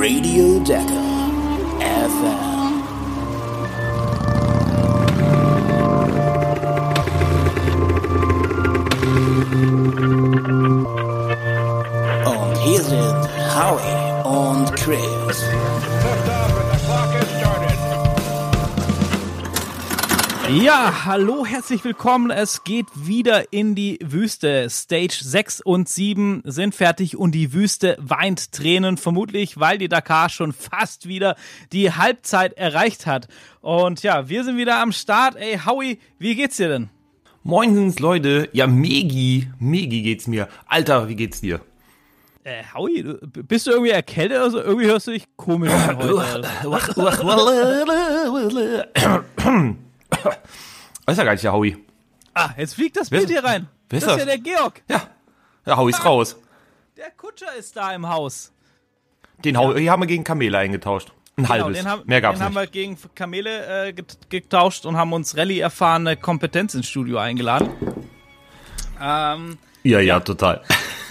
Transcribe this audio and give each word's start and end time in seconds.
Radio 0.00 0.58
Decker 0.64 1.09
hallo, 21.04 21.46
herzlich 21.46 21.82
willkommen. 21.84 22.30
Es 22.30 22.64
geht 22.64 22.86
wieder 22.94 23.52
in 23.52 23.74
die 23.74 23.98
Wüste. 24.02 24.68
Stage 24.68 25.18
6 25.22 25.60
und 25.62 25.88
7 25.88 26.42
sind 26.44 26.74
fertig 26.74 27.16
und 27.16 27.32
die 27.32 27.52
Wüste 27.52 27.96
weint 27.98 28.52
Tränen, 28.52 28.96
vermutlich, 28.96 29.58
weil 29.58 29.78
die 29.78 29.88
Dakar 29.88 30.28
schon 30.28 30.52
fast 30.52 31.08
wieder 31.08 31.36
die 31.72 31.92
Halbzeit 31.92 32.52
erreicht 32.54 33.06
hat. 33.06 33.28
Und 33.60 34.02
ja, 34.02 34.28
wir 34.28 34.44
sind 34.44 34.56
wieder 34.58 34.80
am 34.80 34.92
Start. 34.92 35.36
Ey, 35.36 35.58
Howie, 35.64 35.98
wie 36.18 36.34
geht's 36.34 36.58
dir 36.58 36.68
denn? 36.68 36.90
Moinsens, 37.42 37.98
Leute. 37.98 38.48
Ja, 38.52 38.66
Megi. 38.66 39.48
Megi 39.58 40.02
geht's 40.02 40.26
mir. 40.26 40.48
Alter, 40.66 41.08
wie 41.08 41.16
geht's 41.16 41.40
dir? 41.40 41.60
Äh, 42.44 42.64
Howie, 42.74 43.04
bist 43.48 43.66
du 43.66 43.70
irgendwie 43.70 43.92
erkältet 43.92 44.38
oder 44.38 44.50
so? 44.50 44.60
Irgendwie 44.60 44.86
hörst 44.86 45.06
du 45.06 45.12
dich 45.12 45.24
komisch 45.36 45.72
an 45.72 45.98
heute. 45.98 46.48
Weiß 51.10 51.18
ja 51.18 51.24
gar 51.24 51.32
nicht, 51.32 51.44
der 51.44 51.52
Howie. 51.52 51.76
Ah, 52.34 52.50
jetzt 52.56 52.74
fliegt 52.74 52.96
das 52.96 53.10
Bild 53.10 53.28
hier 53.28 53.42
rein. 53.44 53.68
wer 53.88 54.00
Das 54.00 54.06
ist 54.08 54.12
ist 54.14 54.18
ja 54.20 54.24
das? 54.26 54.42
der 54.42 54.54
Georg. 54.54 54.82
Ja, 54.88 55.02
der 55.66 55.76
Howie 55.76 55.90
ist 55.90 56.04
raus. 56.04 56.36
Der 56.96 57.10
Kutscher 57.10 57.54
ist 57.58 57.76
da 57.76 57.92
im 57.92 58.08
Haus. 58.08 58.52
Den 59.44 59.58
Howie 59.58 59.88
haben 59.88 60.02
wir 60.02 60.06
gegen 60.06 60.22
Kamele 60.24 60.58
eingetauscht. 60.58 61.12
Ein 61.36 61.48
halbes. 61.48 61.66
Genau, 61.68 61.78
den 61.78 61.88
haben, 61.90 62.02
Mehr 62.06 62.20
gab's 62.20 62.38
den 62.38 62.44
haben 62.44 62.54
nicht. 62.54 62.62
wir 62.62 62.66
gegen 62.68 62.98
Kamele 63.14 63.86
äh, 63.88 63.92
get- 63.92 64.28
getauscht 64.28 64.84
und 64.86 64.96
haben 64.96 65.12
uns 65.12 65.36
Rallye-erfahrene 65.36 66.16
Kompetenz 66.16 66.74
ins 66.74 66.86
Studio 66.88 67.18
eingeladen. 67.18 67.70
Ähm, 69.00 69.56
Ja, 69.82 70.00
ja, 70.00 70.20
total. 70.20 70.62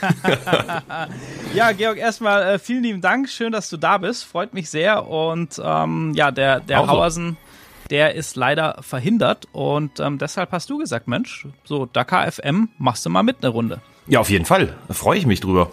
ja, 1.54 1.72
Georg, 1.72 1.98
erstmal 1.98 2.44
äh, 2.44 2.60
vielen 2.60 2.84
lieben 2.84 3.02
Dank. 3.02 3.30
Schön, 3.30 3.52
dass 3.52 3.70
du 3.70 3.78
da 3.78 3.98
bist. 3.98 4.24
Freut 4.24 4.54
mich 4.54 4.70
sehr. 4.70 5.08
Und 5.08 5.60
ähm, 5.64 6.14
ja, 6.16 6.32
der, 6.32 6.60
der 6.62 6.82
Auch 6.82 6.88
so. 7.10 7.36
Der 7.90 8.16
ist 8.16 8.36
leider 8.36 8.78
verhindert. 8.82 9.48
Und 9.52 10.00
ähm, 10.00 10.18
deshalb 10.18 10.52
hast 10.52 10.70
du 10.70 10.78
gesagt, 10.78 11.08
Mensch, 11.08 11.48
so 11.64 11.86
Dakar 11.86 12.32
FM, 12.32 12.70
machst 12.78 13.06
du 13.06 13.10
mal 13.10 13.24
mit 13.24 13.38
eine 13.42 13.50
Runde. 13.50 13.82
Ja, 14.08 14.20
auf 14.20 14.30
jeden 14.30 14.46
Fall. 14.46 14.76
Da 14.88 14.94
freue 14.94 15.18
ich 15.18 15.26
mich 15.26 15.40
drüber. 15.40 15.72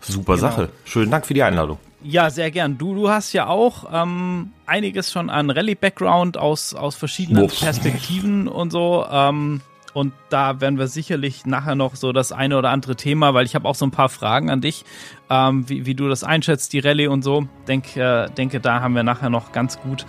Super 0.00 0.34
Genau. 0.36 0.48
Sache. 0.48 0.68
Schönen 0.84 1.10
Dank 1.10 1.26
für 1.26 1.34
die 1.34 1.42
Einladung. 1.42 1.78
Ja, 2.02 2.30
sehr 2.30 2.50
gern. 2.50 2.78
Du, 2.78 2.94
du 2.96 3.10
hast 3.10 3.32
ja 3.32 3.46
auch 3.46 3.84
ähm, 3.92 4.50
einiges 4.66 5.12
schon 5.12 5.30
an 5.30 5.50
Rallye-Background 5.50 6.36
aus, 6.36 6.74
aus 6.74 6.96
verschiedenen 6.96 7.44
Uff. 7.44 7.60
Perspektiven 7.60 8.48
und 8.48 8.72
so. 8.72 9.06
Ähm, 9.08 9.60
und 9.94 10.12
da 10.30 10.60
werden 10.60 10.78
wir 10.78 10.88
sicherlich 10.88 11.44
nachher 11.46 11.74
noch 11.76 11.94
so 11.94 12.12
das 12.12 12.32
eine 12.32 12.56
oder 12.58 12.70
andere 12.70 12.96
Thema, 12.96 13.34
weil 13.34 13.44
ich 13.44 13.54
habe 13.54 13.68
auch 13.68 13.74
so 13.76 13.84
ein 13.86 13.90
paar 13.92 14.08
Fragen 14.08 14.50
an 14.50 14.60
dich, 14.60 14.84
ähm, 15.30 15.68
wie, 15.68 15.86
wie 15.86 15.94
du 15.94 16.08
das 16.08 16.24
einschätzt, 16.24 16.72
die 16.72 16.80
Rallye 16.80 17.06
und 17.06 17.22
so. 17.22 17.46
Denk, 17.68 17.96
äh, 17.96 18.26
denke, 18.30 18.58
da 18.58 18.80
haben 18.80 18.96
wir 18.96 19.02
nachher 19.04 19.30
noch 19.30 19.52
ganz 19.52 19.78
gut 19.78 20.06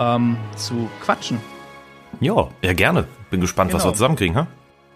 ähm, 0.00 0.36
zu 0.56 0.88
quatschen. 1.04 1.40
Ja, 2.20 2.48
ja, 2.62 2.72
gerne. 2.72 3.06
Bin 3.30 3.40
gespannt, 3.40 3.72
was 3.72 3.82
Genau. 3.82 3.92
wir 3.92 3.96
zusammenkriegen, 3.96 4.36
ha? 4.36 4.46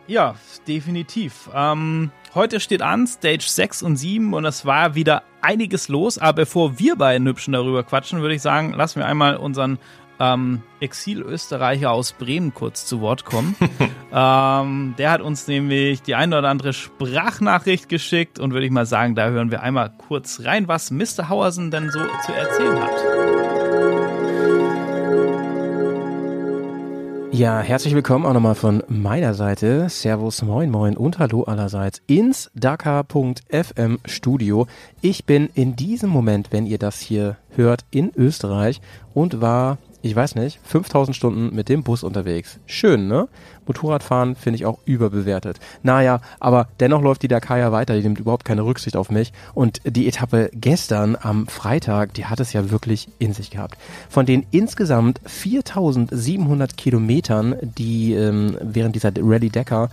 Ja, 0.06 0.34
definitiv. 0.66 1.48
Ähm, 1.54 2.10
heute 2.34 2.60
steht 2.60 2.82
an 2.82 3.06
Stage 3.06 3.44
6 3.46 3.82
und 3.82 3.96
7 3.96 4.34
und 4.34 4.44
es 4.44 4.66
war 4.66 4.94
wieder 4.94 5.22
einiges 5.40 5.88
los. 5.88 6.18
Aber 6.18 6.32
bevor 6.42 6.78
wir 6.78 6.96
beiden 6.96 7.26
Hübschen 7.26 7.52
darüber 7.52 7.84
quatschen, 7.84 8.20
würde 8.20 8.34
ich 8.34 8.42
sagen, 8.42 8.72
lassen 8.74 8.98
wir 8.98 9.06
einmal 9.06 9.36
unseren 9.36 9.78
ähm, 10.20 10.62
Exil-Österreicher 10.80 11.90
aus 11.90 12.12
Bremen 12.12 12.52
kurz 12.52 12.84
zu 12.86 13.00
Wort 13.00 13.24
kommen. 13.24 13.56
ähm, 14.12 14.94
der 14.98 15.10
hat 15.10 15.22
uns 15.22 15.48
nämlich 15.48 16.02
die 16.02 16.14
eine 16.14 16.38
oder 16.38 16.50
andere 16.50 16.72
Sprachnachricht 16.74 17.88
geschickt 17.88 18.38
und 18.38 18.52
würde 18.52 18.66
ich 18.66 18.72
mal 18.72 18.86
sagen, 18.86 19.14
da 19.14 19.28
hören 19.28 19.50
wir 19.50 19.62
einmal 19.62 19.90
kurz 19.96 20.42
rein, 20.44 20.68
was 20.68 20.90
Mr. 20.90 21.30
Hauersen 21.30 21.70
denn 21.70 21.90
so 21.90 22.00
zu 22.26 22.32
erzählen 22.32 22.80
hat. 22.82 23.63
Ja, 27.34 27.58
herzlich 27.58 27.96
willkommen 27.96 28.26
auch 28.26 28.32
nochmal 28.32 28.54
von 28.54 28.84
meiner 28.86 29.34
Seite. 29.34 29.88
Servus, 29.88 30.42
moin, 30.42 30.70
moin 30.70 30.96
und 30.96 31.18
hallo 31.18 31.42
allerseits 31.42 32.00
ins 32.06 32.48
Dakar.fm 32.54 33.98
Studio. 34.04 34.68
Ich 35.00 35.24
bin 35.24 35.50
in 35.52 35.74
diesem 35.74 36.10
Moment, 36.10 36.52
wenn 36.52 36.64
ihr 36.64 36.78
das 36.78 37.00
hier 37.00 37.36
hört, 37.56 37.86
in 37.90 38.12
Österreich 38.14 38.80
und 39.14 39.40
war, 39.40 39.78
ich 40.04 40.14
weiß 40.14 40.34
nicht, 40.34 40.60
5000 40.64 41.16
Stunden 41.16 41.54
mit 41.54 41.70
dem 41.70 41.82
Bus 41.82 42.02
unterwegs. 42.02 42.58
Schön, 42.66 43.08
ne? 43.08 43.26
Motorradfahren 43.66 44.36
finde 44.36 44.56
ich 44.56 44.66
auch 44.66 44.78
überbewertet. 44.84 45.60
Naja, 45.82 46.20
aber 46.40 46.68
dennoch 46.78 47.00
läuft 47.00 47.22
die 47.22 47.28
Dakar 47.28 47.56
ja 47.56 47.72
weiter, 47.72 47.94
die 47.96 48.02
nimmt 48.02 48.18
überhaupt 48.18 48.44
keine 48.44 48.66
Rücksicht 48.66 48.96
auf 48.96 49.10
mich. 49.10 49.32
Und 49.54 49.80
die 49.86 50.06
Etappe 50.06 50.50
gestern 50.52 51.16
am 51.18 51.46
Freitag, 51.46 52.12
die 52.12 52.26
hat 52.26 52.38
es 52.38 52.52
ja 52.52 52.70
wirklich 52.70 53.08
in 53.18 53.32
sich 53.32 53.50
gehabt. 53.50 53.78
Von 54.10 54.26
den 54.26 54.44
insgesamt 54.50 55.20
4700 55.24 56.76
Kilometern, 56.76 57.56
die 57.62 58.12
ähm, 58.12 58.58
während 58.60 58.96
dieser 58.96 59.10
Rallye 59.16 59.48
Dakar 59.48 59.88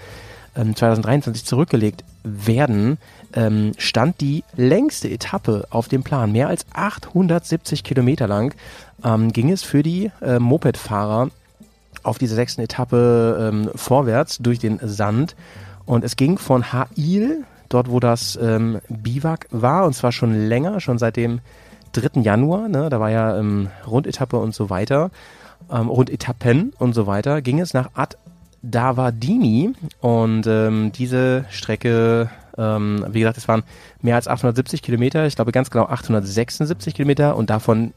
ähm, 0.58 0.76
2023 0.76 1.46
zurückgelegt 1.46 2.04
werden, 2.24 2.98
ähm, 3.34 3.72
stand 3.78 4.22
die 4.22 4.44
längste 4.56 5.10
Etappe 5.10 5.66
auf 5.70 5.88
dem 5.88 6.04
Plan. 6.04 6.32
Mehr 6.32 6.48
als 6.48 6.66
870 6.74 7.84
Kilometer 7.84 8.28
lang 8.28 8.54
ähm, 9.04 9.32
ging 9.32 9.52
es 9.52 9.64
für 9.64 9.84
die 9.84 10.12
äh, 10.22 10.40
Mopedfahrer 10.40 11.30
auf 12.04 12.18
dieser 12.18 12.36
sechsten 12.36 12.62
Etappe 12.62 13.52
ähm, 13.52 13.70
vorwärts 13.76 14.38
durch 14.40 14.60
den 14.60 14.80
Sand. 14.82 15.36
Und 15.86 16.04
es 16.04 16.16
ging 16.16 16.38
von 16.38 16.72
Hail, 16.72 17.44
dort 17.70 17.90
wo 17.90 18.00
das 18.00 18.38
ähm, 18.42 18.80
Biwak 18.90 19.48
war, 19.52 19.86
und 19.86 19.94
zwar 19.94 20.12
schon 20.12 20.34
länger, 20.34 20.80
schon 20.80 20.98
seit 20.98 21.16
dem 21.16 21.40
3. 21.94 22.22
Januar, 22.22 22.70
ne, 22.70 22.90
da 22.90 23.00
war 23.00 23.12
ja 23.12 23.38
ähm, 23.38 23.70
Rundetappe 23.86 24.38
und 24.38 24.56
so 24.56 24.70
weiter, 24.70 25.12
ähm, 25.72 25.90
Rundetappen 25.90 26.74
und 26.78 26.94
so 26.94 27.08
weiter, 27.08 27.42
ging 27.42 27.60
es 27.60 27.74
nach 27.74 27.90
Ad 27.94 28.18
Davadini 28.64 29.74
und 30.02 30.46
ähm, 30.46 30.92
diese 30.92 31.46
Strecke, 31.50 32.30
ähm, 32.62 33.06
wie 33.10 33.20
gesagt, 33.20 33.38
es 33.38 33.48
waren 33.48 33.64
mehr 34.02 34.16
als 34.16 34.28
870 34.28 34.82
Kilometer, 34.82 35.26
ich 35.26 35.36
glaube 35.36 35.52
ganz 35.52 35.70
genau 35.72 35.86
876 35.86 36.94
Kilometer 36.94 37.36
und 37.36 37.50
davon 37.50 37.94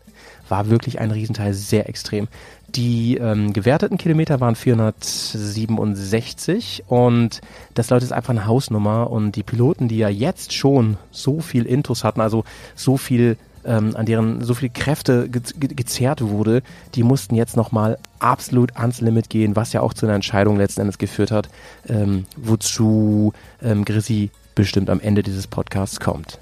war 0.49 0.71
wirklich 0.71 1.01
ein 1.01 1.11
Riesenteil 1.11 1.53
sehr 1.55 1.89
extrem. 1.89 2.29
Die 2.69 3.17
ähm, 3.17 3.53
gewerteten 3.53 3.99
Kilometer 3.99 4.41
waren 4.41 4.55
467 4.57 6.85
und 6.89 7.41
das 7.75 7.91
Leute 7.91 8.05
ist 8.05 8.13
einfach 8.13 8.31
eine 8.31 8.47
Hausnummer 8.47 9.11
und 9.11 9.37
die 9.37 9.43
Piloten, 9.43 9.89
die 9.89 9.99
ja 9.99 10.09
jetzt 10.09 10.55
schon 10.55 10.97
so 11.11 11.41
viel 11.41 11.67
Intus 11.67 12.05
hatten, 12.05 12.21
also 12.21 12.45
so 12.75 12.97
viel 12.97 13.37
ähm, 13.65 13.97
an 13.97 14.07
deren 14.07 14.43
so 14.43 14.55
viel 14.55 14.69
Kräfte 14.69 15.29
ge 15.29 15.43
ge 15.59 15.75
gezerrt 15.75 16.21
wurde, 16.21 16.63
die 16.95 17.03
mussten 17.03 17.35
jetzt 17.35 17.57
nochmal 17.57 17.99
absolut 18.19 18.77
ans 18.77 19.01
Limit 19.01 19.31
gehen, 19.31 19.57
was 19.57 19.73
ja 19.73 19.81
auch 19.81 19.95
zu 19.95 20.07
einer 20.07 20.15
Entscheidung 20.15 20.57
letzten 20.57 20.83
Endes 20.83 20.99
geführt 20.99 21.31
hat, 21.31 21.49
ähm, 21.89 22.27
wozu 22.37 23.33
ähm, 23.63 23.85
Grissi 23.85 24.31
bestimmt 24.55 24.91
am 24.91 25.01
Ende 25.01 25.23
dieses 25.23 25.47
Podcasts 25.47 26.01
kommt. 26.01 26.39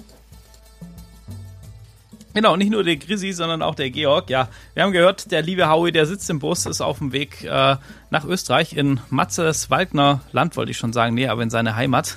Genau, 2.35 2.57
nicht 2.57 2.71
nur 2.71 2.83
der 2.83 2.97
Grisi, 2.97 3.33
sondern 3.33 3.61
auch 3.61 3.75
der 3.75 3.91
Georg. 3.91 4.31
Ja, 4.31 4.49
wir 4.73 4.83
haben 4.83 4.93
gehört, 4.93 5.31
der 5.31 5.43
liebe 5.43 5.69
Howie, 5.69 5.93
der 5.93 6.07
sitzt 6.07 6.31
im 6.31 6.39
Bus, 6.39 6.65
ist 6.65 6.81
auf 6.81 6.99
dem 6.99 7.13
Weg 7.13 7.45
äh, 7.45 7.77
nach 8.11 8.25
Österreich 8.25 8.75
in 8.75 9.01
Matzes 9.11 9.71
Waldner 9.71 10.21
Land, 10.33 10.57
wollte 10.57 10.71
ich 10.71 10.79
schon 10.79 10.95
sagen. 10.95 11.15
Nee, 11.15 11.27
aber 11.27 11.43
in 11.43 11.51
seine 11.51 11.77
Heimat. 11.77 12.17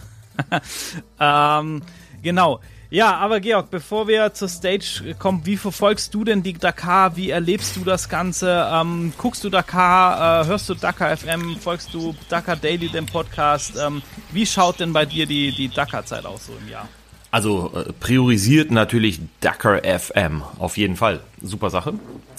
ähm, 1.19 1.81
genau. 2.21 2.61
Ja, 2.95 3.17
aber 3.17 3.41
Georg, 3.41 3.71
bevor 3.71 4.07
wir 4.07 4.33
zur 4.33 4.47
Stage 4.47 5.15
kommen, 5.19 5.45
wie 5.45 5.57
verfolgst 5.57 6.13
du 6.13 6.23
denn 6.23 6.43
die 6.43 6.53
Dakar? 6.53 7.17
Wie 7.17 7.29
erlebst 7.29 7.75
du 7.75 7.83
das 7.83 8.07
Ganze? 8.07 8.69
Ähm, 8.71 9.11
guckst 9.17 9.43
du 9.43 9.49
Dakar? 9.49 10.43
Äh, 10.43 10.47
hörst 10.47 10.69
du 10.69 10.75
Dakar 10.75 11.17
FM? 11.17 11.57
Folgst 11.59 11.93
du 11.93 12.15
Dakar 12.29 12.55
Daily, 12.55 12.87
dem 12.87 13.05
Podcast? 13.05 13.73
Ähm, 13.77 14.01
wie 14.31 14.45
schaut 14.45 14.79
denn 14.79 14.93
bei 14.93 15.05
dir 15.05 15.25
die, 15.25 15.51
die 15.51 15.67
Dakar-Zeit 15.67 16.25
aus 16.25 16.45
so 16.45 16.53
im 16.53 16.69
Jahr? 16.69 16.87
Also 17.31 17.73
äh, 17.75 17.91
priorisiert 17.91 18.71
natürlich 18.71 19.19
Dakar 19.41 19.81
FM, 19.83 20.43
auf 20.57 20.77
jeden 20.77 20.95
Fall. 20.95 21.19
Super 21.41 21.71
Sache. 21.71 21.95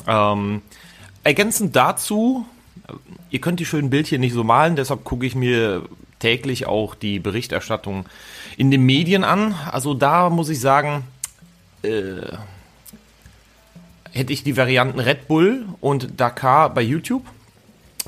Ähm, 0.08 0.62
ergänzend 1.22 1.76
dazu, 1.76 2.46
äh, 2.88 2.94
ihr 3.28 3.42
könnt 3.42 3.60
die 3.60 3.66
schönen 3.66 3.90
Bildchen 3.90 4.22
nicht 4.22 4.32
so 4.32 4.42
malen, 4.42 4.74
deshalb 4.74 5.04
gucke 5.04 5.26
ich 5.26 5.34
mir 5.34 5.82
täglich 6.18 6.66
auch 6.66 6.94
die 6.94 7.18
Berichterstattung 7.18 8.06
in 8.56 8.70
den 8.70 8.82
Medien 8.82 9.24
an. 9.24 9.54
Also 9.70 9.94
da 9.94 10.30
muss 10.30 10.48
ich 10.48 10.60
sagen, 10.60 11.04
äh, 11.82 12.36
hätte 14.12 14.32
ich 14.32 14.42
die 14.42 14.56
Varianten 14.56 14.98
Red 14.98 15.28
Bull 15.28 15.66
und 15.80 16.18
Dakar 16.20 16.72
bei 16.72 16.82
YouTube 16.82 17.24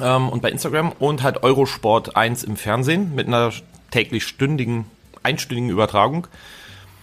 ähm, 0.01 0.29
und 0.29 0.43
bei 0.43 0.51
Instagram 0.51 0.93
und 0.99 1.23
halt 1.23 1.43
Eurosport 1.43 2.17
1 2.17 2.45
im 2.45 2.57
Fernsehen 2.57 3.15
mit 3.15 3.27
einer 3.27 3.53
täglich 3.91 4.27
stündigen, 4.27 4.87
einstündigen 5.23 5.71
Übertragung. 5.71 6.27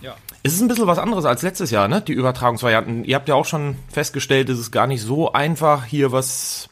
Ja. 0.02 0.16
Es 0.44 0.54
ist 0.54 0.62
ein 0.62 0.68
bisschen 0.68 0.88
was 0.88 1.00
anderes 1.00 1.26
als 1.26 1.42
letztes 1.42 1.72
Jahr, 1.72 1.88
ne? 1.88 2.02
Die 2.02 2.14
Übertragungsvarianten. 2.14 3.06
Ihr 3.06 3.16
habt 3.16 3.28
ja 3.28 3.36
auch 3.36 3.46
schon 3.46 3.78
festgestellt, 3.92 4.50
es 4.50 4.60
ist 4.60 4.72
gar 4.72 4.88
nicht 4.88 5.02
so 5.02 5.34
einfach, 5.34 5.86
hier 5.86 6.12
was 6.12 6.70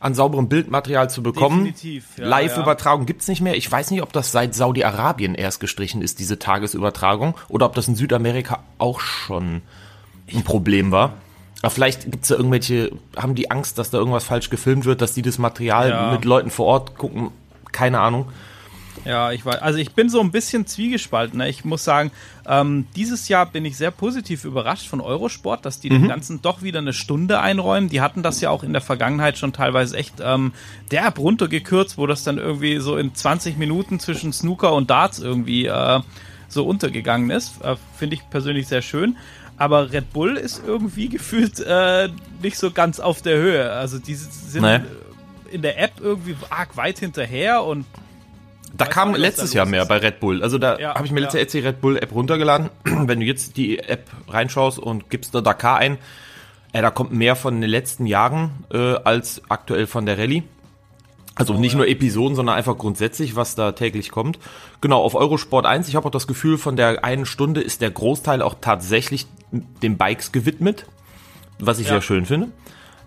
an 0.00 0.14
sauberem 0.14 0.48
Bildmaterial 0.48 1.08
zu 1.10 1.22
bekommen. 1.22 1.64
Definitiv, 1.64 2.18
ja, 2.18 2.26
Live-Übertragung 2.26 3.06
gibt's 3.06 3.28
nicht 3.28 3.40
mehr. 3.40 3.56
Ich 3.56 3.70
weiß 3.70 3.90
nicht, 3.90 4.02
ob 4.02 4.12
das 4.12 4.32
seit 4.32 4.54
Saudi-Arabien 4.54 5.34
erst 5.34 5.60
gestrichen 5.60 6.02
ist, 6.02 6.18
diese 6.18 6.38
Tagesübertragung, 6.38 7.34
oder 7.48 7.66
ob 7.66 7.74
das 7.74 7.88
in 7.88 7.94
Südamerika 7.96 8.60
auch 8.78 9.00
schon 9.00 9.62
ein 10.32 10.42
Problem 10.44 10.90
war. 10.90 11.14
Aber 11.62 11.70
vielleicht 11.70 12.10
gibt's 12.10 12.28
da 12.28 12.34
irgendwelche, 12.36 12.92
haben 13.16 13.34
die 13.34 13.50
Angst, 13.50 13.78
dass 13.78 13.90
da 13.90 13.98
irgendwas 13.98 14.24
falsch 14.24 14.50
gefilmt 14.50 14.84
wird, 14.84 15.00
dass 15.00 15.14
die 15.14 15.22
das 15.22 15.38
Material 15.38 15.88
Ja. 15.90 16.12
mit 16.12 16.24
Leuten 16.24 16.50
vor 16.50 16.66
Ort 16.66 16.98
gucken. 16.98 17.30
Keine 17.72 18.00
Ahnung. 18.00 18.26
Ja, 19.04 19.30
ich 19.32 19.44
weiß. 19.44 19.62
Also 19.62 19.78
ich 19.78 19.92
bin 19.92 20.08
so 20.08 20.20
ein 20.20 20.30
bisschen 20.30 20.66
zwiegespalten. 20.66 21.38
Ne? 21.38 21.48
Ich 21.48 21.64
muss 21.64 21.84
sagen, 21.84 22.10
ähm, 22.46 22.86
dieses 22.96 23.28
Jahr 23.28 23.46
bin 23.46 23.64
ich 23.64 23.76
sehr 23.76 23.90
positiv 23.90 24.44
überrascht 24.44 24.88
von 24.88 25.00
Eurosport, 25.00 25.64
dass 25.64 25.78
die 25.80 25.88
dem 25.88 26.08
Ganzen 26.08 26.42
doch 26.42 26.62
wieder 26.62 26.78
eine 26.78 26.92
Stunde 26.92 27.40
einräumen. 27.40 27.88
Die 27.88 28.00
hatten 28.00 28.22
das 28.22 28.40
ja 28.40 28.50
auch 28.50 28.62
in 28.62 28.72
der 28.72 28.82
Vergangenheit 28.82 29.38
schon 29.38 29.52
teilweise 29.52 29.96
echt 29.96 30.14
ähm, 30.20 30.52
derb 30.90 31.18
runtergekürzt, 31.18 31.98
wo 31.98 32.06
das 32.06 32.24
dann 32.24 32.38
irgendwie 32.38 32.78
so 32.78 32.96
in 32.96 33.14
20 33.14 33.58
Minuten 33.58 34.00
zwischen 34.00 34.32
Snooker 34.32 34.72
und 34.72 34.90
Darts 34.90 35.18
irgendwie 35.18 35.66
äh, 35.66 36.00
so 36.48 36.64
untergegangen 36.66 37.30
ist. 37.30 37.62
Äh, 37.62 37.76
Finde 37.96 38.16
ich 38.16 38.28
persönlich 38.30 38.66
sehr 38.66 38.82
schön. 38.82 39.16
Aber 39.58 39.92
Red 39.92 40.12
Bull 40.12 40.36
ist 40.36 40.62
irgendwie 40.66 41.08
gefühlt 41.10 41.60
äh, 41.60 42.08
nicht 42.42 42.58
so 42.58 42.70
ganz 42.70 42.98
auf 43.00 43.22
der 43.22 43.36
Höhe. 43.38 43.70
Also 43.72 43.98
die 43.98 44.14
sind 44.14 44.62
Nee. 44.62 44.80
in 45.50 45.62
der 45.62 45.80
App 45.80 45.92
irgendwie 46.00 46.34
arg 46.50 46.76
weit 46.76 46.98
hinterher 46.98 47.62
und 47.62 47.84
Da 48.74 48.86
Weiß 48.86 48.92
kam 48.92 49.14
letztes 49.14 49.52
Jahr 49.54 49.66
mehr 49.66 49.84
bei 49.86 49.98
Red 49.98 50.20
Bull. 50.20 50.42
Also 50.42 50.58
da 50.58 50.78
Ja, 50.78 50.94
habe 50.94 51.06
ich 51.06 51.12
mir 51.12 51.20
ja. 51.20 51.24
letztes 51.26 51.52
Jahr 51.52 51.62
die 51.62 51.66
Red 51.68 51.80
Bull 51.80 51.96
App 51.98 52.14
runtergeladen. 52.14 52.70
Wenn 52.84 53.20
du 53.20 53.26
jetzt 53.26 53.56
die 53.56 53.78
App 53.78 54.04
reinschaust 54.28 54.78
und 54.78 55.08
gibst 55.10 55.34
da 55.34 55.40
Dakar 55.40 55.78
ein, 55.78 55.98
äh, 56.72 56.82
da 56.82 56.90
kommt 56.90 57.12
mehr 57.12 57.36
von 57.36 57.60
den 57.60 57.70
letzten 57.70 58.06
Jahren 58.06 58.50
äh, 58.72 58.94
als 58.96 59.42
aktuell 59.48 59.86
von 59.86 60.04
der 60.06 60.18
Rallye. 60.18 60.42
Also 61.34 61.54
Oh, 61.54 61.58
nicht 61.58 61.74
nur 61.74 61.86
Episoden, 61.86 62.34
sondern 62.34 62.56
einfach 62.56 62.78
grundsätzlich, 62.78 63.36
was 63.36 63.54
da 63.54 63.72
täglich 63.72 64.10
kommt. 64.10 64.38
Genau, 64.80 65.02
auf 65.02 65.14
Eurosport 65.14 65.66
1, 65.66 65.86
ich 65.88 65.94
habe 65.96 66.06
auch 66.06 66.10
das 66.10 66.26
Gefühl, 66.26 66.56
von 66.56 66.76
der 66.76 67.04
einen 67.04 67.26
Stunde 67.26 67.60
ist 67.60 67.82
der 67.82 67.90
Großteil 67.90 68.40
auch 68.40 68.54
tatsächlich 68.60 69.26
den 69.52 69.98
Bikes 69.98 70.32
gewidmet, 70.32 70.86
was 71.58 71.78
ich 71.78 71.86
Ja. 71.86 71.92
sehr 71.94 72.02
schön 72.02 72.24
finde. 72.26 72.48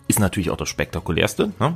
Ist 0.08 0.20
natürlich 0.20 0.52
auch 0.52 0.58
das 0.58 0.70
spektakulärste. 0.70 1.52
Ne? 1.60 1.76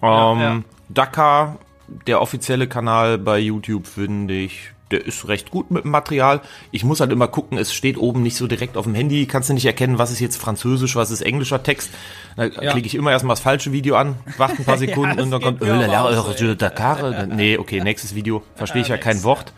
Ja, 0.00 0.32
ähm, 0.32 0.40
ja. 0.40 0.60
Dakar, 0.88 1.58
der 2.06 2.20
offizielle 2.20 2.66
Kanal 2.68 3.18
bei 3.18 3.38
YouTube, 3.38 3.86
finde 3.86 4.34
ich, 4.34 4.70
der 4.90 5.06
ist 5.06 5.28
recht 5.28 5.50
gut 5.52 5.70
mit 5.70 5.84
dem 5.84 5.92
Material. 5.92 6.40
Ich 6.72 6.82
muss 6.82 6.98
halt 7.00 7.12
immer 7.12 7.28
gucken, 7.28 7.58
es 7.58 7.72
steht 7.72 7.96
oben 7.96 8.22
nicht 8.22 8.36
so 8.36 8.48
direkt 8.48 8.76
auf 8.76 8.84
dem 8.86 8.94
Handy, 8.94 9.26
kannst 9.26 9.48
du 9.48 9.54
nicht 9.54 9.64
erkennen, 9.66 9.98
was 9.98 10.10
ist 10.10 10.18
jetzt 10.20 10.36
französisch, 10.36 10.96
was 10.96 11.12
ist 11.12 11.20
englischer 11.20 11.62
Text. 11.62 11.90
Da 12.36 12.46
Ja. 12.46 12.72
klicke 12.72 12.86
ich 12.88 12.96
immer 12.96 13.12
erstmal 13.12 13.34
das 13.34 13.40
falsche 13.40 13.70
Video 13.72 13.94
an, 13.94 14.16
warte 14.36 14.56
ein 14.58 14.64
paar 14.64 14.74
Ja, 14.80 14.88
Sekunden 14.88 15.16
das 15.16 15.24
und 15.24 15.30
dann 15.30 15.40
kommt, 15.42 15.62
äh, 15.62 15.66
la, 15.86 16.02
so. 16.12 17.26
Nee, 17.36 17.56
okay, 17.58 17.80
nächstes 17.80 18.14
Video, 18.16 18.42
verstehe 18.56 18.82
ich 18.82 18.88
ja 18.88 18.96
kein 18.96 19.22
Wort. 19.22 19.52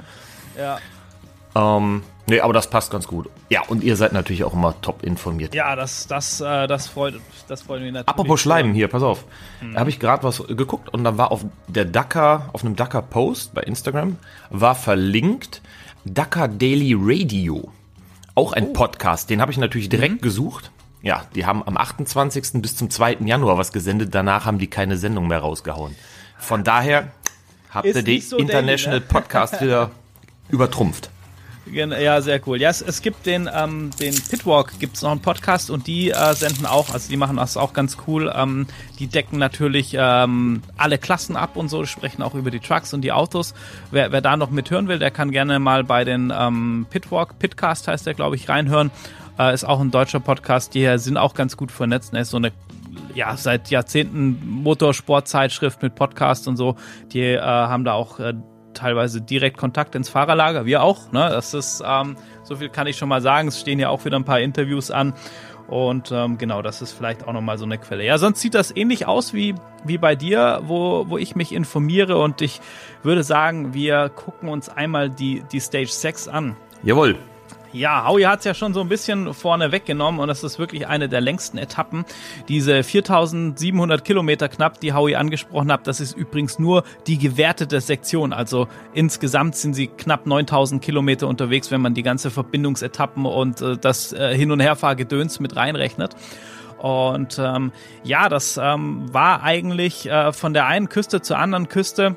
ja. 0.59 0.79
Ähm, 1.55 2.03
nee, 2.27 2.41
aber 2.41 2.53
das 2.53 2.69
passt 2.71 2.91
ganz 2.91 3.07
gut. 3.07 3.29
Ja, 3.51 3.63
und 3.69 3.83
ihr 3.85 3.97
seid 3.97 4.13
natürlich 4.13 4.45
auch 4.45 4.55
immer 4.55 4.75
top 4.81 5.03
informiert. 5.03 5.55
Ja, 5.55 5.77
das, 5.77 6.07
das, 6.07 6.41
äh, 6.41 6.67
das 6.67 6.87
freut, 6.89 7.15
das 7.49 7.63
freut 7.63 7.83
mich 7.83 7.93
natürlich. 7.93 8.09
Apropos 8.09 8.41
Schleimen 8.41 8.73
hier, 8.75 8.89
pass 8.89 9.03
auf. 9.03 9.25
Mhm. 9.61 9.75
Da 9.75 9.81
habe 9.81 9.91
ich 9.91 9.99
gerade 10.01 10.23
was 10.23 10.43
geguckt 10.47 10.89
und 10.89 11.05
da 11.05 11.19
war 11.19 11.31
auf 11.31 11.45
der 11.69 11.85
Dakar, 11.85 12.49
auf 12.53 12.65
einem 12.65 12.77
Dakar 12.77 13.03
Post 13.03 13.53
bei 13.55 13.63
Instagram, 13.63 14.17
war 14.51 14.75
verlinkt 14.75 15.61
Dakar 16.05 16.49
Daily 16.49 16.95
Radio. 16.99 17.71
Auch 18.35 18.53
Oh. 18.53 18.55
ein 18.55 18.73
Podcast, 18.73 19.29
den 19.29 19.43
habe 19.43 19.53
ich 19.53 19.59
natürlich 19.59 19.89
direkt 19.91 20.17
Mhm. 20.17 20.21
gesucht. 20.23 20.71
Ja, 21.03 21.25
die 21.35 21.45
haben 21.45 21.63
am 21.67 21.77
28. 21.77 22.63
bis 22.63 22.77
zum 22.77 22.89
2. 22.89 23.19
Januar 23.27 23.59
was 23.59 23.73
gesendet, 23.73 24.15
danach 24.15 24.47
haben 24.47 24.59
die 24.59 24.69
keine 24.69 24.97
Sendung 24.97 25.27
mehr 25.27 25.41
rausgehauen. 25.41 25.95
Von 26.39 26.65
daher 26.65 27.09
habt 27.71 27.87
ihr 27.87 28.03
die 28.03 28.21
so 28.21 28.37
daily, 28.39 28.49
International 28.51 29.01
ne? 29.01 29.05
Podcast 29.07 29.61
wieder 29.61 29.91
übertrumpft. 30.49 31.11
Ja, 31.71 32.21
sehr 32.21 32.41
cool. 32.47 32.61
Ja, 32.61 32.71
es, 32.71 32.83
es 32.83 33.03
gibt 33.03 33.25
den, 33.25 33.49
ähm, 33.53 33.91
den 34.01 34.15
Pitwalk, 34.15 34.79
gibt 34.81 34.97
es 34.97 35.03
noch 35.03 35.13
einen 35.13 35.21
Podcast 35.21 35.71
und 35.71 35.87
die 35.87 36.11
äh, 36.11 36.35
senden 36.35 36.67
auch, 36.67 36.91
also 36.93 37.09
die 37.09 37.17
machen 37.17 37.37
das 37.37 37.57
auch 37.57 37.73
ganz 37.73 37.99
cool. 38.07 38.33
Ähm, 38.35 38.67
die 38.99 39.07
decken 39.07 39.39
natürlich 39.39 39.97
ähm, 39.97 40.63
alle 40.77 40.99
Klassen 40.99 41.37
ab 41.37 41.57
und 41.57 41.69
so, 41.69 41.85
sprechen 41.87 42.23
auch 42.23 42.35
über 42.35 42.51
die 42.51 42.59
Trucks 42.59 42.93
und 42.95 43.03
die 43.03 43.13
Autos. 43.13 43.55
Wer, 43.91 44.11
wer 44.11 44.21
da 44.21 44.37
noch 44.37 44.51
mithören 44.51 44.89
will, 44.89 44.99
der 44.99 45.13
kann 45.13 45.31
gerne 45.31 45.59
mal 45.61 45.85
bei 45.85 46.05
den 46.05 46.33
ähm, 46.37 46.87
Pitwalk, 46.91 47.39
Pitcast 47.39 47.87
heißt 47.87 48.07
der, 48.07 48.15
glaube 48.15 48.37
ich, 48.37 48.49
reinhören. 48.49 48.91
Äh, 49.39 49.55
ist 49.55 49.65
auch 49.65 49.81
ein 49.81 49.91
deutscher 49.91 50.21
Podcast, 50.21 50.75
die 50.75 50.99
sind 50.99 51.17
auch 51.17 51.35
ganz 51.35 51.57
gut 51.57 51.71
vernetzt. 51.71 52.13
Ne? 52.13 52.21
Ist 52.21 52.31
so 52.31 52.37
eine 52.39 52.53
ja, 53.15 53.37
seit 53.37 53.71
Jahrzehnten 53.71 54.39
Motorsportzeitschrift 54.47 55.83
mit 55.83 55.95
Podcast 55.95 56.49
und 56.49 56.57
so. 56.57 56.77
Die 57.13 57.21
äh, 57.21 57.41
haben 57.41 57.85
da 57.85 57.93
auch 57.93 58.19
äh, 58.19 58.35
teilweise 58.75 59.21
direkt 59.21 59.57
Kontakt 59.57 59.95
ins 59.95 60.09
Fahrerlager, 60.09 60.67
wir 60.67 60.83
auch. 60.83 61.13
Ne? 61.13 61.29
Das 61.31 61.55
ist, 61.55 61.83
ähm, 61.87 62.17
so 62.43 62.57
viel 62.57 62.69
kann 62.69 62.87
ich 62.87 62.97
schon 62.97 63.09
mal 63.09 63.23
sagen. 63.23 63.49
Es 63.49 63.61
stehen 63.61 63.79
ja 63.79 63.89
auch 63.89 64.05
wieder 64.05 64.17
ein 64.17 64.25
paar 64.25 64.41
Interviews 64.41 64.91
an. 64.91 65.15
Und 65.69 66.13
ähm, 66.13 66.39
genau, 66.39 66.61
das 66.61 66.83
ist 66.83 66.93
vielleicht 66.93 67.27
auch 67.27 67.33
nochmal 67.33 67.57
so 67.57 67.65
eine 67.65 67.79
Quelle. 67.79 68.05
Ja, 68.05 68.19
sonst 68.19 68.41
sieht 68.41 68.55
das 68.55 68.77
ähnlich 68.77 69.07
aus 69.07 69.33
wie, 69.33 69.55
wie 69.85 69.97
bei 69.97 70.15
dir, 70.15 70.61
wo, 70.65 71.09
wo 71.09 71.19
ich 71.19 71.35
mich 71.35 71.53
informiere. 71.53 72.19
Und 72.19 72.43
ich 72.43 72.61
würde 73.03 73.23
sagen, 73.23 73.73
wir 73.73 74.11
gucken 74.11 74.49
uns 74.49 74.69
einmal 74.69 75.09
die, 75.09 75.43
die 75.51 75.61
Stage 75.61 75.87
6 75.89 76.29
an. 76.29 76.57
Jawohl. 76.83 77.17
Ja, 77.73 78.07
Howie 78.07 78.27
hat 78.27 78.41
es 78.41 78.45
ja 78.45 78.53
schon 78.53 78.75
so 78.75 78.81
ein 78.81 78.89
bisschen 78.89 79.33
vorne 79.33 79.73
weggenommen 79.73 80.21
und 80.21 80.29
das 80.29 80.45
ist 80.45 80.59
wirklich 80.59 80.87
eine 80.87 81.09
der 81.09 81.23
längsten 81.23 81.57
Etappen. 81.57 82.05
Diese 82.49 82.83
4700 82.83 84.05
Kilometer 84.05 84.51
knapp, 84.51 84.79
die 84.81 84.93
Howie 84.93 85.17
angesprochen 85.17 85.73
hat, 85.73 85.87
das 85.87 86.01
ist 86.01 86.15
übrigens 86.15 86.59
nur 86.59 86.85
die 87.07 87.17
gewertete 87.17 87.81
Sektion. 87.81 88.35
Also 88.35 88.69
insgesamt 88.93 89.57
sind 89.57 89.73
sie 89.73 89.87
knapp 89.87 90.27
9000 90.27 90.83
Kilometer 90.83 91.29
unterwegs, 91.29 91.71
wenn 91.71 91.81
man 91.81 91.95
die 91.95 92.03
ganze 92.03 92.31
Verbindungsetappen 92.31 93.25
und 93.25 93.63
äh, 93.63 93.79
das 93.79 94.13
äh, 94.13 94.37
Hin- 94.37 94.51
und 94.51 94.61
Herfahrgedöns 94.61 95.41
mit 95.41 95.57
reinrechnet. 95.57 96.15
Und 96.77 97.39
ähm, 97.39 97.73
ja, 98.03 98.29
das 98.29 98.59
ähm, 98.61 99.07
war 99.15 99.43
eigentlich 99.43 100.11
äh, 100.11 100.33
von 100.33 100.53
der 100.53 100.67
einen 100.67 100.91
Küste 100.91 101.23
zur 101.23 101.39
anderen 101.39 101.69
Küste 101.69 102.17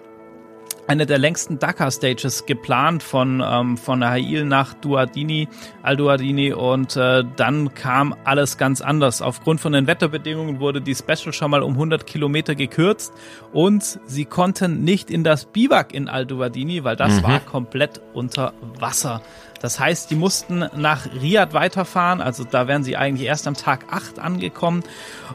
eine 0.87 1.05
der 1.05 1.17
längsten 1.17 1.59
Dakar-Stages 1.59 2.45
geplant 2.45 3.03
von, 3.03 3.43
ähm, 3.45 3.77
von 3.77 4.03
Hail 4.03 4.45
nach 4.45 4.73
Duardini, 4.73 5.47
Al-Duardini 5.81 6.53
und 6.53 6.95
äh, 6.95 7.24
dann 7.36 7.74
kam 7.74 8.15
alles 8.24 8.57
ganz 8.57 8.81
anders. 8.81 9.21
Aufgrund 9.21 9.62
von 9.62 9.74
den 9.74 9.88
Wetterbedingungen 9.88 10.60
wurde 10.60 10.81
die 10.81 10.95
Special 10.95 11.33
schon 11.33 11.51
mal 11.51 11.63
um 11.63 11.74
100 11.74 12.05
Kilometer 12.05 12.55
gekürzt 12.55 13.13
und 13.53 14.00
sie 14.05 14.25
konnten 14.25 14.83
nicht 14.83 15.10
in 15.10 15.24
das 15.24 15.45
Biwak 15.45 15.93
in 15.93 16.07
Al-Duardini, 16.07 16.83
weil 16.83 16.95
das 16.95 17.24
war 17.24 17.39
komplett 17.39 18.01
unter 18.13 18.53
Wasser. 18.79 19.21
Das 19.62 19.79
heißt, 19.79 20.12
die 20.12 20.15
mussten 20.15 20.69
nach 20.75 21.05
Riyadh 21.05 21.53
weiterfahren, 21.53 22.21
also 22.21 22.43
da 22.43 22.67
wären 22.67 22.83
sie 22.83 22.97
eigentlich 22.97 23.27
erst 23.27 23.47
am 23.47 23.55
Tag 23.55 23.85
8 23.91 24.19
angekommen, 24.19 24.83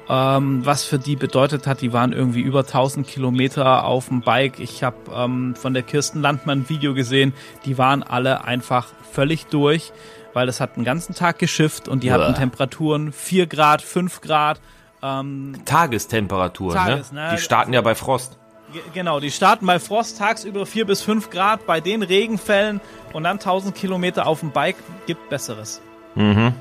ähm, 0.09 0.65
was 0.65 0.85
für 0.85 0.99
die 0.99 1.17
bedeutet 1.17 1.67
hat, 1.67 1.81
die 1.81 1.93
waren 1.93 2.13
irgendwie 2.13 2.41
über 2.41 2.61
1000 2.61 3.07
Kilometer 3.07 3.85
auf 3.85 4.09
dem 4.09 4.21
Bike. 4.21 4.59
Ich 4.59 4.83
habe 4.83 4.97
ähm, 5.15 5.55
von 5.55 5.75
der 5.75 5.83
Kirsten 5.83 6.21
Landmann 6.21 6.61
ein 6.61 6.69
Video 6.69 6.95
gesehen, 6.95 7.33
die 7.65 7.79
waren 7.79 8.03
alle 8.03 8.45
einfach 8.45 8.89
völlig 9.13 9.47
durch, 9.47 9.93
weil 10.33 10.49
es 10.49 10.61
hat 10.61 10.77
den 10.77 10.85
ganzen 10.85 11.15
Tag 11.15 11.39
geschifft 11.39 11.89
und 11.89 12.03
die 12.03 12.13
hatten 12.13 12.33
Uah. 12.33 12.35
Temperaturen 12.35 13.13
4 13.13 13.47
Grad, 13.47 13.83
5 13.83 14.21
Grad. 14.21 14.61
Ähm, 15.03 15.55
Tagestemperatur, 15.65 16.75
Tages, 16.75 17.13
ne? 17.13 17.29
ne? 17.29 17.31
Die 17.35 17.41
starten 17.41 17.73
ja 17.73 17.81
bei 17.81 17.95
Frost. 17.95 18.40
Ge- 18.73 18.83
Genau, 18.95 19.21
die 19.21 19.31
starten 19.31 19.67
bei 19.67 19.79
Frost 19.79 20.19
tagsüber 20.19 20.67
4 20.67 20.87
bis 20.87 21.03
5 21.03 21.31
Grad, 21.31 21.67
bei 21.67 21.81
den 21.81 22.03
Regenfällen 22.03 22.81
und 23.13 23.25
dann 23.25 23.39
1000 23.39 23.75
Kilometer 23.75 24.27
auf 24.27 24.41
dem 24.41 24.51
Bike 24.53 24.77
gibt 25.07 25.29
Besseres. 25.29 25.81
Mhm. 26.15 26.53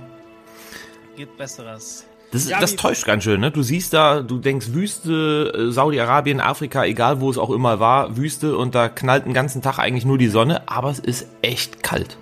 Gibt 1.15 1.37
Besseres. 1.37 2.05
Das, 2.31 2.47
Ja, 2.47 2.59
das 2.59 2.75
täuscht 2.75 3.05
ganz 3.05 3.23
schön, 3.23 3.41
ne? 3.41 3.49
Du 3.49 3.63
siehst 3.63 3.91
da, 3.93 4.21
du 4.21 4.37
denkst 4.37 4.67
Wüste, 4.71 5.51
äh, 5.69 5.71
Saudi-Arabien, 5.71 6.39
Afrika, 6.39 6.85
egal 6.85 7.21
wo 7.21 7.29
es 7.31 7.37
auch 7.39 7.49
immer 7.49 7.79
war, 7.79 8.17
Wüste 8.17 8.55
und 8.55 8.75
da 8.75 8.87
knallt 8.87 9.25
den 9.25 9.33
ganzen 9.33 9.61
Tag 9.63 9.79
eigentlich 9.79 10.05
nur 10.05 10.19
die 10.19 10.27
Sonne, 10.27 10.61
aber 10.69 10.91
es 10.91 10.99
ist 10.99 11.27
echt 11.41 11.81
kalt. 11.81 12.17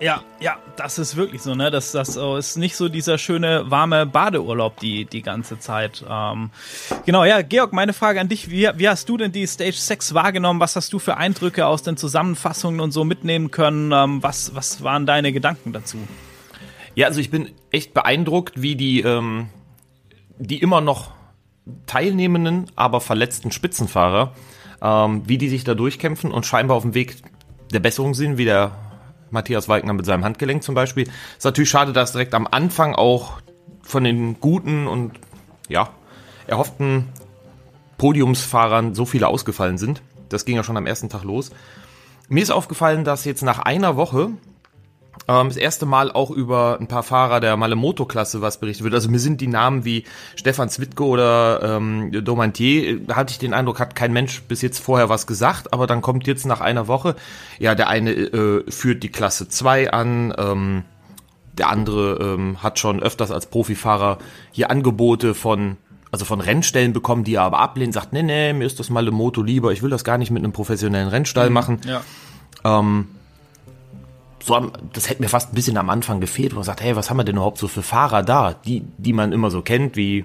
Ja, 0.00 0.22
ja, 0.38 0.58
das 0.76 0.98
ist 0.98 1.16
wirklich 1.16 1.42
so, 1.42 1.56
ne? 1.56 1.72
Das, 1.72 1.90
das 1.90 2.16
äh, 2.16 2.38
ist 2.38 2.56
nicht 2.56 2.76
so 2.76 2.88
dieser 2.88 3.18
schöne, 3.18 3.68
warme 3.68 4.06
Badeurlaub 4.06 4.78
die, 4.78 5.04
die 5.06 5.22
ganze 5.22 5.58
Zeit. 5.58 6.04
Ähm, 6.08 6.50
genau, 7.04 7.24
ja, 7.24 7.42
Georg, 7.42 7.72
meine 7.72 7.92
Frage 7.92 8.20
an 8.20 8.28
dich. 8.28 8.48
Wie, 8.48 8.68
wie 8.76 8.88
hast 8.88 9.08
du 9.08 9.16
denn 9.16 9.32
die 9.32 9.46
Stage 9.46 9.72
6 9.72 10.14
wahrgenommen? 10.14 10.60
Was 10.60 10.76
hast 10.76 10.92
du 10.92 11.00
für 11.00 11.16
Eindrücke 11.16 11.66
aus 11.66 11.82
den 11.82 11.96
Zusammenfassungen 11.96 12.80
und 12.80 12.92
so 12.92 13.04
mitnehmen 13.04 13.50
können? 13.50 13.90
Ähm, 13.90 14.22
was, 14.22 14.54
was 14.54 14.84
waren 14.84 15.04
deine 15.04 15.32
Gedanken 15.32 15.72
dazu? 15.72 15.98
Ja, 16.94 17.08
also 17.08 17.18
ich 17.18 17.30
bin 17.30 17.50
echt 17.72 17.92
beeindruckt, 17.92 18.62
wie 18.62 18.76
die, 18.76 19.00
ähm, 19.00 19.48
die 20.38 20.58
immer 20.58 20.80
noch 20.80 21.10
teilnehmenden, 21.86 22.70
aber 22.76 23.00
verletzten 23.00 23.50
Spitzenfahrer, 23.50 24.32
ähm, 24.80 25.22
wie 25.26 25.38
die 25.38 25.48
sich 25.48 25.64
da 25.64 25.74
durchkämpfen 25.74 26.30
und 26.30 26.46
scheinbar 26.46 26.76
auf 26.76 26.84
dem 26.84 26.94
Weg 26.94 27.16
der 27.72 27.80
Besserung 27.80 28.14
sind, 28.14 28.38
wie 28.38 28.44
der 28.44 28.87
Matthias 29.30 29.68
Wagner 29.68 29.92
mit 29.92 30.06
seinem 30.06 30.24
Handgelenk 30.24 30.62
zum 30.62 30.74
Beispiel. 30.74 31.08
Ist 31.36 31.44
natürlich 31.44 31.70
schade, 31.70 31.92
dass 31.92 32.12
direkt 32.12 32.34
am 32.34 32.46
Anfang 32.50 32.94
auch 32.94 33.40
von 33.82 34.04
den 34.04 34.40
guten 34.40 34.86
und 34.86 35.12
ja, 35.68 35.90
erhofften 36.46 37.08
Podiumsfahrern 37.96 38.94
so 38.94 39.04
viele 39.04 39.28
ausgefallen 39.28 39.78
sind. 39.78 40.02
Das 40.28 40.44
ging 40.44 40.56
ja 40.56 40.62
schon 40.62 40.76
am 40.76 40.86
ersten 40.86 41.08
Tag 41.08 41.24
los. 41.24 41.50
Mir 42.28 42.42
ist 42.42 42.50
aufgefallen, 42.50 43.04
dass 43.04 43.24
jetzt 43.24 43.42
nach 43.42 43.58
einer 43.60 43.96
Woche 43.96 44.30
ähm, 45.26 45.48
das 45.48 45.56
erste 45.56 45.86
Mal 45.86 46.12
auch 46.12 46.30
über 46.30 46.78
ein 46.80 46.86
paar 46.86 47.02
Fahrer 47.02 47.40
der 47.40 47.56
Malemoto-Klasse 47.56 48.40
was 48.40 48.58
berichtet 48.58 48.84
wird. 48.84 48.94
Also 48.94 49.10
mir 49.10 49.18
sind 49.18 49.40
die 49.40 49.46
Namen 49.46 49.84
wie 49.84 50.04
Stefan 50.36 50.68
Zwitko 50.68 51.06
oder 51.06 51.60
ähm, 51.62 52.12
Domantier, 52.24 53.00
da 53.00 53.16
hatte 53.16 53.32
ich 53.32 53.38
den 53.38 53.54
Eindruck, 53.54 53.80
hat 53.80 53.94
kein 53.94 54.12
Mensch 54.12 54.42
bis 54.42 54.62
jetzt 54.62 54.78
vorher 54.78 55.08
was 55.08 55.26
gesagt, 55.26 55.72
aber 55.72 55.86
dann 55.86 56.02
kommt 56.02 56.26
jetzt 56.26 56.46
nach 56.46 56.60
einer 56.60 56.88
Woche, 56.88 57.16
ja, 57.58 57.74
der 57.74 57.88
eine 57.88 58.12
äh, 58.12 58.70
führt 58.70 59.02
die 59.02 59.10
Klasse 59.10 59.48
2 59.48 59.90
an, 59.92 60.34
ähm, 60.38 60.84
der 61.52 61.70
andere 61.70 62.34
ähm, 62.34 62.62
hat 62.62 62.78
schon 62.78 63.02
öfters 63.02 63.30
als 63.30 63.46
Profifahrer 63.46 64.18
hier 64.52 64.70
Angebote 64.70 65.34
von 65.34 65.76
also 66.10 66.24
von 66.24 66.40
Rennstellen 66.40 66.94
bekommen, 66.94 67.24
die 67.24 67.34
er 67.34 67.42
aber 67.42 67.58
ablehnt, 67.58 67.92
sagt, 67.92 68.14
nee, 68.14 68.22
nee, 68.22 68.54
mir 68.54 68.64
ist 68.64 68.80
das 68.80 68.88
Malemoto 68.88 69.42
lieber, 69.42 69.72
ich 69.72 69.82
will 69.82 69.90
das 69.90 70.04
gar 70.04 70.16
nicht 70.16 70.30
mit 70.30 70.42
einem 70.42 70.52
professionellen 70.52 71.08
Rennstall 71.08 71.50
machen. 71.50 71.80
Ja. 71.84 72.00
Ähm, 72.64 73.08
so 74.48 74.56
am, 74.56 74.72
das 74.92 75.08
hätte 75.08 75.22
mir 75.22 75.28
fast 75.28 75.52
ein 75.52 75.54
bisschen 75.54 75.76
am 75.76 75.88
Anfang 75.90 76.20
gefehlt, 76.20 76.52
wo 76.52 76.56
man 76.56 76.64
sagt, 76.64 76.80
hey, 76.82 76.96
was 76.96 77.08
haben 77.10 77.18
wir 77.18 77.24
denn 77.24 77.36
überhaupt 77.36 77.58
so 77.58 77.68
für 77.68 77.82
Fahrer 77.82 78.22
da, 78.24 78.54
die, 78.54 78.82
die 78.98 79.12
man 79.12 79.30
immer 79.32 79.50
so 79.50 79.62
kennt, 79.62 79.94
wie 79.96 80.24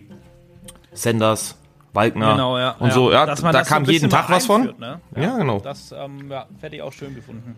Sanders, 0.94 1.56
Wagner 1.94 2.32
Genau, 2.32 2.58
ja. 2.58 2.72
und 2.80 2.92
so. 2.94 3.12
Ja, 3.12 3.26
Dass 3.26 3.42
man 3.44 3.54
da 3.54 3.64
so 3.64 3.70
kam 3.70 3.84
ein 3.84 3.90
jeden 3.90 4.10
Tag 4.10 4.30
was 4.30 4.46
von. 4.48 4.74
Ne? 4.80 5.00
Ja, 5.16 5.38
genau. 5.38 5.60
Das 5.60 5.92
ähm, 5.92 6.30
ja, 6.32 6.48
hätte 6.62 6.76
ich 6.76 6.82
auch 6.82 6.94
schön 6.94 7.14
gefunden. 7.14 7.56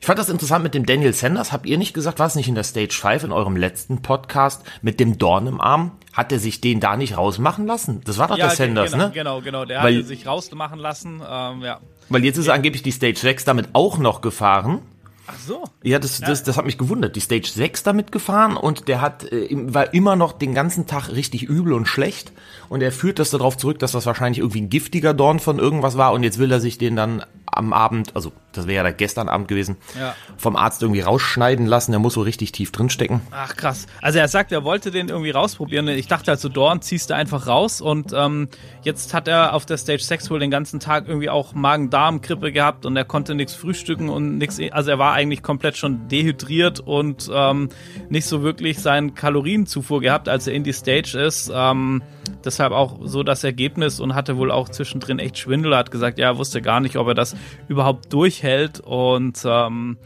Ich 0.00 0.06
fand 0.06 0.18
das 0.18 0.28
interessant 0.28 0.62
mit 0.64 0.74
dem 0.74 0.84
Daniel 0.84 1.12
Sanders. 1.12 1.52
Habt 1.52 1.64
ihr 1.66 1.78
nicht 1.78 1.94
gesagt, 1.94 2.18
war 2.18 2.26
es 2.26 2.34
nicht 2.34 2.48
in 2.48 2.54
der 2.54 2.64
Stage 2.64 2.92
5 2.92 3.24
in 3.24 3.32
eurem 3.32 3.56
letzten 3.56 4.02
Podcast 4.02 4.62
mit 4.82 4.98
dem 5.00 5.16
Dorn 5.16 5.46
im 5.46 5.60
Arm? 5.60 5.92
Hat 6.12 6.32
er 6.32 6.38
sich 6.38 6.60
den 6.60 6.80
da 6.80 6.96
nicht 6.96 7.16
rausmachen 7.16 7.66
lassen? 7.66 8.00
Das 8.04 8.18
war 8.18 8.28
doch 8.28 8.36
der 8.36 8.48
ge- 8.48 8.56
Sanders, 8.56 8.92
genau, 8.92 9.04
ne? 9.06 9.10
Genau, 9.14 9.40
genau. 9.40 9.64
Der 9.64 9.82
Weil- 9.82 9.96
hatte 9.98 10.06
sich 10.06 10.26
rausmachen 10.26 10.78
lassen. 10.78 11.22
Ähm, 11.26 11.62
ja. 11.62 11.78
Weil 12.08 12.24
jetzt 12.24 12.36
ist 12.36 12.48
angeblich 12.48 12.82
die 12.82 12.90
Stage 12.92 13.18
6 13.18 13.44
damit 13.44 13.68
auch 13.74 13.98
noch 13.98 14.20
gefahren. 14.22 14.80
Ach 15.26 15.38
so. 15.38 15.64
Ja, 15.82 15.98
das, 15.98 16.20
das, 16.20 16.44
das 16.44 16.56
hat 16.56 16.66
mich 16.66 16.78
gewundert. 16.78 17.16
Die 17.16 17.20
Stage 17.20 17.48
6 17.48 17.82
damit 17.82 18.12
gefahren 18.12 18.56
und 18.56 18.88
der 18.88 19.00
hat, 19.00 19.24
äh, 19.32 19.48
war 19.50 19.92
immer 19.92 20.14
noch 20.14 20.32
den 20.32 20.54
ganzen 20.54 20.86
Tag 20.86 21.08
richtig 21.10 21.42
übel 21.44 21.72
und 21.72 21.86
schlecht. 21.86 22.32
Und 22.68 22.82
er 22.82 22.92
führt 22.92 23.18
das 23.18 23.30
darauf 23.30 23.56
zurück, 23.56 23.78
dass 23.80 23.92
das 23.92 24.06
wahrscheinlich 24.06 24.38
irgendwie 24.38 24.62
ein 24.62 24.70
giftiger 24.70 25.14
Dorn 25.14 25.40
von 25.40 25.58
irgendwas 25.58 25.96
war. 25.96 26.12
Und 26.12 26.22
jetzt 26.22 26.38
will 26.38 26.52
er 26.52 26.60
sich 26.60 26.78
den 26.78 26.96
dann 26.96 27.24
am 27.52 27.72
Abend, 27.72 28.14
also 28.14 28.32
das 28.52 28.66
wäre 28.66 28.84
ja 28.86 28.90
gestern 28.92 29.28
Abend 29.28 29.48
gewesen, 29.48 29.76
Ja. 29.98 30.14
vom 30.36 30.56
Arzt 30.56 30.82
irgendwie 30.82 31.00
rausschneiden 31.02 31.66
lassen. 31.66 31.92
Der 31.92 31.98
muss 32.00 32.14
so 32.14 32.22
richtig 32.22 32.52
tief 32.52 32.72
drinstecken. 32.72 33.20
Ach 33.30 33.54
krass. 33.56 33.86
Also 34.00 34.18
er 34.18 34.28
sagt, 34.28 34.50
er 34.52 34.64
wollte 34.64 34.90
den 34.90 35.08
irgendwie 35.08 35.30
rausprobieren. 35.30 35.88
Ich 35.88 36.06
dachte 36.08 36.30
halt 36.30 36.40
so, 36.40 36.48
Dorn 36.48 36.80
ziehst 36.82 37.10
du 37.10 37.14
einfach 37.14 37.46
raus 37.46 37.80
und 37.80 38.12
ähm, 38.14 38.48
jetzt 38.82 39.12
hat 39.14 39.28
er 39.28 39.52
auf 39.54 39.66
der 39.66 39.76
Stage 39.76 40.02
6 40.02 40.30
wohl 40.30 40.40
den 40.40 40.50
ganzen 40.50 40.80
Tag 40.80 41.06
irgendwie 41.08 41.28
auch 41.30 41.54
Magen-Darm-Grippe 41.54 42.52
gehabt 42.52 42.86
und 42.86 42.96
er 42.96 43.04
konnte 43.04 43.34
nichts 43.34 43.54
frühstücken 43.54 44.08
und 44.08 44.38
nichts, 44.38 44.58
also 44.72 44.90
er 44.90 44.98
war 44.98 45.12
eigentlich 45.12 45.42
komplett 45.42 45.76
schon 45.76 46.08
dehydriert 46.08 46.80
und 46.80 47.30
ähm, 47.32 47.68
nicht 48.08 48.26
so 48.26 48.42
wirklich 48.42 48.78
seinen 48.80 49.14
Kalorienzufuhr 49.14 50.00
gehabt, 50.00 50.28
als 50.28 50.46
er 50.46 50.54
in 50.54 50.64
die 50.64 50.72
Stage 50.72 51.18
ist. 51.18 51.50
Ähm, 51.54 52.02
deshalb 52.44 52.72
auch 52.72 52.98
so 53.02 53.22
das 53.22 53.44
Ergebnis 53.44 54.00
und 54.00 54.14
hatte 54.14 54.36
wohl 54.36 54.50
auch 54.50 54.68
zwischendrin 54.68 55.18
echt 55.18 55.38
Schwindel, 55.38 55.76
hat 55.76 55.90
gesagt, 55.90 56.18
ja, 56.18 56.36
wusste 56.38 56.62
gar 56.62 56.80
nicht, 56.80 56.96
ob 56.96 57.08
er 57.08 57.14
das 57.14 57.36
überhaupt 57.68 58.12
durchhält 58.12 58.80
und 58.80 59.42
ähm, 59.44 59.96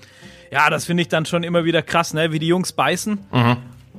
ja, 0.51 0.69
das 0.71 0.85
finde 0.85 1.03
ich 1.03 1.09
dann 1.09 1.27
schon 1.27 1.43
immer 1.43 1.65
wieder 1.65 1.83
krass, 1.83 2.15
ne? 2.15 2.33
wie 2.33 2.39
die 2.39 2.49
Jungs 2.49 2.73
beißen 2.73 3.19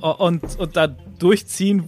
und, 0.00 0.58
und 0.58 0.76
da 0.76 0.88
durchziehen, 1.18 1.84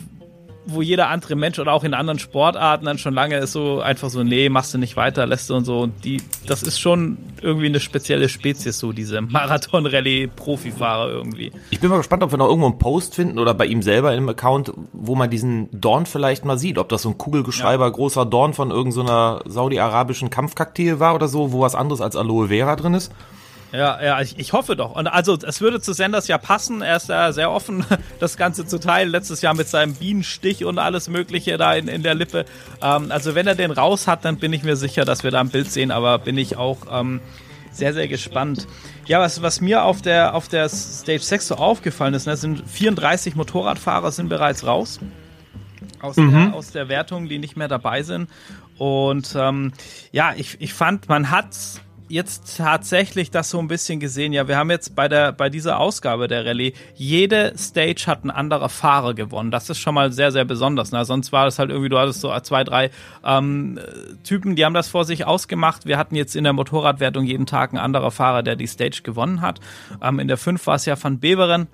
wo 0.66 0.82
jeder 0.82 1.08
andere 1.08 1.36
Mensch 1.36 1.58
oder 1.58 1.72
auch 1.72 1.84
in 1.84 1.94
anderen 1.94 2.18
Sportarten 2.18 2.86
dann 2.86 2.98
schon 2.98 3.14
lange 3.14 3.36
ist 3.38 3.52
so 3.52 3.80
einfach 3.80 4.10
so, 4.10 4.22
nee, 4.22 4.48
machst 4.48 4.74
du 4.74 4.78
nicht 4.78 4.96
weiter, 4.96 5.26
lässt 5.26 5.50
du 5.50 5.54
und 5.54 5.64
so. 5.64 5.80
Und 5.80 6.04
die, 6.04 6.22
das 6.46 6.62
ist 6.62 6.78
schon 6.80 7.18
irgendwie 7.42 7.66
eine 7.66 7.80
spezielle 7.80 8.28
Spezies, 8.28 8.78
so 8.78 8.92
diese 8.92 9.20
Marathon-Rallye-Profifahrer 9.20 11.10
irgendwie. 11.10 11.52
Ich 11.70 11.80
bin 11.80 11.90
mal 11.90 11.98
gespannt, 11.98 12.22
ob 12.22 12.32
wir 12.32 12.38
noch 12.38 12.48
irgendwo 12.48 12.66
einen 12.66 12.78
Post 12.78 13.14
finden 13.14 13.38
oder 13.38 13.54
bei 13.54 13.66
ihm 13.66 13.82
selber 13.82 14.14
im 14.14 14.28
Account, 14.28 14.72
wo 14.92 15.14
man 15.14 15.30
diesen 15.30 15.68
Dorn 15.72 16.06
vielleicht 16.06 16.44
mal 16.44 16.58
sieht. 16.58 16.78
Ob 16.78 16.88
das 16.88 17.02
so 17.02 17.10
ein 17.10 17.18
kugelgeschreiber 17.18 17.90
großer 17.90 18.24
Dorn 18.24 18.54
von 18.54 18.70
irgendeiner 18.70 19.42
saudi-arabischen 19.46 20.30
Kampfkakteen 20.30 21.00
war 21.00 21.14
oder 21.14 21.28
so, 21.28 21.52
wo 21.52 21.60
was 21.60 21.74
anderes 21.74 22.00
als 22.00 22.16
Aloe 22.16 22.48
Vera 22.48 22.76
drin 22.76 22.94
ist. 22.94 23.12
Ja, 23.74 24.00
ja, 24.00 24.20
ich, 24.20 24.38
ich 24.38 24.52
hoffe 24.52 24.76
doch. 24.76 24.94
Und 24.94 25.08
also, 25.08 25.36
es 25.44 25.60
würde 25.60 25.80
zu 25.80 25.92
Sanders 25.92 26.28
ja 26.28 26.38
passen. 26.38 26.80
Er 26.80 26.96
ist 26.96 27.08
ja 27.08 27.32
sehr 27.32 27.50
offen, 27.50 27.84
das 28.20 28.36
Ganze 28.36 28.66
zu 28.66 28.78
teilen. 28.78 29.10
Letztes 29.10 29.42
Jahr 29.42 29.54
mit 29.54 29.68
seinem 29.68 29.94
Bienenstich 29.94 30.64
und 30.64 30.78
alles 30.78 31.08
Mögliche 31.08 31.58
da 31.58 31.74
in, 31.74 31.88
in 31.88 32.04
der 32.04 32.14
Lippe. 32.14 32.44
Ähm, 32.80 33.10
also, 33.10 33.34
wenn 33.34 33.48
er 33.48 33.56
den 33.56 33.72
raus 33.72 34.06
hat, 34.06 34.24
dann 34.24 34.36
bin 34.36 34.52
ich 34.52 34.62
mir 34.62 34.76
sicher, 34.76 35.04
dass 35.04 35.24
wir 35.24 35.32
da 35.32 35.40
ein 35.40 35.48
Bild 35.48 35.72
sehen. 35.72 35.90
Aber 35.90 36.18
bin 36.18 36.38
ich 36.38 36.56
auch 36.56 36.78
ähm, 36.88 37.20
sehr, 37.72 37.92
sehr 37.92 38.06
gespannt. 38.06 38.68
Ja, 39.06 39.18
was, 39.18 39.42
was 39.42 39.60
mir 39.60 39.82
auf 39.82 40.02
der, 40.02 40.36
auf 40.36 40.46
der 40.46 40.68
Stage 40.68 41.18
6 41.18 41.48
so 41.48 41.54
aufgefallen 41.56 42.14
ist, 42.14 42.26
ne, 42.26 42.36
sind 42.36 42.62
34 42.68 43.34
Motorradfahrer 43.34 44.12
sind 44.12 44.28
bereits 44.28 44.64
raus 44.64 45.00
aus, 46.00 46.16
der, 46.16 46.54
aus 46.54 46.70
der 46.70 46.88
Wertung, 46.88 47.28
die 47.28 47.38
nicht 47.38 47.56
mehr 47.56 47.68
dabei 47.68 48.02
sind. 48.02 48.28
Und 48.78 49.34
ähm, 49.36 49.72
ja, 50.12 50.32
ich, 50.36 50.60
ich 50.60 50.74
fand, 50.74 51.08
man 51.08 51.30
hat 51.30 51.56
jetzt 52.14 52.56
tatsächlich 52.56 53.32
das 53.32 53.50
so 53.50 53.58
ein 53.58 53.66
bisschen 53.66 53.98
gesehen. 53.98 54.32
Ja, 54.32 54.46
wir 54.46 54.56
haben 54.56 54.70
jetzt 54.70 54.94
bei 54.94 55.08
der 55.08 55.32
bei 55.32 55.50
dieser 55.50 55.80
Ausgabe 55.80 56.28
der 56.28 56.46
Rallye 56.46 56.72
jede 56.94 57.52
Stage 57.58 58.04
hat 58.06 58.24
ein 58.24 58.30
anderer 58.30 58.68
Fahrer 58.68 59.14
gewonnen. 59.14 59.50
Das 59.50 59.68
ist 59.68 59.78
schon 59.78 59.94
mal 59.94 60.12
sehr 60.12 60.30
sehr 60.30 60.44
besonders. 60.44 60.92
Na, 60.92 61.04
sonst 61.04 61.32
war 61.32 61.44
das 61.44 61.58
halt 61.58 61.70
irgendwie 61.70 61.88
du 61.88 61.98
hattest 61.98 62.20
so 62.20 62.32
zwei 62.40 62.62
drei 62.62 62.90
ähm, 63.24 63.80
Typen, 64.22 64.54
die 64.54 64.64
haben 64.64 64.74
das 64.74 64.88
vor 64.88 65.04
sich 65.04 65.26
ausgemacht. 65.26 65.86
Wir 65.86 65.98
hatten 65.98 66.14
jetzt 66.14 66.36
in 66.36 66.44
der 66.44 66.52
Motorradwertung 66.52 67.24
jeden 67.24 67.46
Tag 67.46 67.72
ein 67.72 67.78
anderer 67.78 68.12
Fahrer, 68.12 68.44
der 68.44 68.54
die 68.54 68.68
Stage 68.68 69.00
gewonnen 69.02 69.40
hat. 69.40 69.58
Ähm, 70.00 70.20
in 70.20 70.28
der 70.28 70.36
5 70.36 70.64
war 70.68 70.76
es 70.76 70.86
ja 70.86 70.96
Van 71.02 71.18
Beveren. 71.18 71.66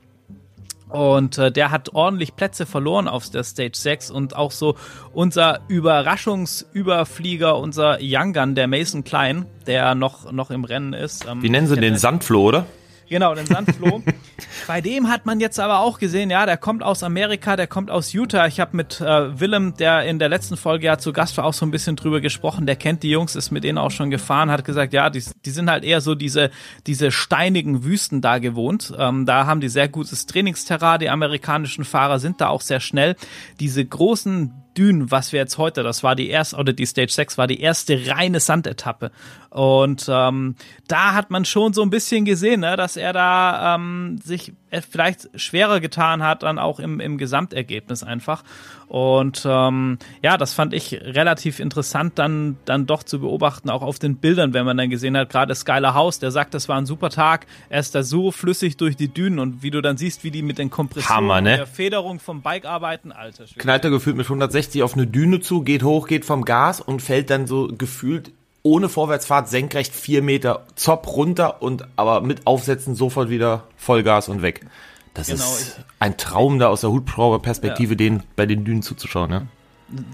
Und 0.91 1.39
äh, 1.39 1.53
der 1.53 1.71
hat 1.71 1.95
ordentlich 1.95 2.35
Plätze 2.35 2.67
verloren 2.67 3.07
auf 3.07 3.31
der 3.31 3.45
Stage 3.45 3.77
6 3.77 4.11
und 4.11 4.35
auch 4.35 4.51
so 4.51 4.77
unser 5.13 5.61
Überraschungsüberflieger, 5.69 7.57
unser 7.57 7.99
Young 8.01 8.33
Gun, 8.33 8.55
der 8.55 8.67
Mason 8.67 9.05
Klein, 9.05 9.47
der 9.67 9.95
noch, 9.95 10.33
noch 10.33 10.51
im 10.51 10.65
Rennen 10.65 10.93
ist. 10.93 11.27
Ähm, 11.29 11.43
Wie 11.43 11.51
nennen 11.51 11.69
sie 11.69 11.77
den 11.77 11.97
Sandfloh, 11.97 12.43
oder? 12.43 12.67
Genau, 13.09 13.35
den 13.35 13.47
Sandfloh. 13.47 14.03
Bei 14.67 14.81
dem 14.81 15.09
hat 15.09 15.27
man 15.27 15.41
jetzt 15.41 15.59
aber 15.59 15.81
auch 15.81 15.99
gesehen, 15.99 16.31
ja, 16.31 16.47
der 16.47 16.57
kommt 16.57 16.83
aus 16.83 17.03
Amerika, 17.03 17.57
der 17.57 17.67
kommt 17.67 17.91
aus 17.91 18.13
Utah. 18.13 18.47
Ich 18.47 18.61
habe 18.61 18.77
mit 18.77 19.01
äh, 19.01 19.39
Willem, 19.39 19.75
der 19.77 20.05
in 20.05 20.19
der 20.19 20.29
letzten 20.29 20.57
Folge 20.57 20.87
ja 20.87 20.99
zu 20.99 21.13
Gast 21.13 21.37
war, 21.37 21.45
auch 21.45 21.55
so 21.55 21.67
ein 21.67 21.71
bisschen 21.71 21.97
drüber 21.97 22.21
gesprochen. 22.21 22.67
Der 22.67 22.77
kennt 22.77 23.03
die 23.03 23.11
Jungs, 23.11 23.37
ist 23.37 23.51
mit 23.51 23.65
denen 23.65 23.79
auch 23.79 23.91
schon 23.91 24.11
gefahren, 24.11 24.51
hat 24.51 24.65
gesagt, 24.65 24.93
ja, 24.93 25.11
die, 25.11 25.23
die 25.45 25.51
sind 25.51 25.71
halt 25.71 25.85
eher 25.85 26.01
so 26.01 26.15
diese, 26.15 26.51
diese 26.87 27.11
steinigen 27.11 27.85
Wüsten 27.85 28.21
da 28.21 28.39
gewohnt. 28.39 28.93
Ähm, 28.99 29.27
da 29.27 29.47
haben 29.47 29.61
die 29.61 29.69
sehr 29.69 29.89
gutes 29.89 30.27
Trainingsterrain. 30.27 31.01
Die 31.01 31.11
amerikanischen 31.11 31.85
Fahrer 31.85 32.19
sind 32.19 32.41
da 32.41 32.49
auch 32.49 32.61
sehr 32.61 32.81
schnell. 32.81 33.17
Diese 33.59 33.85
großen 33.85 34.53
Dünen, 34.77 35.11
was 35.11 35.33
wir 35.33 35.41
jetzt 35.41 35.59
heute, 35.59 35.83
das 35.83 36.03
war 36.03 36.15
die 36.15 36.29
erste, 36.29 36.57
oder 36.57 36.73
die 36.73 36.87
Stage 36.87 37.13
6 37.13 37.39
war 37.39 37.47
die 37.47 37.61
erste 37.61 38.07
reine 38.07 38.39
Sandetappe. 38.39 39.11
Und 39.51 40.07
ähm, 40.09 40.55
da 40.87 41.15
hat 41.15 41.31
man 41.31 41.45
schon 41.45 41.73
so 41.73 41.83
ein 41.83 41.91
bisschen 41.91 42.25
gesehen, 42.25 42.61
ne, 42.61 42.77
dass 42.77 42.97
er 42.97 43.13
da 43.13 43.75
ähm, 43.75 44.19
sich 44.31 44.55
vielleicht 44.91 45.29
schwerer 45.35 45.81
getan 45.81 46.23
hat, 46.23 46.43
dann 46.43 46.59
auch 46.59 46.81
im, 46.81 47.01
im 47.01 47.19
Gesamtergebnis 47.19 48.03
einfach. 48.03 48.43
Und 48.89 49.43
ähm, 49.45 49.99
ja, 50.23 50.37
das 50.37 50.55
fand 50.55 50.73
ich 50.73 50.93
relativ 50.93 51.61
interessant, 51.61 52.19
dann, 52.19 52.57
dann 52.65 52.87
doch 52.87 53.03
zu 53.03 53.21
beobachten, 53.21 53.71
auch 53.71 53.83
auf 53.83 53.99
den 53.99 54.17
Bildern, 54.17 54.55
wenn 54.55 54.65
man 54.65 54.77
dann 54.77 54.91
gesehen 54.91 55.17
hat, 55.17 55.31
gerade 55.31 55.55
Skyler 55.55 55.95
House, 55.95 56.19
der 56.19 56.31
sagt, 56.31 56.55
das 56.55 56.69
war 56.69 56.77
ein 56.77 56.87
super 56.87 57.11
Tag, 57.11 57.47
er 57.69 57.81
ist 57.81 57.95
da 57.95 58.03
so 58.03 58.33
flüssig 58.33 58.77
durch 58.79 58.97
die 58.97 59.09
Dünen 59.09 59.39
und 59.39 59.63
wie 59.63 59.71
du 59.71 59.81
dann 59.81 59.97
siehst, 59.97 60.25
wie 60.25 60.31
die 60.31 60.43
mit 60.43 60.59
den 60.59 60.71
Kompressionen 60.71 61.17
Hammer, 61.17 61.41
ne? 61.41 61.57
der 61.59 61.67
Federung 61.67 62.19
vom 62.19 62.43
Bike 62.43 62.65
arbeiten, 62.65 63.13
alter 63.13 63.47
Schwede. 63.47 63.61
Knallt 63.61 63.85
er 63.85 63.91
gefühlt 63.91 64.17
mit 64.17 64.27
160 64.27 64.83
auf 64.83 64.95
eine 64.95 65.07
Düne 65.07 65.41
zu, 65.41 65.63
geht 65.63 65.83
hoch, 65.83 66.09
geht 66.09 66.25
vom 66.25 66.45
Gas 66.45 66.81
und 66.81 67.01
fällt 67.01 67.31
dann 67.31 67.47
so 67.47 67.69
gefühlt 67.69 68.33
ohne 68.63 68.89
Vorwärtsfahrt 68.89 69.49
senkrecht 69.49 69.95
vier 69.95 70.23
Meter 70.23 70.67
zopp 70.75 71.07
runter 71.17 71.63
und 71.63 71.87
aber 71.97 72.21
mit 72.21 72.47
Aufsetzen 72.47 72.95
sofort 72.95 73.31
wieder 73.31 73.65
Vollgas 73.77 74.29
und 74.29 74.43
weg. 74.43 74.67
Das 75.15 75.27
Genau, 75.29 75.43
ist 75.43 75.81
ein 75.99 76.17
Traum 76.17 76.59
da 76.59 76.69
aus 76.69 76.83
der 76.83 76.91
Hubschrauber-Perspektive, 76.91 77.97
den 77.97 78.23
bei 78.37 78.47
den 78.47 78.65
Dünen 78.65 78.83
zuzuschauen. 78.83 79.31
Ne? 79.31 79.47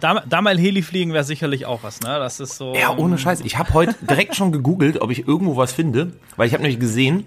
Da, 0.00 0.22
da 0.26 0.40
mal 0.40 0.58
Heli 0.58 0.80
fliegen 0.80 1.12
wäre 1.12 1.24
sicherlich 1.24 1.66
auch 1.66 1.82
was, 1.82 2.00
ne? 2.00 2.18
Das 2.18 2.40
ist 2.40 2.56
so. 2.56 2.74
Ja, 2.74 2.96
ohne 2.96 3.18
Scheiß. 3.18 3.40
Ich 3.42 3.58
habe 3.58 3.74
heute 3.74 3.94
direkt 4.00 4.34
schon 4.34 4.52
gegoogelt, 4.52 5.02
ob 5.02 5.10
ich 5.10 5.28
irgendwo 5.28 5.56
was 5.56 5.72
finde, 5.72 6.12
weil 6.36 6.46
ich 6.46 6.54
habe 6.54 6.62
nämlich 6.62 6.80
gesehen, 6.80 7.26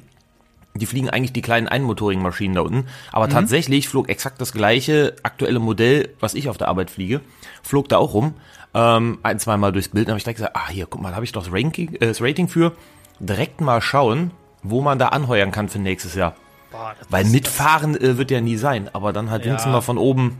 die 0.74 0.88
fliegen 0.88 1.10
eigentlich 1.10 1.34
die 1.34 1.42
kleinen 1.42 1.68
einmotorigen 1.68 2.24
Maschinen 2.24 2.56
da 2.56 2.62
unten, 2.62 2.88
aber 3.12 3.28
tatsächlich 3.30 3.88
flog 3.88 4.08
exakt 4.10 4.40
das 4.42 4.52
gleiche 4.54 5.16
aktuelle 5.24 5.60
Modell, 5.60 6.10
was 6.20 6.34
ich 6.34 6.48
auf 6.50 6.58
der 6.58 6.70
Arbeit 6.70 6.90
fliege, 6.90 7.22
flog 7.62 7.90
da 7.90 7.98
auch 7.98 8.14
rum, 8.14 8.34
ähm, 8.74 9.20
ein, 9.24 9.40
zwei 9.40 9.58
Mal 9.58 9.72
durchs 9.72 9.90
Bild, 9.90 10.08
dann 10.08 10.14
habe 10.14 10.18
ich 10.20 10.24
direkt 10.24 10.38
gesagt, 10.38 10.56
ah 10.56 10.70
hier, 10.70 10.86
guck 10.88 11.02
mal, 11.02 11.10
da 11.10 11.16
habe 11.16 11.26
ich 11.26 11.32
doch 11.32 11.44
das 11.44 11.52
Ranking, 11.54 11.96
äh, 11.96 12.08
das 12.08 12.22
Rating 12.22 12.48
für, 12.48 12.74
direkt 13.20 13.62
mal 13.62 13.82
schauen, 13.82 14.32
wo 14.64 14.82
man 14.82 15.00
da 15.00 15.10
anheuern 15.10 15.52
kann 15.52 15.70
für 15.70 15.80
nächstes 15.80 16.16
Jahr. 16.16 16.36
Boah, 16.72 16.94
Weil 17.10 17.26
mitfahren 17.26 17.96
äh, 18.00 18.18
wird 18.18 18.30
ja 18.32 18.42
nie 18.42 18.58
sein, 18.58 18.90
aber 18.94 19.12
dann 19.14 19.32
halt 19.32 19.44
Ja. 19.44 19.48
wenigstens 19.50 19.72
mal 19.72 19.82
von 19.82 19.98
oben 19.98 20.38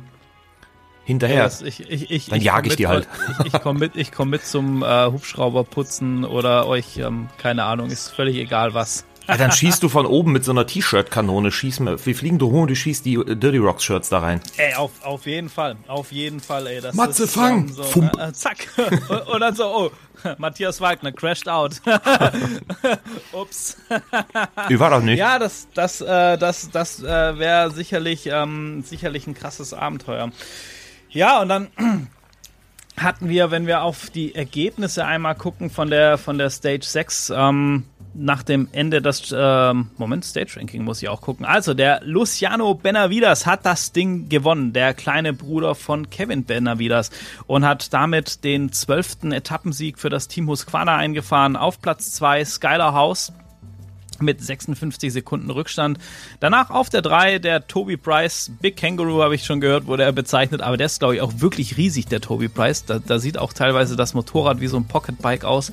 hinterher. 1.04 1.44
Das, 1.44 1.64
ich, 1.64 1.90
ich, 1.90 2.12
ich, 2.12 2.28
Dann 2.28 2.38
ich 2.38 2.46
jag 2.46 2.56
komm 2.62 2.66
ich 2.66 2.76
die 2.76 2.88
halt. 2.88 3.08
Ich, 3.46 3.54
ich 3.54 3.62
komme 3.62 3.80
mit, 3.80 3.96
ich 3.96 4.12
komm 4.12 4.30
mit 4.30 4.46
zum 4.46 4.84
äh, 4.84 5.06
Hubschrauber 5.08 5.64
putzen 5.64 6.24
oder 6.24 6.68
euch, 6.68 6.98
ähm, 6.98 7.30
keine 7.40 7.64
Ahnung, 7.64 7.90
ist 7.90 8.10
völlig 8.10 8.38
egal 8.38 8.76
was. 8.76 9.06
Ja, 9.30 9.38
dann 9.38 9.52
schießt 9.52 9.84
du 9.84 9.90
von 9.90 10.08
oben 10.08 10.32
mit 10.32 10.44
so 10.44 10.52
einer 10.52 10.66
T-Shirt-Kanone, 10.66 11.52
schießt 11.52 11.82
mir, 11.82 12.04
wir 12.04 12.16
fliegen 12.16 12.40
du 12.40 12.52
hoch 12.52 12.64
und 12.64 12.70
du 12.70 12.76
schießt 12.76 13.06
die 13.06 13.14
äh, 13.14 13.36
Dirty 13.36 13.58
Rocks 13.58 13.84
Shirts 13.84 14.10
da 14.10 14.20
rein. 14.20 14.42
Ey, 14.58 14.74
auf, 14.74 14.92
auf 15.04 15.26
jeden 15.28 15.50
Fall, 15.50 15.78
auf 15.88 16.12
jeden 16.12 16.40
Fall, 16.40 16.66
ey. 16.68 16.82
Das 16.82 16.96
Matze, 16.96 17.26
ist, 17.26 17.34
fang! 17.34 17.68
so, 17.68 17.84
äh, 17.84 18.30
äh, 18.30 18.34
zack. 18.34 18.68
und, 19.10 19.28
und 19.28 19.40
dann 19.40 19.56
so, 19.56 19.66
oh, 19.66 19.92
Matthias 20.38 20.82
Wagner 20.82 21.12
crashed 21.12 21.48
out. 21.48 21.82
Ups. 23.32 23.78
Ich 24.70 24.80
war 24.80 24.90
doch 24.90 25.02
nicht. 25.02 25.20
Ja, 25.20 25.40
das, 25.40 25.68
das, 25.74 26.02
äh, 26.02 26.38
das, 26.38 26.72
das 26.72 27.04
äh, 27.04 27.38
wäre 27.38 27.72
sicherlich, 27.72 28.28
ähm, 28.28 28.84
sicherlich 28.84 29.28
ein 29.28 29.36
krasses 29.36 29.74
Abenteuer. 29.74 30.32
Ja, 31.10 31.42
und 31.42 31.50
dann 31.50 31.68
hatten 32.98 33.30
wir, 33.30 33.52
wenn 33.52 33.68
wir 33.68 33.84
auf 33.84 34.10
die 34.10 34.36
Ergebnisse 34.36 35.06
einmal 35.06 35.36
gucken 35.36 35.70
von 35.70 35.90
der, 35.90 36.18
von 36.18 36.38
der 36.38 36.50
Stage 36.50 36.86
6, 36.86 37.32
ähm, 37.36 37.86
nach 38.20 38.44
dem 38.44 38.68
Ende 38.72 39.02
des, 39.02 39.34
ähm, 39.36 39.90
Moment, 39.98 40.26
Stage 40.26 40.58
Ranking 40.58 40.84
muss 40.84 41.02
ich 41.02 41.10
auch 41.10 41.22
gucken. 41.22 41.46
Also, 41.46 41.74
der 41.74 42.02
Luciano 42.04 42.74
Benavides 42.74 43.46
hat 43.46 43.66
das 43.66 43.92
Ding 43.92 44.30
gewonnen, 44.30 44.74
der 44.74 44.94
kleine 44.94 45.34
Bruder 45.34 45.74
von 45.74 46.10
Kevin 46.10 46.44
Benavides 46.46 47.12
und 47.48 47.66
hat 47.66 47.94
damit 47.94 48.44
den 48.44 48.72
zwölften 48.72 49.32
Etappensieg 49.32 49.98
für 49.98 50.10
das 50.10 50.28
Team 50.28 50.48
Husqvarna 50.48 50.98
eingefahren. 50.98 51.56
Auf 51.56 51.82
Platz 51.82 52.12
2 52.12 52.44
Skylar 52.46 52.94
House 52.94 53.32
mit 54.22 54.44
56 54.44 55.14
Sekunden 55.14 55.50
Rückstand. 55.50 55.98
Danach 56.40 56.70
auf 56.70 56.90
der 56.90 57.02
3 57.02 57.40
der 57.40 57.68
Toby 57.68 57.98
Price. 57.98 58.52
Big 58.62 58.76
Kangaroo 58.78 59.22
habe 59.24 59.36
ich 59.36 59.46
schon 59.46 59.62
gehört, 59.62 59.88
wurde 59.88 60.04
er 60.04 60.12
bezeichnet, 60.12 60.62
aber 60.62 60.78
der 60.78 60.88
ist, 60.88 61.00
glaube 61.00 61.16
ich, 61.16 61.22
auch 61.22 61.34
wirklich 61.38 61.78
riesig, 61.78 62.08
der 62.08 62.22
Toby 62.22 62.50
Price. 62.50 62.86
Da, 62.86 63.00
da 63.00 63.20
sieht 63.20 63.38
auch 63.38 63.54
teilweise 63.54 63.96
das 63.96 64.14
Motorrad 64.14 64.60
wie 64.60 64.68
so 64.68 64.78
ein 64.78 64.86
Pocketbike 64.86 65.46
aus. 65.46 65.72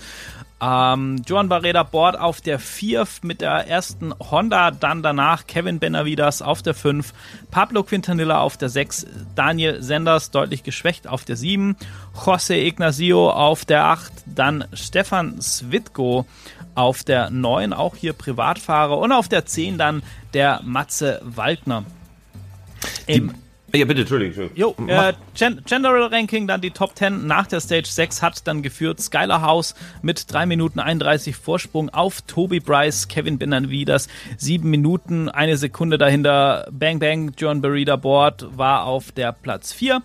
Ähm, 0.58 1.22
Joan 1.26 1.50
Barreda 1.50 1.82
Board 1.82 2.18
auf 2.18 2.40
der 2.40 2.58
4 2.58 3.06
mit 3.22 3.42
der 3.42 3.68
ersten 3.68 4.14
Honda, 4.18 4.70
dann 4.70 5.02
danach 5.02 5.46
Kevin 5.46 5.78
Benavides 5.78 6.40
auf 6.40 6.62
der 6.62 6.72
5, 6.72 7.12
Pablo 7.50 7.82
Quintanilla 7.82 8.40
auf 8.40 8.56
der 8.56 8.70
6, 8.70 9.06
Daniel 9.34 9.82
Senders 9.82 10.30
deutlich 10.30 10.62
geschwächt 10.62 11.08
auf 11.08 11.24
der 11.24 11.36
7, 11.36 11.76
José 12.14 12.54
Ignacio 12.54 13.30
auf 13.30 13.66
der 13.66 13.84
8, 13.84 14.12
dann 14.24 14.64
Stefan 14.72 15.42
Svitko 15.42 16.24
auf 16.74 17.04
der 17.04 17.28
9, 17.28 17.74
auch 17.74 17.94
hier 17.94 18.14
Privatfahrer 18.14 18.96
und 18.96 19.12
auf 19.12 19.28
der 19.28 19.44
10 19.44 19.76
dann 19.76 20.02
der 20.32 20.62
Matze 20.64 21.20
Waldner. 21.22 21.84
Im 23.06 23.34
Ja, 23.74 23.84
bitte, 23.84 24.02
Entschuldigung. 24.02 24.50
Jo, 24.54 24.74
Mach. 24.78 25.08
äh, 25.08 25.12
Gen 25.34 25.60
General 25.66 26.04
Ranking, 26.04 26.46
dann 26.46 26.60
die 26.60 26.70
Top 26.70 26.96
10 26.96 27.26
nach 27.26 27.46
der 27.46 27.60
Stage 27.60 27.88
6 27.88 28.22
hat 28.22 28.46
dann 28.46 28.62
geführt 28.62 29.00
Skylar 29.00 29.42
House 29.42 29.74
mit 30.02 30.32
3 30.32 30.46
Minuten 30.46 30.78
31 30.78 31.36
Vorsprung 31.36 31.90
auf 31.90 32.22
Toby 32.22 32.60
Bryce, 32.60 33.08
Kevin 33.08 33.38
Benavides, 33.38 34.08
7 34.38 34.70
Minuten, 34.70 35.28
eine 35.28 35.56
Sekunde 35.56 35.98
dahinter 35.98 36.68
Bang 36.70 37.00
Bang, 37.00 37.32
John 37.36 37.60
Berida 37.60 37.96
Board 37.96 38.46
war 38.56 38.84
auf 38.84 39.12
der 39.12 39.32
Platz 39.32 39.72
4 39.72 40.00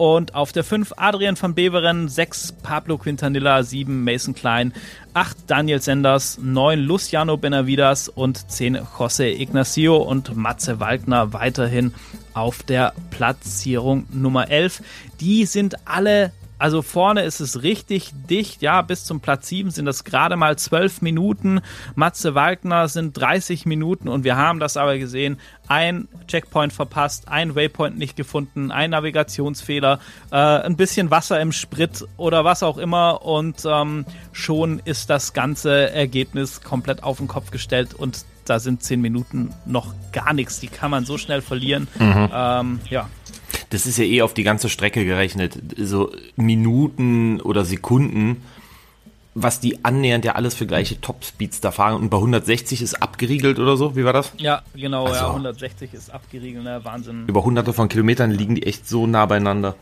und 0.00 0.34
auf 0.34 0.50
der 0.52 0.64
5 0.64 0.94
Adrian 0.96 1.36
van 1.38 1.54
Beveren, 1.54 2.08
6 2.08 2.52
Pablo 2.62 2.96
Quintanilla, 2.96 3.62
7 3.62 4.02
Mason 4.02 4.34
Klein, 4.34 4.72
8 5.12 5.36
Daniel 5.46 5.82
Senders, 5.82 6.38
9 6.40 6.80
Luciano 6.80 7.36
Benavides 7.36 8.08
und 8.08 8.50
10 8.50 8.78
José 8.78 9.38
Ignacio 9.38 9.98
und 9.98 10.34
Matze 10.34 10.80
Waldner 10.80 11.34
weiterhin 11.34 11.92
auf 12.32 12.62
der 12.62 12.94
Platzierung 13.10 14.06
Nummer 14.10 14.48
11. 14.48 14.82
Die 15.20 15.44
sind 15.44 15.76
alle, 15.84 16.32
also 16.60 16.82
vorne 16.82 17.22
ist 17.22 17.40
es 17.40 17.62
richtig 17.62 18.12
dicht, 18.28 18.60
ja, 18.60 18.82
bis 18.82 19.04
zum 19.04 19.20
Platz 19.20 19.48
7 19.48 19.70
sind 19.70 19.86
das 19.86 20.04
gerade 20.04 20.36
mal 20.36 20.58
12 20.58 21.00
Minuten. 21.00 21.62
Matze 21.94 22.34
Waldner 22.34 22.88
sind 22.88 23.16
30 23.18 23.64
Minuten 23.64 24.08
und 24.08 24.24
wir 24.24 24.36
haben 24.36 24.60
das 24.60 24.76
aber 24.76 24.98
gesehen, 24.98 25.38
ein 25.68 26.06
Checkpoint 26.28 26.74
verpasst, 26.74 27.28
ein 27.28 27.54
Waypoint 27.54 27.96
nicht 27.96 28.14
gefunden, 28.14 28.70
ein 28.70 28.90
Navigationsfehler, 28.90 30.00
äh, 30.30 30.36
ein 30.36 30.76
bisschen 30.76 31.10
Wasser 31.10 31.40
im 31.40 31.52
Sprit 31.52 32.06
oder 32.18 32.44
was 32.44 32.62
auch 32.62 32.76
immer 32.76 33.24
und 33.24 33.62
ähm, 33.64 34.04
schon 34.32 34.82
ist 34.84 35.08
das 35.08 35.32
ganze 35.32 35.90
Ergebnis 35.90 36.60
komplett 36.60 37.02
auf 37.02 37.16
den 37.16 37.26
Kopf 37.26 37.50
gestellt 37.50 37.94
und 37.94 38.26
da 38.44 38.58
sind 38.58 38.82
10 38.82 39.00
Minuten 39.00 39.54
noch 39.64 39.94
gar 40.12 40.34
nichts. 40.34 40.60
Die 40.60 40.68
kann 40.68 40.90
man 40.90 41.06
so 41.06 41.16
schnell 41.16 41.40
verlieren. 41.40 41.88
Ähm, 42.32 42.80
ja, 42.90 43.08
Das 43.70 43.86
ist 43.86 43.98
ja 43.98 44.04
eh 44.04 44.22
auf 44.22 44.34
die 44.34 44.42
ganze 44.42 44.68
Strecke 44.68 45.04
gerechnet. 45.04 45.58
So 45.76 46.12
Minuten 46.36 47.40
oder 47.40 47.64
Sekunden, 47.64 48.42
was 49.34 49.60
die 49.60 49.84
annähernd 49.84 50.24
ja 50.24 50.34
alles 50.34 50.54
für 50.54 50.66
gleiche 50.66 51.00
Topspeeds 51.00 51.60
da 51.60 51.70
fahren. 51.70 51.94
Und 52.00 52.10
bei 52.10 52.16
160 52.18 52.82
ist 52.82 53.00
abgeriegelt 53.02 53.58
oder 53.58 53.76
so. 53.76 53.94
Wie 53.96 54.04
war 54.04 54.12
das? 54.12 54.32
ja, 54.38 54.62
genau, 54.74 55.06
ja, 55.06 55.12
Also- 55.12 55.28
160 55.32 55.94
ist 55.94 56.10
abgeriegelt, 56.12 56.64
ne? 56.64 56.80
Wahnsinn. 56.82 57.26
Über 57.28 57.44
hunderte 57.44 57.72
von 57.72 57.88
Kilometern 57.88 58.30
liegen 58.30 58.56
die 58.56 58.64
echt 58.64 58.88
so 58.88 59.06
nah 59.06 59.26
beieinander. 59.26 59.76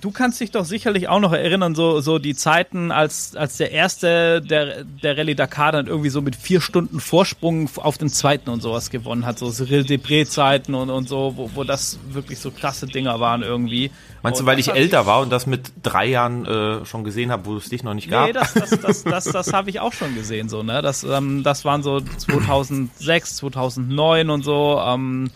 Du 0.00 0.10
kannst 0.10 0.40
dich 0.40 0.50
doch 0.50 0.64
sicherlich 0.64 1.08
auch 1.08 1.20
noch 1.20 1.32
erinnern, 1.32 1.74
so, 1.74 2.00
so 2.00 2.18
die 2.18 2.34
Zeiten, 2.34 2.90
als, 2.90 3.36
als 3.36 3.56
der 3.56 3.70
erste 3.70 4.42
der, 4.42 4.84
der 4.84 5.16
Rallye 5.16 5.34
Dakar 5.34 5.72
dann 5.72 5.86
irgendwie 5.86 6.10
so 6.10 6.20
mit 6.20 6.34
vier 6.34 6.60
Stunden 6.60 7.00
Vorsprung 7.00 7.70
auf 7.76 7.96
den 7.96 8.08
zweiten 8.08 8.50
und 8.50 8.60
sowas 8.60 8.90
gewonnen 8.90 9.24
hat. 9.24 9.38
So 9.38 9.50
Cyril 9.50 9.82
Depré-Zeiten 9.82 10.74
und, 10.74 10.90
und 10.90 11.08
so, 11.08 11.34
wo, 11.36 11.50
wo 11.54 11.64
das 11.64 11.98
wirklich 12.08 12.40
so 12.40 12.50
krasse 12.50 12.86
Dinger 12.86 13.20
waren 13.20 13.42
irgendwie. 13.42 13.90
Meinst 14.22 14.40
du, 14.40 14.46
weil 14.46 14.58
ich 14.58 14.72
älter 14.72 15.06
war 15.06 15.20
und 15.20 15.30
das 15.30 15.46
mit 15.46 15.72
drei 15.82 16.06
Jahren 16.06 16.44
äh, 16.46 16.84
schon 16.84 17.04
gesehen 17.04 17.30
habe, 17.30 17.46
wo 17.46 17.56
es 17.56 17.68
dich 17.68 17.84
noch 17.84 17.94
nicht 17.94 18.10
gab? 18.10 18.26
Nee, 18.26 18.32
das, 18.32 18.54
das, 18.54 18.70
das, 18.70 19.04
das, 19.04 19.24
das 19.24 19.52
habe 19.52 19.70
ich 19.70 19.80
auch 19.80 19.92
schon 19.92 20.14
gesehen, 20.14 20.48
so, 20.48 20.62
ne? 20.62 20.82
Das, 20.82 21.04
ähm, 21.04 21.42
das 21.42 21.64
waren 21.64 21.82
so 21.82 22.00
2006, 22.00 23.36
2009 23.36 24.30
und 24.30 24.42
so. 24.42 24.80
Ähm, 24.84 25.30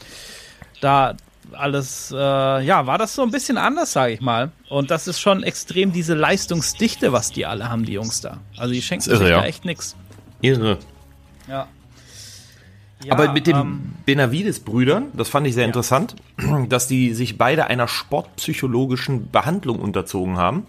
da 0.81 1.15
alles, 1.53 2.13
äh, 2.13 2.17
ja, 2.17 2.87
war 2.87 2.99
das 2.99 3.15
so 3.15 3.23
ein 3.23 3.31
bisschen 3.31 3.59
anders, 3.59 3.93
sage 3.93 4.15
ich 4.15 4.21
mal. 4.21 4.53
Und 4.69 4.91
das 4.91 5.09
ist 5.09 5.21
schon 5.21 5.43
extrem 5.43 5.93
diese 5.93 6.15
Leistungsdichte, 6.15 7.13
was 7.13 7.33
die 7.33 7.47
alle 7.47 7.69
haben, 7.69 7.85
die 7.85 7.93
Jungs 7.93 8.21
da. 8.21 8.39
Also 8.57 8.75
die 8.75 8.83
schenken 8.83 9.11
irre, 9.11 9.19
sich 9.19 9.29
da 9.29 9.41
ja. 9.41 9.45
echt 9.45 9.65
nix. 9.65 9.97
Irre. 10.41 10.79
Ja. 11.49 11.69
Ja, 13.05 13.13
Aber 13.13 13.33
mit 13.33 13.47
den 13.47 13.57
ähm, 13.57 13.95
Benavides-Brüdern, 14.07 15.13
das 15.13 15.29
fand 15.29 15.47
ich 15.47 15.55
sehr 15.55 15.65
interessant, 15.65 16.17
dass 16.69 16.89
die 16.89 17.15
sich 17.15 17.39
beide 17.39 17.69
einer 17.69 17.87
sportpsychologischen 17.87 19.31
Behandlung 19.31 19.79
unterzogen 19.79 20.37
haben, 20.37 20.67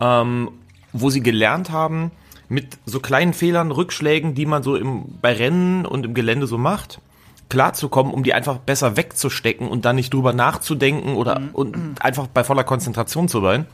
ähm, 0.00 0.50
wo 0.92 1.10
sie 1.10 1.22
gelernt 1.22 1.70
haben, 1.70 2.10
mit 2.48 2.78
so 2.86 3.00
kleinen 3.00 3.34
Fehlern, 3.34 3.70
Rückschlägen, 3.70 4.34
die 4.34 4.46
man 4.46 4.62
so 4.62 4.76
im, 4.76 5.04
bei 5.22 5.32
Rennen 5.32 5.86
und 5.86 6.04
im 6.04 6.14
Gelände 6.14 6.46
so 6.46 6.58
macht, 6.58 7.00
klarzukommen, 7.48 8.12
um 8.12 8.22
die 8.22 8.34
einfach 8.34 8.58
besser 8.58 8.96
wegzustecken 8.96 9.68
und 9.68 9.84
dann 9.84 9.96
nicht 9.96 10.12
drüber 10.12 10.32
nachzudenken 10.32 11.16
oder 11.16 11.40
und 11.52 12.02
einfach 12.02 12.26
bei 12.26 12.44
voller 12.44 12.64
Konzentration 12.64 13.28
zu 13.28 13.40
sein. 13.40 13.66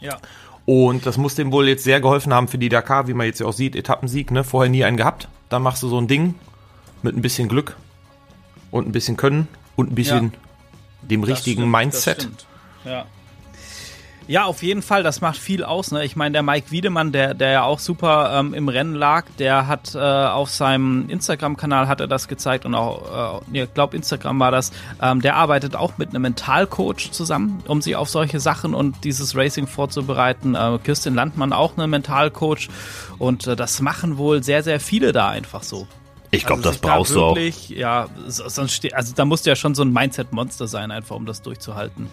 ja. 0.00 0.18
Und 0.66 1.04
das 1.04 1.18
muss 1.18 1.34
dem 1.34 1.52
wohl 1.52 1.68
jetzt 1.68 1.84
sehr 1.84 2.00
geholfen 2.00 2.32
haben 2.32 2.48
für 2.48 2.56
die 2.56 2.70
Dakar, 2.70 3.06
wie 3.06 3.12
man 3.12 3.26
jetzt 3.26 3.38
ja 3.38 3.46
auch 3.46 3.52
sieht, 3.52 3.76
Etappensieg, 3.76 4.30
ne? 4.30 4.44
Vorher 4.44 4.70
nie 4.70 4.82
einen 4.84 4.96
gehabt. 4.96 5.28
Dann 5.50 5.62
machst 5.62 5.82
du 5.82 5.88
so 5.88 6.00
ein 6.00 6.08
Ding 6.08 6.36
mit 7.02 7.14
ein 7.14 7.20
bisschen 7.20 7.48
Glück 7.48 7.76
und 8.70 8.88
ein 8.88 8.92
bisschen 8.92 9.18
Können 9.18 9.46
und 9.76 9.92
ein 9.92 9.94
bisschen 9.94 10.32
dem 11.02 11.20
Das 11.20 11.30
richtigen 11.30 11.62
stimmt, 11.62 11.72
Mindset. 11.72 12.28
Ja. 12.84 13.04
Ja, 14.26 14.44
auf 14.44 14.62
jeden 14.62 14.80
Fall, 14.80 15.02
das 15.02 15.20
macht 15.20 15.36
viel 15.36 15.62
aus. 15.64 15.90
Ne? 15.90 16.02
Ich 16.02 16.16
meine, 16.16 16.32
der 16.32 16.42
Mike 16.42 16.70
Wiedemann, 16.70 17.12
der, 17.12 17.34
der 17.34 17.50
ja 17.50 17.62
auch 17.64 17.78
super 17.78 18.38
ähm, 18.40 18.54
im 18.54 18.68
Rennen 18.70 18.94
lag, 18.94 19.26
der 19.38 19.66
hat 19.66 19.94
äh, 19.94 19.98
auf 19.98 20.48
seinem 20.48 21.10
Instagram-Kanal 21.10 21.88
hat 21.88 22.00
er 22.00 22.06
das 22.06 22.26
gezeigt 22.26 22.64
und 22.64 22.74
auch, 22.74 23.42
äh, 23.52 23.62
ich 23.64 23.74
glaube 23.74 23.94
Instagram 23.96 24.40
war 24.40 24.50
das, 24.50 24.72
ähm, 25.02 25.20
der 25.20 25.36
arbeitet 25.36 25.76
auch 25.76 25.98
mit 25.98 26.08
einem 26.08 26.22
Mentalcoach 26.22 27.10
zusammen, 27.10 27.62
um 27.68 27.82
sich 27.82 27.96
auf 27.96 28.08
solche 28.08 28.40
Sachen 28.40 28.72
und 28.72 29.04
dieses 29.04 29.36
Racing 29.36 29.66
vorzubereiten. 29.66 30.54
Äh, 30.54 30.78
Kirsten 30.82 31.14
Landmann 31.14 31.52
auch 31.52 31.76
eine 31.76 31.86
Mentalcoach 31.86 32.70
und 33.18 33.46
äh, 33.46 33.56
das 33.56 33.82
machen 33.82 34.16
wohl 34.16 34.42
sehr, 34.42 34.62
sehr 34.62 34.80
viele 34.80 35.12
da 35.12 35.28
einfach 35.28 35.62
so. 35.62 35.86
Ich 36.30 36.46
glaube, 36.46 36.60
Also 36.60 36.70
das 36.70 36.72
sich 36.76 36.80
da 36.80 36.88
brauchst 36.96 37.14
du 37.14 37.22
auch. 37.22 37.36
wirklich, 37.36 37.68
Ja, 37.68 38.08
so- 38.26 38.48
sonst 38.48 38.90
also 38.94 39.12
da 39.14 39.26
musst 39.26 39.44
du 39.44 39.50
ja 39.50 39.56
schon 39.56 39.74
so 39.74 39.82
ein 39.82 39.92
Mindset-Monster 39.92 40.66
sein, 40.66 40.90
einfach 40.90 41.14
um 41.14 41.26
das 41.26 41.42
durchzuhalten. 41.42 42.08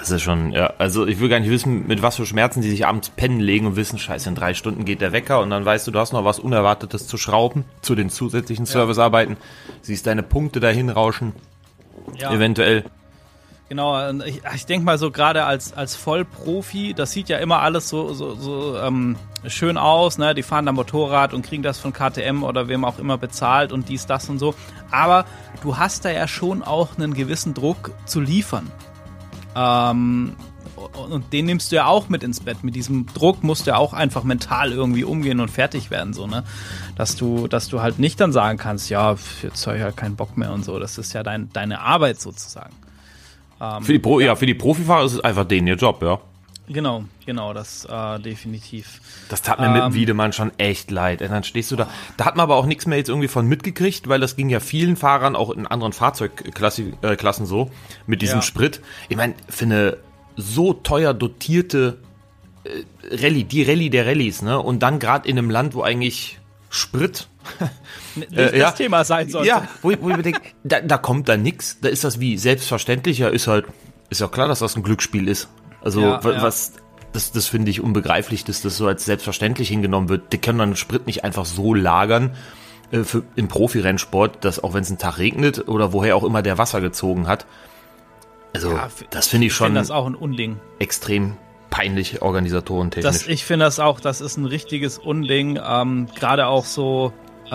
Das 0.00 0.10
ist 0.10 0.22
schon, 0.22 0.52
ja, 0.52 0.72
also 0.78 1.06
ich 1.06 1.20
will 1.20 1.28
gar 1.28 1.38
nicht 1.40 1.50
wissen, 1.50 1.86
mit 1.86 2.00
was 2.02 2.16
für 2.16 2.24
Schmerzen 2.26 2.62
die 2.62 2.70
sich 2.70 2.86
abends 2.86 3.10
pennen 3.10 3.38
legen 3.38 3.66
und 3.66 3.76
wissen, 3.76 3.98
scheiße, 3.98 4.28
in 4.30 4.34
drei 4.34 4.54
Stunden 4.54 4.84
geht 4.86 5.00
der 5.02 5.12
Wecker 5.12 5.40
und 5.40 5.50
dann 5.50 5.64
weißt 5.64 5.86
du, 5.86 5.90
du 5.90 5.98
hast 5.98 6.12
noch 6.12 6.24
was 6.24 6.38
Unerwartetes 6.38 7.06
zu 7.06 7.18
schrauben 7.18 7.64
zu 7.82 7.94
den 7.94 8.08
zusätzlichen 8.08 8.64
Servicearbeiten. 8.66 9.36
Siehst 9.82 10.06
deine 10.06 10.22
Punkte 10.22 10.58
dahin 10.58 10.88
rauschen, 10.88 11.34
Ja. 12.16 12.32
eventuell. 12.32 12.84
Genau, 13.68 14.10
ich, 14.24 14.40
ich 14.52 14.66
denke 14.66 14.84
mal 14.84 14.98
so 14.98 15.12
gerade 15.12 15.44
als, 15.44 15.72
als 15.74 15.94
Vollprofi, 15.94 16.92
das 16.92 17.12
sieht 17.12 17.28
ja 17.28 17.38
immer 17.38 17.60
alles 17.60 17.88
so, 17.88 18.12
so, 18.14 18.34
so 18.34 18.76
ähm, 18.78 19.14
schön 19.46 19.76
aus, 19.76 20.18
ne? 20.18 20.34
Die 20.34 20.42
fahren 20.42 20.66
da 20.66 20.72
Motorrad 20.72 21.34
und 21.34 21.42
kriegen 21.42 21.62
das 21.62 21.78
von 21.78 21.92
KTM 21.92 22.42
oder 22.42 22.66
wem 22.66 22.84
auch 22.84 22.98
immer 22.98 23.16
bezahlt 23.16 23.70
und 23.70 23.88
dies, 23.88 24.06
das 24.06 24.28
und 24.28 24.40
so. 24.40 24.56
Aber 24.90 25.24
du 25.62 25.76
hast 25.76 26.04
da 26.04 26.10
ja 26.10 26.26
schon 26.26 26.64
auch 26.64 26.96
einen 26.98 27.14
gewissen 27.14 27.54
Druck 27.54 27.92
zu 28.06 28.20
liefern. 28.20 28.68
Ähm, 29.54 30.36
und 31.10 31.32
den 31.32 31.46
nimmst 31.46 31.72
du 31.72 31.76
ja 31.76 31.86
auch 31.86 32.08
mit 32.08 32.22
ins 32.22 32.40
Bett. 32.40 32.64
Mit 32.64 32.74
diesem 32.74 33.06
Druck 33.06 33.42
musst 33.42 33.66
du 33.66 33.72
ja 33.72 33.76
auch 33.76 33.92
einfach 33.92 34.24
mental 34.24 34.72
irgendwie 34.72 35.04
umgehen 35.04 35.40
und 35.40 35.50
fertig 35.50 35.90
werden, 35.90 36.12
so, 36.12 36.26
ne? 36.26 36.44
Dass 36.96 37.16
du, 37.16 37.48
dass 37.48 37.68
du 37.68 37.80
halt 37.80 37.98
nicht 37.98 38.20
dann 38.20 38.32
sagen 38.32 38.58
kannst, 38.58 38.90
ja, 38.90 39.16
jetzt 39.42 39.66
habe 39.66 39.76
ich 39.76 39.82
halt 39.82 39.96
keinen 39.96 40.16
Bock 40.16 40.36
mehr 40.36 40.52
und 40.52 40.64
so. 40.64 40.78
Das 40.78 40.98
ist 40.98 41.12
ja 41.12 41.22
dein, 41.22 41.50
deine 41.52 41.80
Arbeit 41.80 42.20
sozusagen. 42.20 42.74
Für 43.82 43.92
die, 43.92 43.98
Pro, 43.98 44.20
ja. 44.20 44.36
für 44.36 44.46
die 44.46 44.54
Profifahrer 44.54 45.04
ist 45.04 45.12
es 45.12 45.20
einfach 45.20 45.44
denen 45.44 45.66
ihr 45.66 45.74
Job, 45.74 46.02
ja. 46.02 46.18
Genau, 46.72 47.04
genau, 47.26 47.52
das 47.52 47.84
äh, 47.84 48.20
definitiv. 48.20 49.00
Das 49.28 49.42
tat 49.42 49.58
mir 49.58 49.66
Ähm. 49.66 49.72
mit 49.72 49.94
Wiedemann 49.94 50.32
schon 50.32 50.52
echt 50.56 50.90
leid. 50.92 51.20
Und 51.20 51.30
dann 51.30 51.42
stehst 51.42 51.70
du 51.72 51.76
da. 51.76 51.88
Da 52.16 52.24
hat 52.26 52.36
man 52.36 52.44
aber 52.44 52.54
auch 52.54 52.66
nichts 52.66 52.86
mehr 52.86 52.96
jetzt 52.96 53.08
irgendwie 53.08 53.26
von 53.26 53.46
mitgekriegt, 53.46 54.08
weil 54.08 54.20
das 54.20 54.36
ging 54.36 54.48
ja 54.50 54.60
vielen 54.60 54.96
Fahrern 54.96 55.34
auch 55.34 55.50
in 55.50 55.66
anderen 55.66 55.92
Fahrzeugklassen 55.92 56.94
äh, 57.02 57.46
so 57.46 57.70
mit 58.06 58.22
diesem 58.22 58.38
Ja. 58.38 58.42
Sprit. 58.42 58.80
Ich 59.08 59.16
meine, 59.16 59.34
für 59.48 59.64
eine 59.64 59.96
so 60.36 60.72
teuer 60.72 61.12
dotierte 61.12 61.98
äh, 62.62 62.84
Rallye, 63.16 63.42
die 63.44 63.64
Rallye 63.64 63.90
der 63.90 64.06
Rallyes, 64.06 64.42
ne? 64.42 64.60
Und 64.60 64.80
dann 64.80 65.00
gerade 65.00 65.28
in 65.28 65.36
einem 65.38 65.50
Land, 65.50 65.74
wo 65.74 65.82
eigentlich 65.82 66.38
Sprit 66.68 67.26
Nicht 68.14 68.32
Äh, 68.36 68.58
ja. 68.58 68.66
das 68.66 68.76
Thema 68.76 69.04
sein 69.04 69.28
sollte. 69.28 69.48
Ja, 69.48 69.66
wo 69.82 69.90
ich, 69.90 70.00
wo 70.00 70.10
ich 70.10 70.16
mir 70.16 70.22
denke, 70.22 70.40
da, 70.62 70.80
da 70.80 70.98
kommt 70.98 71.28
da 71.28 71.36
nix. 71.36 71.78
Da 71.80 71.88
ist 71.88 72.04
das 72.04 72.20
wie 72.20 72.38
selbstverständlich. 72.38 73.18
Ja, 73.18 73.28
ist 73.28 73.46
halt, 73.48 73.66
ist 74.08 74.20
ja 74.20 74.28
klar, 74.28 74.46
dass 74.46 74.60
das 74.60 74.76
ein 74.76 74.82
Glücksspiel 74.84 75.26
ist. 75.26 75.48
Also, 75.82 76.00
Ja, 76.02 76.20
ja. 76.22 76.42
was, 76.42 76.74
das, 77.12 77.32
das 77.32 77.46
finde 77.46 77.70
ich 77.70 77.80
unbegreiflich, 77.80 78.44
dass 78.44 78.62
das 78.62 78.76
so 78.76 78.86
als 78.86 79.04
selbstverständlich 79.04 79.68
hingenommen 79.68 80.08
wird. 80.08 80.32
Die 80.32 80.38
können 80.38 80.58
dann 80.58 80.76
Sprit 80.76 81.06
nicht 81.06 81.24
einfach 81.24 81.44
so 81.44 81.74
lagern 81.74 82.34
äh, 82.92 83.02
für, 83.04 83.22
im 83.36 83.48
Profirennsport, 83.48 84.44
dass 84.44 84.62
auch 84.62 84.74
wenn 84.74 84.82
es 84.82 84.88
einen 84.90 84.98
Tag 84.98 85.18
regnet 85.18 85.68
oder 85.68 85.92
woher 85.92 86.16
auch 86.16 86.24
immer 86.24 86.42
der 86.42 86.58
Wasser 86.58 86.80
gezogen 86.80 87.26
hat. 87.26 87.46
Also, 88.52 88.70
Ja, 88.72 88.88
das 89.10 89.28
finde 89.28 89.46
ich 89.46 89.52
Ich 89.52 89.56
schon 89.56 89.66
finde 89.68 89.80
das 89.80 89.90
auch 89.90 90.06
ein 90.06 90.14
Unding. 90.14 90.58
extrem 90.78 91.36
peinlich 91.70 92.20
organisatorentechnisch. 92.20 93.12
Das, 93.12 93.26
ich 93.28 93.44
finde 93.44 93.64
das 93.64 93.78
auch, 93.78 94.00
das 94.00 94.20
ist 94.20 94.36
ein 94.36 94.44
richtiges 94.44 94.98
Unding. 94.98 95.58
Ähm, 95.64 96.08
Gerade 96.18 96.48
auch 96.48 96.64
so, 96.64 97.12
äh, 97.46 97.50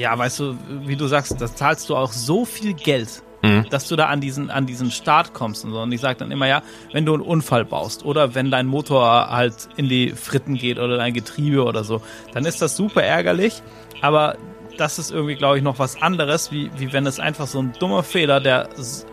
ja, 0.00 0.16
weißt 0.16 0.38
du, 0.38 0.56
wie 0.86 0.94
du 0.96 1.08
sagst, 1.08 1.40
da 1.40 1.52
zahlst 1.52 1.88
du 1.90 1.96
auch 1.96 2.12
so 2.12 2.44
viel 2.44 2.72
Geld, 2.74 3.22
Mhm. 3.42 3.66
dass 3.70 3.86
du 3.88 3.96
da 3.96 4.06
an 4.06 4.20
diesen, 4.20 4.50
an 4.50 4.66
diesen 4.66 4.90
Start 4.90 5.32
kommst 5.32 5.64
und 5.64 5.70
so. 5.70 5.80
Und 5.80 5.92
ich 5.92 6.00
sage 6.00 6.18
dann 6.18 6.30
immer, 6.30 6.46
ja, 6.46 6.62
wenn 6.92 7.06
du 7.06 7.14
einen 7.14 7.22
Unfall 7.22 7.64
baust 7.64 8.04
oder 8.04 8.34
wenn 8.34 8.50
dein 8.50 8.66
Motor 8.66 9.30
halt 9.30 9.68
in 9.76 9.88
die 9.88 10.10
Fritten 10.10 10.54
geht 10.54 10.78
oder 10.78 10.96
dein 10.96 11.12
Getriebe 11.14 11.64
oder 11.64 11.84
so, 11.84 12.02
dann 12.32 12.44
ist 12.44 12.60
das 12.62 12.76
super 12.76 13.02
ärgerlich. 13.02 13.62
Aber 14.00 14.36
das 14.76 14.98
ist 14.98 15.10
irgendwie, 15.10 15.34
glaube 15.34 15.58
ich, 15.58 15.62
noch 15.62 15.78
was 15.78 16.00
anderes, 16.00 16.52
wie, 16.52 16.70
wie 16.76 16.92
wenn 16.92 17.06
es 17.06 17.20
einfach 17.20 17.46
so 17.46 17.60
ein 17.60 17.72
dummer 17.78 18.02
Fehler, 18.02 18.40
der 18.40 18.68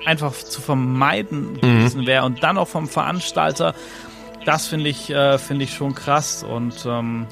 einfach 0.05 0.33
zu 0.33 0.61
vermeiden 0.61 1.59
gewesen 1.59 2.05
wäre 2.05 2.25
und 2.25 2.43
dann 2.43 2.57
auch 2.57 2.67
vom 2.67 2.87
Veranstalter 2.87 3.73
das 4.45 4.67
finde 4.67 4.89
ich, 4.89 5.09
äh, 5.09 5.37
finde 5.37 5.65
ich 5.65 5.73
schon 5.73 5.95
krass. 5.95 6.43
Und 6.43 6.85
ähm, 6.85 7.25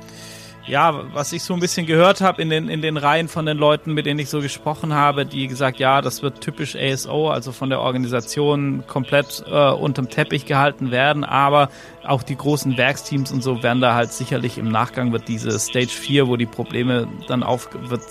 ja, 0.66 1.14
was 1.14 1.34
ich 1.34 1.44
so 1.44 1.54
ein 1.54 1.60
bisschen 1.60 1.86
gehört 1.86 2.22
habe 2.22 2.42
in 2.42 2.50
den, 2.50 2.70
in 2.70 2.82
den 2.82 2.98
Reihen 2.98 3.28
von 3.28 3.46
den 3.46 3.58
Leuten, 3.58 3.94
mit 3.94 4.06
denen 4.06 4.20
ich 4.20 4.30
so 4.30 4.40
gesprochen 4.40 4.94
habe, 4.94 5.26
die 5.26 5.48
gesagt, 5.48 5.80
ja, 5.80 6.02
das 6.02 6.22
wird 6.22 6.42
typisch 6.42 6.76
ASO, 6.76 7.30
also 7.30 7.52
von 7.52 7.70
der 7.70 7.82
Organisation 7.82 8.84
komplett 8.88 9.44
äh, 9.48 9.72
unterm 9.72 10.10
Teppich 10.10 10.46
gehalten 10.46 10.92
werden, 10.92 11.24
aber 11.24 11.70
auch 12.06 12.24
die 12.24 12.38
großen 12.38 12.78
Werksteams 12.78 13.32
und 13.32 13.44
so 13.44 13.62
werden 13.62 13.82
da 13.82 13.94
halt 13.94 14.14
sicherlich 14.14 14.58
im 14.58 14.70
Nachgang 14.70 15.12
wird 15.12 15.28
diese 15.28 15.58
Stage 15.60 15.88
4, 15.88 16.28
wo 16.28 16.38
die 16.38 16.46
Probleme 16.46 17.08
dann 17.28 17.44
auf 17.44 17.70
wird 17.90 18.02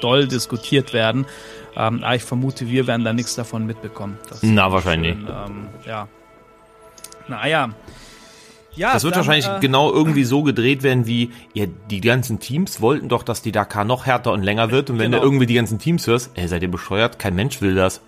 doll 0.00 0.26
diskutiert 0.26 0.92
werden. 0.92 1.26
Ähm, 1.76 2.02
aber 2.02 2.16
ich 2.16 2.24
vermute, 2.24 2.68
wir 2.68 2.86
werden 2.86 3.04
da 3.04 3.12
nichts 3.12 3.34
davon 3.34 3.66
mitbekommen. 3.66 4.18
Das 4.28 4.42
Na, 4.42 4.70
wahrscheinlich 4.72 5.14
schön, 5.14 5.28
ähm, 5.28 5.68
ja. 5.86 6.08
Naja. 7.28 7.70
Ja, 8.74 8.94
Das 8.94 9.04
wird 9.04 9.14
dann, 9.14 9.20
wahrscheinlich 9.26 9.46
äh, 9.46 9.60
genau 9.60 9.92
irgendwie 9.92 10.24
so 10.24 10.42
gedreht 10.42 10.82
werden, 10.82 11.06
wie 11.06 11.30
ja, 11.52 11.66
die 11.90 12.00
ganzen 12.00 12.40
Teams 12.40 12.80
wollten 12.80 13.08
doch, 13.08 13.22
dass 13.22 13.42
die 13.42 13.52
Dakar 13.52 13.84
noch 13.84 14.06
härter 14.06 14.32
und 14.32 14.42
länger 14.42 14.70
wird. 14.70 14.88
Und 14.88 14.98
wenn 14.98 15.10
Genau. 15.10 15.22
du 15.22 15.26
irgendwie 15.28 15.46
die 15.46 15.54
ganzen 15.54 15.78
Teams 15.78 16.06
hörst, 16.06 16.30
ey, 16.34 16.48
seid 16.48 16.62
ihr 16.62 16.70
bescheuert? 16.70 17.18
Kein 17.18 17.34
Mensch 17.34 17.60
will 17.60 17.74
das. 17.74 18.00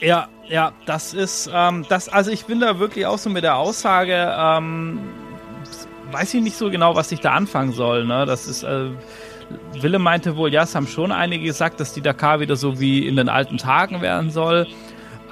Ja, 0.00 0.28
ja, 0.48 0.72
das 0.86 1.14
ist, 1.14 1.48
ähm, 1.54 1.84
das, 1.88 2.08
also 2.08 2.30
ich 2.30 2.46
bin 2.46 2.58
da 2.58 2.78
wirklich 2.80 3.06
auch 3.06 3.18
so 3.18 3.30
mit 3.30 3.44
der 3.44 3.56
Aussage, 3.56 4.34
ähm, 4.36 4.98
weiß 6.10 6.34
ich 6.34 6.42
nicht 6.42 6.56
so 6.56 6.70
genau, 6.70 6.96
was 6.96 7.12
ich 7.12 7.20
da 7.20 7.32
anfangen 7.32 7.72
soll, 7.72 8.04
ne? 8.06 8.24
Das 8.26 8.46
ist, 8.48 8.62
äh, 8.64 8.86
Wille 9.80 9.98
meinte 9.98 10.36
wohl, 10.36 10.52
ja, 10.52 10.62
es 10.62 10.74
haben 10.74 10.86
schon 10.86 11.12
einige 11.12 11.44
gesagt, 11.44 11.80
dass 11.80 11.92
die 11.92 12.00
Dakar 12.00 12.40
wieder 12.40 12.56
so 12.56 12.80
wie 12.80 13.06
in 13.06 13.16
den 13.16 13.28
alten 13.28 13.58
Tagen 13.58 14.00
werden 14.00 14.30
soll. 14.30 14.66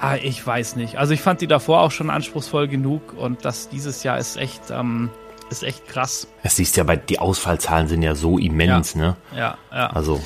Ah, 0.00 0.16
ich 0.16 0.44
weiß 0.46 0.76
nicht. 0.76 0.96
Also 0.96 1.12
ich 1.14 1.20
fand 1.20 1.40
die 1.40 1.46
davor 1.46 1.80
auch 1.80 1.90
schon 1.90 2.10
anspruchsvoll 2.10 2.68
genug 2.68 3.14
und 3.16 3.44
das 3.44 3.68
dieses 3.68 4.02
Jahr 4.02 4.18
ist 4.18 4.36
echt, 4.36 4.70
ähm, 4.70 5.10
ist 5.50 5.62
echt 5.62 5.86
krass. 5.88 6.28
Das 6.42 6.56
siehst 6.56 6.76
ja 6.76 6.84
bei, 6.84 6.96
die 6.96 7.18
Ausfallzahlen 7.18 7.88
sind 7.88 8.02
ja 8.02 8.14
so 8.14 8.38
immens, 8.38 8.94
ne? 8.94 9.16
Ja, 9.36 9.56
ja. 9.72 9.88
Also, 9.88 10.20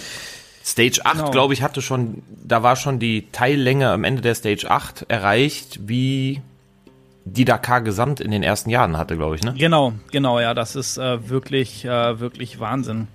Stage 0.64 1.00
8, 1.04 1.16
Genau. 1.18 1.30
glaube 1.30 1.54
ich, 1.54 1.62
hatte 1.62 1.82
schon, 1.82 2.22
da 2.44 2.62
war 2.62 2.76
schon 2.76 2.98
die 2.98 3.28
Teillänge 3.32 3.90
am 3.90 4.04
Ende 4.04 4.22
der 4.22 4.34
Stage 4.34 4.70
8 4.70 5.06
erreicht, 5.08 5.80
wie 5.88 6.40
die 7.24 7.44
Dakar 7.44 7.80
gesamt 7.82 8.20
in 8.20 8.30
den 8.30 8.42
ersten 8.42 8.68
Jahren 8.70 8.96
hatte, 8.96 9.16
glaube 9.16 9.36
ich, 9.36 9.42
ne? 9.42 9.54
Genau, 9.56 9.92
genau, 10.10 10.38
ja, 10.40 10.54
das 10.54 10.76
ist 10.76 10.98
äh, 10.98 11.28
wirklich, 11.28 11.84
äh, 11.84 12.20
wirklich 12.20 12.60
Wahnsinn. 12.60 13.08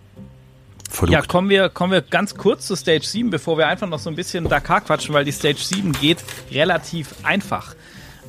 Verrückt. 0.90 1.12
Ja, 1.12 1.22
kommen 1.22 1.50
wir, 1.50 1.70
kommen 1.70 1.92
wir 1.92 2.02
ganz 2.02 2.36
kurz 2.36 2.68
zu 2.68 2.76
Stage 2.76 3.06
7, 3.06 3.30
bevor 3.30 3.58
wir 3.58 3.68
einfach 3.68 3.88
noch 3.88 4.00
so 4.00 4.10
ein 4.10 4.16
bisschen 4.16 4.48
Dakar 4.48 4.82
quatschen, 4.82 5.14
weil 5.14 5.26
die 5.26 5.32
Stage 5.32 5.60
7 5.60 5.92
geht 5.94 6.24
relativ 6.52 7.14
einfach. 7.24 7.76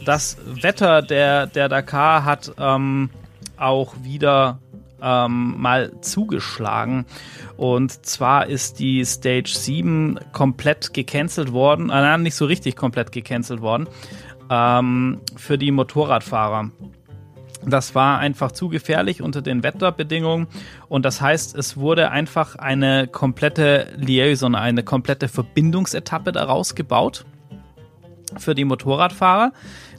Das 0.05 0.37
Wetter 0.45 1.03
der, 1.03 1.47
der 1.47 1.69
Dakar 1.69 2.25
hat 2.25 2.53
ähm, 2.59 3.11
auch 3.57 3.95
wieder 4.03 4.59
ähm, 5.01 5.55
mal 5.59 5.93
zugeschlagen. 6.01 7.07
Und 7.57 8.05
zwar 8.07 8.47
ist 8.47 8.79
die 8.79 9.05
Stage 9.05 9.53
7 9.55 10.19
komplett 10.33 10.95
gecancelt 10.95 11.53
worden, 11.53 11.91
äh, 11.91 11.95
nein, 11.95 12.23
nicht 12.23 12.35
so 12.35 12.47
richtig 12.47 12.77
komplett 12.77 13.13
gecancelt 13.13 13.61
worden, 13.61 13.89
ähm, 14.51 15.21
für 15.37 15.59
die 15.59 15.71
Motorradfahrer. 15.71 16.71
Das 17.65 17.95
war 17.95 18.19
einfach 18.19 18.53
zu 18.53 18.69
gefährlich 18.69 19.21
unter 19.21 19.43
den 19.43 19.63
Wetterbedingungen 19.63 20.47
und 20.89 21.05
das 21.05 21.21
heißt, 21.21 21.57
es 21.57 21.77
wurde 21.77 22.11
einfach 22.11 22.57
eine 22.57 23.09
komplette 23.09 23.93
Liaison, 23.97 24.55
eine 24.55 24.83
komplette 24.83 25.29
Verbindungsetappe 25.29 26.33
daraus 26.33 26.75
gebaut 26.75 27.25
für 28.37 28.55
die 28.55 28.65
Motorradfahrer. 28.65 29.53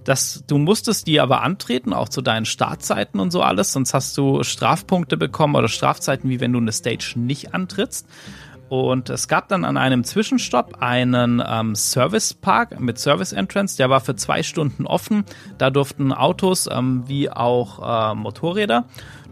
Das, 0.06 0.44
du 0.48 0.58
musstest 0.58 1.08
die 1.08 1.20
aber 1.20 1.44
antreten, 1.44 1.94
auch 1.94 2.10
zu 2.10 2.22
deinen 2.22 2.46
Startzeiten 2.46 3.20
und 3.20 3.32
so 3.32 3.42
alles, 3.42 3.74
sonst 3.74 3.94
hast 3.94 4.18
du 4.18 4.44
Strafpunkte 4.44 5.18
bekommen 5.18 5.56
oder 5.56 5.68
Strafzeiten, 5.68 6.30
wie 6.30 6.40
wenn 6.40 6.54
du 6.54 6.60
eine 6.60 6.72
Stage 6.72 7.14
nicht 7.16 7.54
antrittst. 7.54 8.08
Und 8.70 9.10
es 9.10 9.28
gab 9.28 9.48
dann 9.48 9.66
an 9.66 9.78
einem 9.78 10.04
Zwischenstopp 10.04 10.78
einen 10.80 11.44
ähm, 11.46 11.76
Service 11.76 12.36
Park 12.36 12.80
mit 12.80 13.00
Service 13.00 13.34
Entrance, 13.34 13.76
der 13.78 13.90
war 13.90 14.00
für 14.00 14.16
zwei 14.16 14.44
Stunden 14.44 14.86
offen. 14.86 15.26
Da 15.58 15.72
durften 15.72 16.14
Autos 16.14 16.70
ähm, 16.72 17.04
wie 17.08 17.32
auch 17.32 18.12
äh, 18.12 18.16
Motorräder 18.16 18.86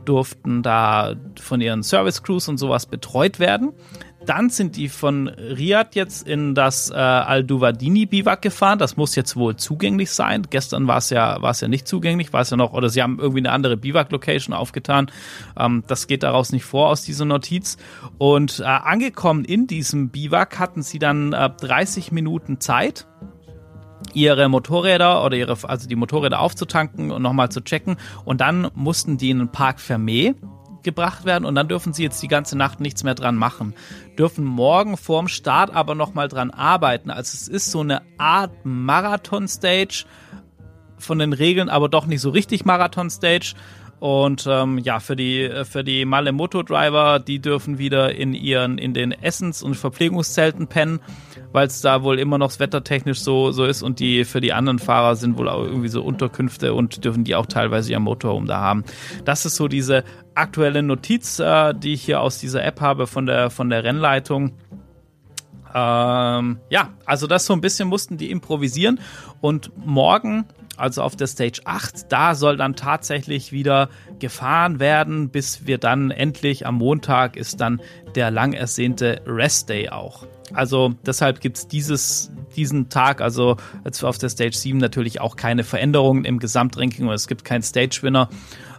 durften 0.05 0.63
da 0.63 1.15
von 1.39 1.61
ihren 1.61 1.83
Service 1.83 2.23
Crews 2.23 2.47
und 2.47 2.57
sowas 2.57 2.85
betreut 2.85 3.39
werden. 3.39 3.73
Dann 4.27 4.49
sind 4.49 4.75
die 4.75 4.89
von 4.89 5.29
Riyadh 5.29 5.95
jetzt 5.95 6.27
in 6.27 6.53
das 6.53 6.89
äh, 6.89 6.95
Al-Duvadini 6.95 8.05
Biwak 8.05 8.41
gefahren. 8.41 8.77
Das 8.77 8.97
muss 8.97 9.15
jetzt 9.15 9.37
wohl 9.37 9.55
zugänglich 9.55 10.11
sein. 10.11 10.45
Gestern 10.49 10.85
war 10.85 10.97
es 10.97 11.09
ja, 11.09 11.39
ja 11.41 11.67
nicht 11.69 11.87
zugänglich, 11.87 12.33
war 12.33 12.41
es 12.41 12.49
ja 12.49 12.57
noch, 12.57 12.73
oder 12.73 12.89
sie 12.89 13.01
haben 13.01 13.19
irgendwie 13.19 13.39
eine 13.39 13.51
andere 13.51 13.77
Biwak-Location 13.77 14.53
aufgetan. 14.53 15.09
Ähm, 15.57 15.85
das 15.87 16.07
geht 16.07 16.23
daraus 16.23 16.51
nicht 16.51 16.65
vor 16.65 16.89
aus 16.89 17.03
dieser 17.03 17.23
Notiz. 17.23 17.77
Und 18.17 18.59
äh, 18.59 18.63
angekommen 18.63 19.45
in 19.45 19.65
diesem 19.65 20.09
Biwak 20.09 20.59
hatten 20.59 20.83
sie 20.83 20.99
dann 20.99 21.31
äh, 21.31 21.49
30 21.49 22.11
Minuten 22.11 22.59
Zeit 22.59 23.07
ihre 24.13 24.49
Motorräder 24.49 25.23
oder 25.23 25.37
ihre, 25.37 25.57
also 25.63 25.87
die 25.87 25.95
Motorräder 25.95 26.39
aufzutanken 26.41 27.11
und 27.11 27.21
nochmal 27.21 27.49
zu 27.49 27.61
checken. 27.61 27.95
Und 28.25 28.41
dann 28.41 28.69
mussten 28.75 29.17
die 29.17 29.29
in 29.29 29.39
den 29.39 29.51
Park 29.53 29.79
Fermé 29.79 30.35
gebracht 30.87 31.25
werden 31.25 31.43
und 31.43 31.53
dann 31.55 31.67
dürfen 31.67 31.91
sie 31.91 32.03
jetzt 32.03 32.23
die 32.23 32.29
ganze 32.29 32.57
Nacht 32.57 32.79
nichts 32.79 33.03
mehr 33.03 33.13
dran 33.13 33.35
machen. 33.35 33.75
Dürfen 34.17 34.45
morgen 34.45 34.95
vorm 34.95 35.27
Start 35.27 35.69
aber 35.69 35.95
nochmal 35.95 36.29
dran 36.29 36.49
arbeiten. 36.49 37.11
Also 37.11 37.35
es 37.35 37.49
ist 37.49 37.71
so 37.71 37.81
eine 37.81 38.03
Art 38.17 38.53
Marathon-Stage 38.63 40.05
von 40.97 41.19
den 41.19 41.33
Regeln, 41.33 41.67
aber 41.67 41.89
doch 41.89 42.05
nicht 42.05 42.21
so 42.21 42.29
richtig 42.29 42.63
Marathon-Stage. 42.63 43.53
Und 43.99 44.45
ähm, 44.47 44.77
ja, 44.77 44.99
für 44.99 45.15
die 45.15 45.49
für 45.63 45.83
die 45.83 46.05
Malemoto 46.05 46.61
Driver, 46.61 47.19
die 47.19 47.39
dürfen 47.39 47.79
wieder 47.79 48.13
in 48.13 48.33
ihren 48.33 48.77
in 48.77 48.93
den 48.93 49.11
Essens- 49.11 49.63
und 49.63 49.75
Verpflegungszelten 49.75 50.67
pennen, 50.67 50.99
weil 51.51 51.65
es 51.67 51.81
da 51.81 52.03
wohl 52.03 52.19
immer 52.19 52.37
noch 52.37 52.57
wettertechnisch 52.59 53.21
so 53.21 53.51
so 53.51 53.65
ist. 53.65 53.81
Und 53.81 53.99
die 53.99 54.23
für 54.23 54.39
die 54.39 54.53
anderen 54.53 54.77
Fahrer 54.77 55.15
sind 55.15 55.37
wohl 55.37 55.49
auch 55.49 55.63
irgendwie 55.63 55.87
so 55.87 56.03
Unterkünfte 56.03 56.75
und 56.75 57.03
dürfen 57.05 57.23
die 57.23 57.35
auch 57.35 57.47
teilweise 57.47 57.91
ihr 57.91 57.99
Motorhome 57.99 58.45
da 58.45 58.59
haben. 58.59 58.83
Das 59.25 59.45
ist 59.45 59.55
so 59.55 59.67
diese 59.67 60.03
aktuelle 60.35 60.83
Notiz, 60.83 61.39
äh, 61.39 61.73
die 61.73 61.93
ich 61.93 62.03
hier 62.03 62.21
aus 62.21 62.37
dieser 62.39 62.63
App 62.63 62.81
habe 62.81 63.07
von 63.07 63.25
der 63.25 63.49
von 63.49 63.69
der 63.71 63.83
Rennleitung. 63.83 64.53
Ähm, 65.73 66.59
ja, 66.69 66.93
also 67.05 67.27
das 67.27 67.45
so 67.45 67.53
ein 67.53 67.61
bisschen 67.61 67.87
mussten 67.87 68.17
die 68.17 68.31
improvisieren 68.31 68.99
und 69.41 69.71
morgen 69.77 70.45
also 70.77 71.01
auf 71.01 71.15
der 71.15 71.27
Stage 71.27 71.61
8, 71.65 72.11
da 72.11 72.35
soll 72.35 72.55
dann 72.55 72.75
tatsächlich 72.75 73.51
wieder 73.51 73.89
gefahren 74.19 74.79
werden, 74.79 75.29
bis 75.29 75.65
wir 75.65 75.79
dann 75.79 76.11
endlich 76.11 76.65
am 76.67 76.75
Montag 76.75 77.35
ist 77.35 77.59
dann 77.59 77.81
der 78.15 78.31
lang 78.31 78.53
ersehnte 78.53 79.21
Rest 79.25 79.69
Day 79.69 79.89
auch. 79.89 80.27
Also 80.53 80.93
deshalb 81.05 81.41
gibt 81.41 81.57
es 81.57 81.67
diesen 81.67 82.89
Tag, 82.89 83.21
also 83.21 83.57
auf 84.01 84.17
der 84.17 84.29
Stage 84.29 84.55
7 84.55 84.77
natürlich 84.77 85.19
auch 85.19 85.35
keine 85.35 85.63
Veränderungen 85.63 86.25
im 86.25 86.39
Gesamtranking 86.39 87.07
und 87.07 87.13
es 87.13 87.27
gibt 87.27 87.43
keinen 87.43 87.63
Stage-Winner. 87.63 88.29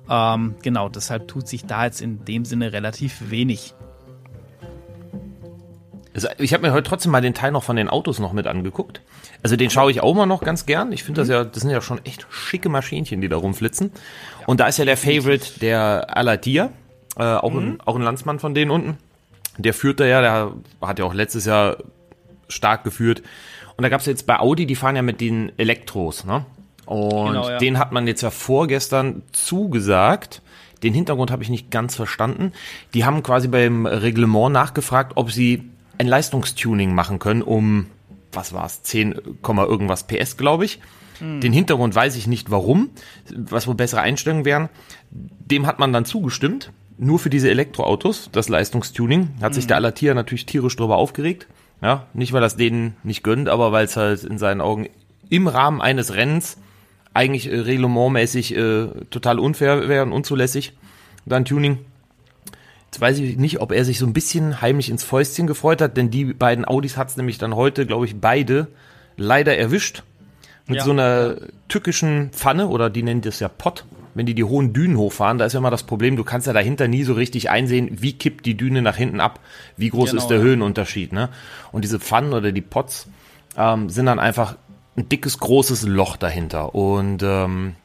Ähm, 0.08 0.54
genau, 0.62 0.88
deshalb 0.88 1.28
tut 1.28 1.46
sich 1.46 1.66
da 1.66 1.84
jetzt 1.84 2.00
in 2.00 2.24
dem 2.24 2.44
Sinne 2.44 2.72
relativ 2.72 3.30
wenig. 3.30 3.74
Also 6.24 6.28
ich 6.38 6.52
habe 6.52 6.66
mir 6.66 6.72
heute 6.72 6.88
trotzdem 6.88 7.12
mal 7.12 7.20
den 7.20 7.32
Teil 7.34 7.52
noch 7.52 7.62
von 7.62 7.76
den 7.76 7.88
Autos 7.88 8.18
noch 8.18 8.32
mit 8.32 8.48
angeguckt. 8.48 9.00
Also 9.44 9.54
den 9.54 9.70
schaue 9.70 9.92
ich 9.92 10.02
auch 10.02 10.14
mal 10.14 10.26
noch 10.26 10.40
ganz 10.40 10.66
gern. 10.66 10.90
Ich 10.90 11.04
finde 11.04 11.20
das 11.20 11.28
ja, 11.28 11.44
das 11.44 11.62
sind 11.62 11.70
ja 11.70 11.80
schon 11.80 12.04
echt 12.04 12.26
schicke 12.28 12.68
Maschinchen, 12.68 13.20
die 13.20 13.28
da 13.28 13.36
rumflitzen. 13.36 13.92
Und 14.46 14.58
da 14.58 14.66
ist 14.66 14.78
ja 14.78 14.84
der 14.84 14.96
Favorite 14.96 15.60
der 15.60 16.16
Alatia, 16.16 16.70
äh, 17.16 17.22
auch, 17.22 17.52
mhm. 17.52 17.58
ein, 17.58 17.80
auch 17.84 17.94
ein 17.94 18.02
Landsmann 18.02 18.40
von 18.40 18.52
denen 18.52 18.72
unten. 18.72 18.98
Der 19.58 19.74
führt 19.74 20.00
da 20.00 20.06
ja, 20.06 20.20
der 20.20 20.52
hat 20.82 20.98
ja 20.98 21.04
auch 21.04 21.14
letztes 21.14 21.44
Jahr 21.44 21.76
stark 22.48 22.82
geführt. 22.82 23.22
Und 23.76 23.84
da 23.84 23.88
gab 23.88 24.00
es 24.00 24.06
jetzt 24.06 24.26
bei 24.26 24.40
Audi, 24.40 24.66
die 24.66 24.74
fahren 24.74 24.96
ja 24.96 25.02
mit 25.02 25.20
den 25.20 25.52
Elektros, 25.56 26.24
ne? 26.24 26.44
Und 26.84 27.28
genau, 27.28 27.48
ja. 27.48 27.58
den 27.58 27.78
hat 27.78 27.92
man 27.92 28.08
jetzt 28.08 28.22
ja 28.22 28.30
vorgestern 28.30 29.22
zugesagt. 29.30 30.42
Den 30.82 30.94
Hintergrund 30.94 31.30
habe 31.30 31.44
ich 31.44 31.48
nicht 31.48 31.70
ganz 31.70 31.94
verstanden. 31.94 32.52
Die 32.94 33.04
haben 33.04 33.22
quasi 33.22 33.46
beim 33.46 33.86
Reglement 33.86 34.52
nachgefragt, 34.52 35.12
ob 35.14 35.30
sie 35.30 35.68
ein 35.98 36.06
Leistungstuning 36.06 36.94
machen 36.94 37.18
können, 37.18 37.42
um, 37.42 37.86
was 38.32 38.52
war's, 38.52 38.82
10, 38.82 39.20
irgendwas 39.42 40.06
PS, 40.06 40.36
glaube 40.36 40.64
ich. 40.64 40.80
Mhm. 41.20 41.40
Den 41.40 41.52
Hintergrund 41.52 41.94
weiß 41.94 42.16
ich 42.16 42.26
nicht 42.26 42.50
warum, 42.50 42.90
was 43.34 43.66
wohl 43.66 43.74
bessere 43.74 44.00
Einstellungen 44.00 44.44
wären. 44.44 44.68
Dem 45.10 45.66
hat 45.66 45.78
man 45.78 45.92
dann 45.92 46.04
zugestimmt, 46.04 46.72
nur 46.96 47.18
für 47.18 47.30
diese 47.30 47.50
Elektroautos, 47.50 48.30
das 48.32 48.48
Leistungstuning. 48.48 49.30
Hat 49.40 49.52
mhm. 49.52 49.54
sich 49.54 49.66
der 49.66 49.76
Alatia 49.76 50.14
natürlich 50.14 50.46
tierisch 50.46 50.76
drüber 50.76 50.96
aufgeregt. 50.96 51.46
Ja, 51.80 52.06
nicht 52.12 52.32
weil 52.32 52.40
das 52.40 52.56
denen 52.56 52.96
nicht 53.04 53.22
gönnt, 53.22 53.48
aber 53.48 53.70
weil 53.70 53.84
es 53.84 53.96
halt 53.96 54.24
in 54.24 54.38
seinen 54.38 54.60
Augen 54.60 54.88
im 55.30 55.46
Rahmen 55.46 55.80
eines 55.80 56.14
Rennens 56.14 56.58
eigentlich 57.14 57.50
äh, 57.50 57.60
reglementmäßig 57.60 58.56
äh, 58.56 58.88
total 59.10 59.38
unfair 59.38 59.88
wäre 59.88 60.04
und 60.04 60.12
unzulässig, 60.12 60.72
dann 61.24 61.44
Tuning. 61.44 61.78
Jetzt 62.90 63.00
weiß 63.00 63.18
ich 63.18 63.36
nicht, 63.36 63.60
ob 63.60 63.72
er 63.72 63.84
sich 63.84 63.98
so 63.98 64.06
ein 64.06 64.14
bisschen 64.14 64.62
heimlich 64.62 64.88
ins 64.88 65.04
Fäustchen 65.04 65.46
gefreut 65.46 65.82
hat, 65.82 65.96
denn 65.96 66.10
die 66.10 66.24
beiden 66.24 66.64
Audis 66.64 66.96
hat 66.96 67.10
es 67.10 67.16
nämlich 67.16 67.36
dann 67.36 67.54
heute, 67.54 67.84
glaube 67.84 68.06
ich, 68.06 68.18
beide 68.18 68.68
leider 69.16 69.56
erwischt. 69.56 70.02
Mit 70.66 70.78
ja. 70.78 70.84
so 70.84 70.90
einer 70.90 71.36
tückischen 71.68 72.30
Pfanne, 72.30 72.68
oder 72.68 72.90
die 72.90 73.02
nennen 73.02 73.22
das 73.22 73.40
ja 73.40 73.48
Pott, 73.48 73.84
wenn 74.14 74.26
die 74.26 74.34
die 74.34 74.44
hohen 74.44 74.72
Dünen 74.72 74.98
hochfahren, 74.98 75.38
da 75.38 75.44
ist 75.44 75.52
ja 75.52 75.60
immer 75.60 75.70
das 75.70 75.84
Problem, 75.84 76.16
du 76.16 76.24
kannst 76.24 76.46
ja 76.46 76.52
dahinter 76.52 76.88
nie 76.88 77.04
so 77.04 77.12
richtig 77.12 77.50
einsehen, 77.50 77.88
wie 78.02 78.12
kippt 78.12 78.44
die 78.46 78.56
Düne 78.56 78.82
nach 78.82 78.96
hinten 78.96 79.20
ab, 79.20 79.40
wie 79.76 79.90
groß 79.90 80.10
genau, 80.10 80.22
ist 80.22 80.28
der 80.28 80.38
ja. 80.38 80.44
Höhenunterschied. 80.44 81.12
Ne? 81.12 81.28
Und 81.72 81.84
diese 81.84 82.00
Pfannen 82.00 82.32
oder 82.32 82.52
die 82.52 82.60
Pots 82.60 83.08
ähm, 83.56 83.88
sind 83.88 84.06
dann 84.06 84.18
einfach 84.18 84.56
ein 84.96 85.08
dickes, 85.08 85.38
großes 85.38 85.84
Loch 85.84 86.16
dahinter. 86.16 86.74
Und 86.74 87.22
ähm, 87.22 87.76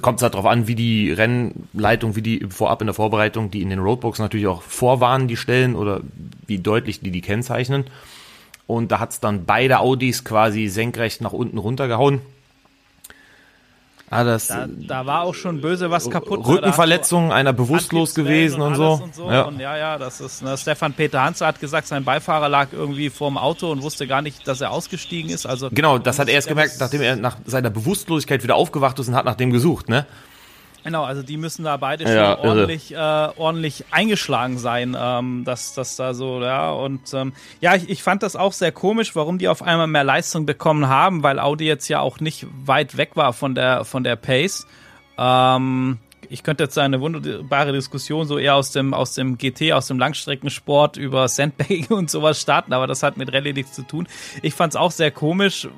kommt 0.00 0.18
es 0.18 0.22
halt 0.22 0.34
darauf 0.34 0.46
an, 0.46 0.66
wie 0.66 0.74
die 0.74 1.10
Rennleitung, 1.12 2.14
wie 2.14 2.22
die 2.22 2.46
vorab 2.48 2.82
in 2.82 2.86
der 2.86 2.94
Vorbereitung, 2.94 3.50
die 3.50 3.62
in 3.62 3.70
den 3.70 3.78
Roadbooks 3.78 4.18
natürlich 4.18 4.46
auch 4.46 4.62
vorwarnen, 4.62 5.28
die 5.28 5.36
Stellen 5.36 5.76
oder 5.76 6.00
wie 6.46 6.58
deutlich 6.58 7.00
die 7.00 7.10
die 7.10 7.22
kennzeichnen. 7.22 7.84
Und 8.66 8.92
da 8.92 9.00
hat 9.00 9.12
es 9.12 9.20
dann 9.20 9.46
beide 9.46 9.80
Audis 9.80 10.24
quasi 10.24 10.68
senkrecht 10.68 11.22
nach 11.22 11.32
unten 11.32 11.56
runtergehauen. 11.56 12.20
Ah, 14.10 14.24
das, 14.24 14.46
da, 14.46 14.66
da, 14.66 15.04
war 15.04 15.22
auch 15.22 15.34
schon 15.34 15.60
böse 15.60 15.90
was 15.90 16.08
kaputt. 16.08 16.40
Ne? 16.40 16.48
Rückenverletzung, 16.48 17.30
einer 17.30 17.52
bewusstlos 17.52 18.14
gewesen 18.14 18.60
und, 18.62 18.68
und 18.68 18.74
so. 18.76 19.04
Und 19.04 19.14
so. 19.14 19.30
Ja. 19.30 19.42
Und 19.42 19.60
ja, 19.60 19.76
ja, 19.76 19.98
das 19.98 20.20
ist. 20.20 20.42
Ne, 20.42 20.56
Stefan 20.56 20.94
Peter 20.94 21.22
Hanse 21.22 21.46
hat 21.46 21.60
gesagt, 21.60 21.86
sein 21.86 22.04
Beifahrer 22.04 22.48
lag 22.48 22.68
irgendwie 22.72 23.10
vorm 23.10 23.36
Auto 23.36 23.70
und 23.70 23.82
wusste 23.82 24.06
gar 24.06 24.22
nicht, 24.22 24.48
dass 24.48 24.62
er 24.62 24.70
ausgestiegen 24.70 25.30
ist. 25.30 25.44
Also 25.44 25.68
genau, 25.70 25.98
das 25.98 26.18
hat 26.18 26.28
er 26.28 26.34
erst 26.34 26.48
gemerkt, 26.48 26.76
nachdem 26.80 27.02
er 27.02 27.16
nach 27.16 27.36
seiner 27.44 27.70
Bewusstlosigkeit 27.70 28.42
wieder 28.42 28.54
aufgewacht 28.54 28.98
ist 28.98 29.08
und 29.08 29.14
hat 29.14 29.26
nach 29.26 29.36
dem 29.36 29.52
gesucht, 29.52 29.90
ne? 29.90 30.06
Genau, 30.84 31.04
also 31.04 31.22
die 31.22 31.36
müssen 31.36 31.64
da 31.64 31.76
beide 31.76 32.04
schon 32.04 32.14
ja, 32.14 32.38
ordentlich, 32.38 32.94
äh, 32.94 32.96
ordentlich 32.96 33.84
eingeschlagen 33.90 34.58
sein, 34.58 34.96
ähm, 34.98 35.44
dass 35.44 35.74
das 35.74 35.96
da 35.96 36.14
so, 36.14 36.40
ja. 36.40 36.70
Und 36.70 37.12
ähm, 37.12 37.32
ja, 37.60 37.74
ich, 37.74 37.88
ich 37.90 38.02
fand 38.02 38.22
das 38.22 38.36
auch 38.36 38.52
sehr 38.52 38.72
komisch, 38.72 39.14
warum 39.14 39.38
die 39.38 39.48
auf 39.48 39.62
einmal 39.62 39.86
mehr 39.86 40.04
Leistung 40.04 40.46
bekommen 40.46 40.88
haben, 40.88 41.22
weil 41.22 41.40
Audi 41.40 41.66
jetzt 41.66 41.88
ja 41.88 42.00
auch 42.00 42.20
nicht 42.20 42.46
weit 42.64 42.96
weg 42.96 43.16
war 43.16 43.32
von 43.32 43.54
der 43.54 43.84
von 43.84 44.04
der 44.04 44.16
Pace. 44.16 44.66
Ähm, 45.18 45.98
ich 46.30 46.42
könnte 46.42 46.64
jetzt 46.64 46.78
eine 46.78 47.00
wunderbare 47.00 47.72
Diskussion 47.72 48.26
so 48.26 48.38
eher 48.38 48.54
aus 48.54 48.70
dem, 48.70 48.94
aus 48.94 49.14
dem 49.14 49.38
GT, 49.38 49.72
aus 49.72 49.86
dem 49.86 49.98
Langstreckensport 49.98 50.96
über 50.96 51.28
Sandbagging 51.28 51.86
und 51.88 52.10
sowas 52.10 52.40
starten, 52.40 52.72
aber 52.72 52.86
das 52.86 53.02
hat 53.02 53.16
mit 53.16 53.32
Rallye 53.32 53.52
nichts 53.52 53.72
zu 53.72 53.82
tun. 53.82 54.06
Ich 54.42 54.54
fand 54.54 54.72
es 54.72 54.76
auch 54.76 54.90
sehr 54.90 55.10
komisch, 55.10 55.68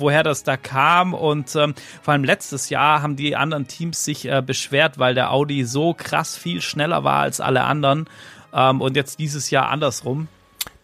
woher 0.00 0.22
das 0.22 0.42
da 0.42 0.56
kam. 0.56 1.14
Und 1.14 1.54
ähm, 1.56 1.74
vor 2.02 2.12
allem 2.12 2.24
letztes 2.24 2.70
Jahr 2.70 3.02
haben 3.02 3.16
die 3.16 3.36
anderen 3.36 3.66
Teams 3.66 4.04
sich 4.04 4.26
äh, 4.26 4.42
beschwert, 4.44 4.98
weil 4.98 5.14
der 5.14 5.32
Audi 5.32 5.64
so 5.64 5.94
krass 5.94 6.36
viel 6.36 6.60
schneller 6.60 7.04
war 7.04 7.20
als 7.20 7.40
alle 7.40 7.64
anderen. 7.64 8.08
Ähm, 8.52 8.80
und 8.80 8.96
jetzt 8.96 9.18
dieses 9.18 9.50
Jahr 9.50 9.68
andersrum. 9.68 10.28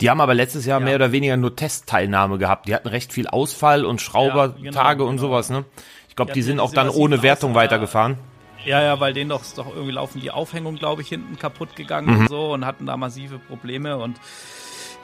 Die 0.00 0.11
haben 0.11 0.20
aber 0.20 0.35
letztes 0.35 0.66
Jahr 0.66 0.81
ja. 0.81 0.85
mehr 0.85 0.96
oder 0.96 1.12
weniger 1.12 1.37
nur 1.37 1.57
Testteilnahme 1.57 2.38
gehabt. 2.38 2.68
Die 2.68 2.74
hatten 2.74 2.88
recht 2.88 3.12
viel 3.12 3.26
Ausfall 3.26 3.85
und 3.85 4.00
Schraubertage 4.00 4.64
ja, 4.64 4.92
genau, 4.92 5.05
und 5.07 5.16
genau. 5.16 5.29
sowas. 5.29 5.50
Ne? 5.50 5.64
Ich 6.09 6.16
glaube, 6.16 6.33
die 6.33 6.42
sind 6.42 6.61
auch 6.61 6.72
dann 6.72 6.88
ohne 6.88 7.22
Wertung 7.22 7.50
aus, 7.52 7.57
weitergefahren. 7.57 8.18
Ja, 8.64 8.83
ja, 8.83 9.00
weil 9.00 9.12
denen 9.12 9.31
doch, 9.31 9.42
doch 9.55 9.68
irgendwie 9.68 9.92
laufen 9.92 10.20
die 10.20 10.31
Aufhängung, 10.31 10.76
glaube 10.76 11.02
ich, 11.02 11.09
hinten 11.09 11.38
kaputt 11.38 11.76
gegangen 11.76 12.14
mhm. 12.14 12.20
und 12.20 12.29
so 12.29 12.52
und 12.52 12.66
hatten 12.66 12.87
da 12.87 12.96
massive 12.96 13.38
Probleme 13.38 13.96
und 13.96 14.18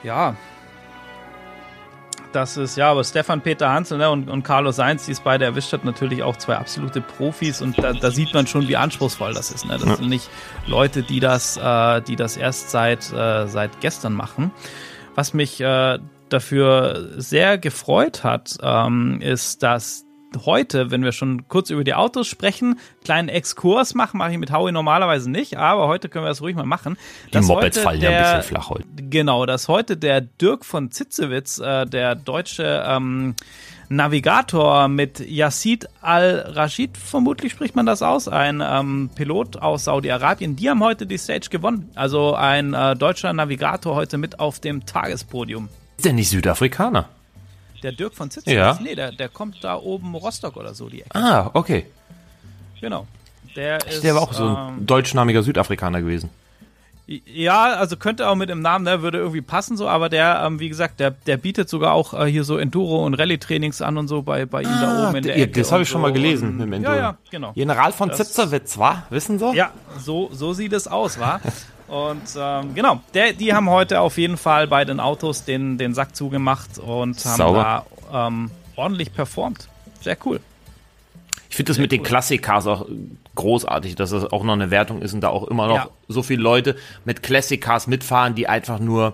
ja, 0.03 0.35
das 2.35 2.57
ist, 2.57 2.77
ja, 2.77 2.91
aber 2.91 3.03
Stefan 3.03 3.41
Peter 3.41 3.69
Hansel 3.69 3.97
ne, 3.97 4.09
und, 4.09 4.29
und 4.29 4.43
Carlos 4.43 4.75
Sainz, 4.75 5.05
die 5.05 5.11
es 5.11 5.19
beide 5.19 5.45
erwischt 5.45 5.71
hat, 5.73 5.85
natürlich 5.85 6.23
auch 6.23 6.37
zwei 6.37 6.55
absolute 6.57 7.01
Profis 7.01 7.61
und 7.61 7.77
da, 7.77 7.93
da 7.93 8.11
sieht 8.11 8.33
man 8.33 8.47
schon, 8.47 8.67
wie 8.67 8.75
anspruchsvoll 8.75 9.33
das 9.33 9.51
ist. 9.51 9.65
Ne? 9.65 9.73
Das 9.73 9.87
ja. 9.87 9.95
sind 9.95 10.09
nicht 10.09 10.29
Leute, 10.67 11.03
die 11.03 11.19
das, 11.19 11.57
äh, 11.57 12.01
die 12.01 12.15
das 12.15 12.37
erst 12.37 12.71
seit, 12.71 13.11
äh, 13.13 13.47
seit 13.47 13.81
gestern 13.81 14.13
machen. 14.13 14.51
Was 15.15 15.33
mich 15.33 15.61
äh, 15.61 15.99
dafür 16.29 17.09
sehr 17.17 17.57
gefreut 17.57 18.23
hat, 18.23 18.57
ähm, 18.61 19.19
ist, 19.21 19.63
dass 19.63 20.05
heute, 20.45 20.91
wenn 20.91 21.03
wir 21.03 21.11
schon 21.11 21.47
kurz 21.47 21.69
über 21.69 21.83
die 21.83 21.93
Autos 21.93 22.27
sprechen, 22.27 22.79
kleinen 23.03 23.29
Exkurs 23.29 23.93
machen, 23.93 24.17
mache 24.17 24.31
ich 24.31 24.37
mit 24.37 24.51
Howie 24.51 24.71
normalerweise 24.71 25.29
nicht, 25.29 25.57
aber 25.57 25.87
heute 25.87 26.09
können 26.09 26.25
wir 26.25 26.29
das 26.29 26.41
ruhig 26.41 26.55
mal 26.55 26.65
machen. 26.65 26.97
Die 27.33 27.39
Mopeds 27.39 27.77
fallen 27.77 27.99
der, 27.99 28.11
ja 28.11 28.17
ein 28.17 28.37
bisschen 28.37 28.55
flach 28.55 28.69
heute. 28.69 28.85
Genau, 28.95 29.45
dass 29.45 29.67
heute 29.67 29.97
der 29.97 30.21
Dirk 30.21 30.65
von 30.65 30.91
Zitzewitz, 30.91 31.59
äh, 31.59 31.85
der 31.85 32.15
deutsche 32.15 32.83
ähm, 32.87 33.35
Navigator 33.89 34.87
mit 34.87 35.19
Yassid 35.19 35.87
Al-Rashid, 36.01 36.97
vermutlich 36.97 37.51
spricht 37.51 37.75
man 37.75 37.85
das 37.85 38.01
aus, 38.01 38.27
ein 38.27 38.61
ähm, 38.65 39.09
Pilot 39.13 39.57
aus 39.57 39.85
Saudi-Arabien. 39.85 40.55
Die 40.55 40.69
haben 40.69 40.83
heute 40.83 41.05
die 41.05 41.17
Stage 41.17 41.49
gewonnen. 41.49 41.89
Also 41.95 42.33
ein 42.33 42.73
äh, 42.73 42.95
deutscher 42.95 43.33
Navigator 43.33 43.95
heute 43.95 44.17
mit 44.17 44.39
auf 44.39 44.59
dem 44.59 44.85
Tagespodium. 44.85 45.69
Ist 45.97 46.05
der 46.05 46.13
nicht 46.13 46.29
Südafrikaner? 46.29 47.09
Der 47.83 47.91
Dirk 47.91 48.15
von 48.15 48.31
Zitzewitz? 48.31 48.55
Ja. 48.55 48.79
Nee, 48.81 48.95
der, 48.95 49.11
der 49.11 49.29
kommt 49.29 49.63
da 49.63 49.75
oben 49.75 50.15
Rostock 50.15 50.55
oder 50.55 50.73
so, 50.73 50.89
die 50.89 51.01
Ecke. 51.01 51.15
Ah, 51.15 51.51
okay. 51.53 51.85
Genau. 52.79 53.05
Der, 53.55 53.85
ist, 53.85 54.03
der 54.03 54.15
war 54.15 54.21
auch 54.21 54.33
so 54.33 54.45
ein 54.45 54.77
ähm, 54.79 54.85
deutschnamiger 54.85 55.43
Südafrikaner 55.43 56.01
gewesen. 56.01 56.29
Ja, 57.05 57.73
also 57.73 57.97
könnte 57.97 58.29
auch 58.29 58.35
mit 58.35 58.49
dem 58.49 58.61
Namen, 58.61 58.85
ne, 58.85 59.01
würde 59.01 59.17
irgendwie 59.17 59.41
passen 59.41 59.75
so, 59.75 59.89
aber 59.89 60.07
der, 60.07 60.41
ähm, 60.45 60.61
wie 60.61 60.69
gesagt, 60.69 61.01
der, 61.01 61.11
der 61.11 61.35
bietet 61.35 61.67
sogar 61.67 61.91
auch 61.91 62.13
äh, 62.13 62.31
hier 62.31 62.45
so 62.45 62.57
Enduro- 62.57 63.05
und 63.05 63.15
Rallye-Trainings 63.15 63.81
an 63.81 63.97
und 63.97 64.07
so 64.07 64.21
bei, 64.21 64.45
bei 64.45 64.61
ihm 64.61 64.69
ah, 64.69 64.81
da 64.81 65.07
oben 65.09 65.17
in 65.17 65.23
der 65.23 65.35
Ecke. 65.35 65.59
Das 65.59 65.73
habe 65.73 65.83
ich 65.83 65.89
schon 65.89 66.01
mal 66.01 66.13
gelesen 66.13 66.49
und, 66.49 66.57
mit 66.57 66.67
dem 66.67 66.73
Enduro. 66.73 66.95
Ja, 66.95 67.01
ja, 67.01 67.17
genau. 67.29 67.51
General 67.51 67.91
von 67.91 68.07
das, 68.07 68.19
Zitzewitz, 68.19 68.77
wa? 68.77 69.03
Wissen 69.09 69.37
Sie? 69.37 69.53
Ja, 69.53 69.71
so, 69.99 70.29
so 70.31 70.53
sieht 70.53 70.71
es 70.71 70.87
aus, 70.87 71.19
wa? 71.19 71.41
Und 71.87 72.21
ähm, 72.37 72.73
genau, 72.73 73.01
der, 73.13 73.33
die 73.33 73.53
haben 73.53 73.69
heute 73.69 73.99
auf 74.01 74.17
jeden 74.17 74.37
Fall 74.37 74.67
bei 74.67 74.85
den 74.85 74.99
Autos 74.99 75.43
den, 75.43 75.77
den 75.77 75.93
Sack 75.93 76.15
zugemacht 76.15 76.77
und 76.79 77.23
haben 77.25 77.37
Sauber. 77.37 77.85
da 78.11 78.27
ähm, 78.27 78.51
ordentlich 78.75 79.13
performt. 79.13 79.67
Sehr 80.01 80.17
cool. 80.25 80.39
Ich 81.49 81.55
finde 81.55 81.69
das 81.71 81.77
mit 81.77 81.91
den 81.91 82.01
Classic-Cars 82.01 82.65
auch 82.65 82.87
großartig, 83.35 83.95
dass 83.95 84.09
das 84.09 84.25
auch 84.31 84.43
noch 84.43 84.53
eine 84.53 84.71
Wertung 84.71 85.01
ist 85.03 85.13
und 85.13 85.21
da 85.21 85.29
auch 85.29 85.43
immer 85.47 85.67
noch 85.67 85.75
Ja. 85.75 85.87
so 86.07 86.23
viele 86.23 86.41
Leute 86.41 86.75
mit 87.05 87.21
Classic-Cars 87.21 87.85
mitfahren, 87.87 88.33
die 88.33 88.47
einfach 88.47 88.79
nur 88.79 89.13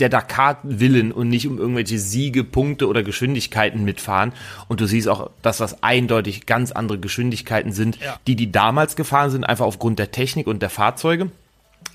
der 0.00 0.08
Dakar 0.08 0.58
willen 0.62 1.12
und 1.12 1.28
nicht 1.28 1.46
um 1.46 1.58
irgendwelche 1.58 1.98
Siege, 1.98 2.44
Punkte 2.44 2.86
oder 2.88 3.02
Geschwindigkeiten 3.02 3.84
mitfahren. 3.84 4.32
Und 4.68 4.80
du 4.80 4.86
siehst 4.86 5.08
auch, 5.08 5.30
dass 5.42 5.58
das 5.58 5.82
eindeutig 5.82 6.46
ganz 6.46 6.72
andere 6.72 6.98
Geschwindigkeiten 6.98 7.72
sind, 7.72 7.98
Ja. 8.00 8.16
die 8.26 8.36
die 8.36 8.52
damals 8.52 8.96
gefahren 8.96 9.30
sind, 9.30 9.44
einfach 9.44 9.66
aufgrund 9.66 9.98
der 9.98 10.10
Technik 10.10 10.46
und 10.46 10.62
der 10.62 10.70
Fahrzeuge. 10.70 11.30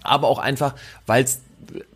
Aber 0.03 0.27
auch 0.27 0.39
einfach, 0.39 0.75
weil 1.05 1.23
es 1.23 1.41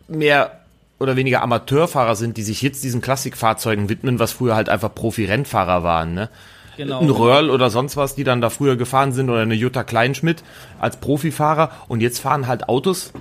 mehr 0.08 0.60
oder 0.98 1.16
weniger 1.16 1.42
Amateurfahrer 1.42 2.16
sind, 2.16 2.36
die 2.36 2.42
sich 2.42 2.60
jetzt 2.62 2.82
diesen 2.82 3.00
Klassikfahrzeugen 3.00 3.88
widmen, 3.88 4.18
was 4.18 4.32
früher 4.32 4.56
halt 4.56 4.68
einfach 4.68 4.94
Profi-Rennfahrer 4.94 5.82
waren. 5.82 6.14
Ne? 6.14 6.28
Genau. 6.76 7.00
Ein 7.00 7.10
Röhrl 7.10 7.50
oder 7.50 7.70
sonst 7.70 7.96
was, 7.96 8.14
die 8.14 8.24
dann 8.24 8.40
da 8.40 8.50
früher 8.50 8.76
gefahren 8.76 9.12
sind 9.12 9.30
oder 9.30 9.40
eine 9.40 9.54
Jutta 9.54 9.84
Kleinschmidt 9.84 10.42
als 10.80 10.96
Profifahrer 10.96 11.70
und 11.88 12.00
jetzt 12.00 12.18
fahren 12.20 12.46
halt 12.46 12.68
Autos, 12.68 13.12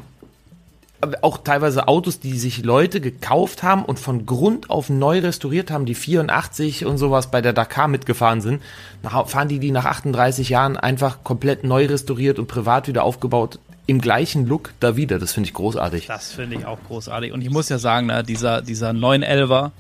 auch 1.22 1.38
teilweise 1.40 1.88
Autos, 1.88 2.20
die 2.20 2.38
sich 2.40 2.64
Leute 2.64 3.02
gekauft 3.02 3.64
haben 3.64 3.86
und 3.86 4.00
von 4.00 4.26
Grund 4.26 4.70
auf 4.70 4.90
neu 4.90 5.20
restauriert 5.20 5.70
haben, 5.70 5.86
die 5.86 5.96
84 5.96 6.86
und 6.86 6.98
sowas 6.98 7.30
bei 7.30 7.42
der 7.42 7.54
Dakar 7.54 7.88
mitgefahren 7.88 8.42
sind, 8.42 8.62
fahren 9.04 9.48
die 9.48 9.60
die 9.60 9.72
nach 9.72 9.86
38 9.86 10.50
Jahren 10.50 10.76
einfach 10.76 11.24
komplett 11.24 11.64
neu 11.64 11.86
restauriert 11.86 12.40
und 12.40 12.48
privat 12.48 12.88
wieder 12.88 13.04
aufgebaut 13.04 13.60
im 13.86 14.02
gleichen 14.02 14.46
Look 14.48 14.74
da 14.80 14.96
wieder. 14.96 15.20
Das 15.20 15.34
finde 15.34 15.48
ich 15.48 15.54
großartig. 15.54 16.08
Das 16.08 16.34
finde 16.34 16.58
ich 16.58 16.66
auch 16.66 16.80
großartig. 16.88 17.32
Und 17.32 17.42
ich 17.42 17.50
muss 17.50 17.70
ja 17.70 17.78
sagen, 17.78 18.08
ne, 18.08 18.24
dieser, 18.24 18.62
dieser 18.62 18.90
911er 18.90 19.72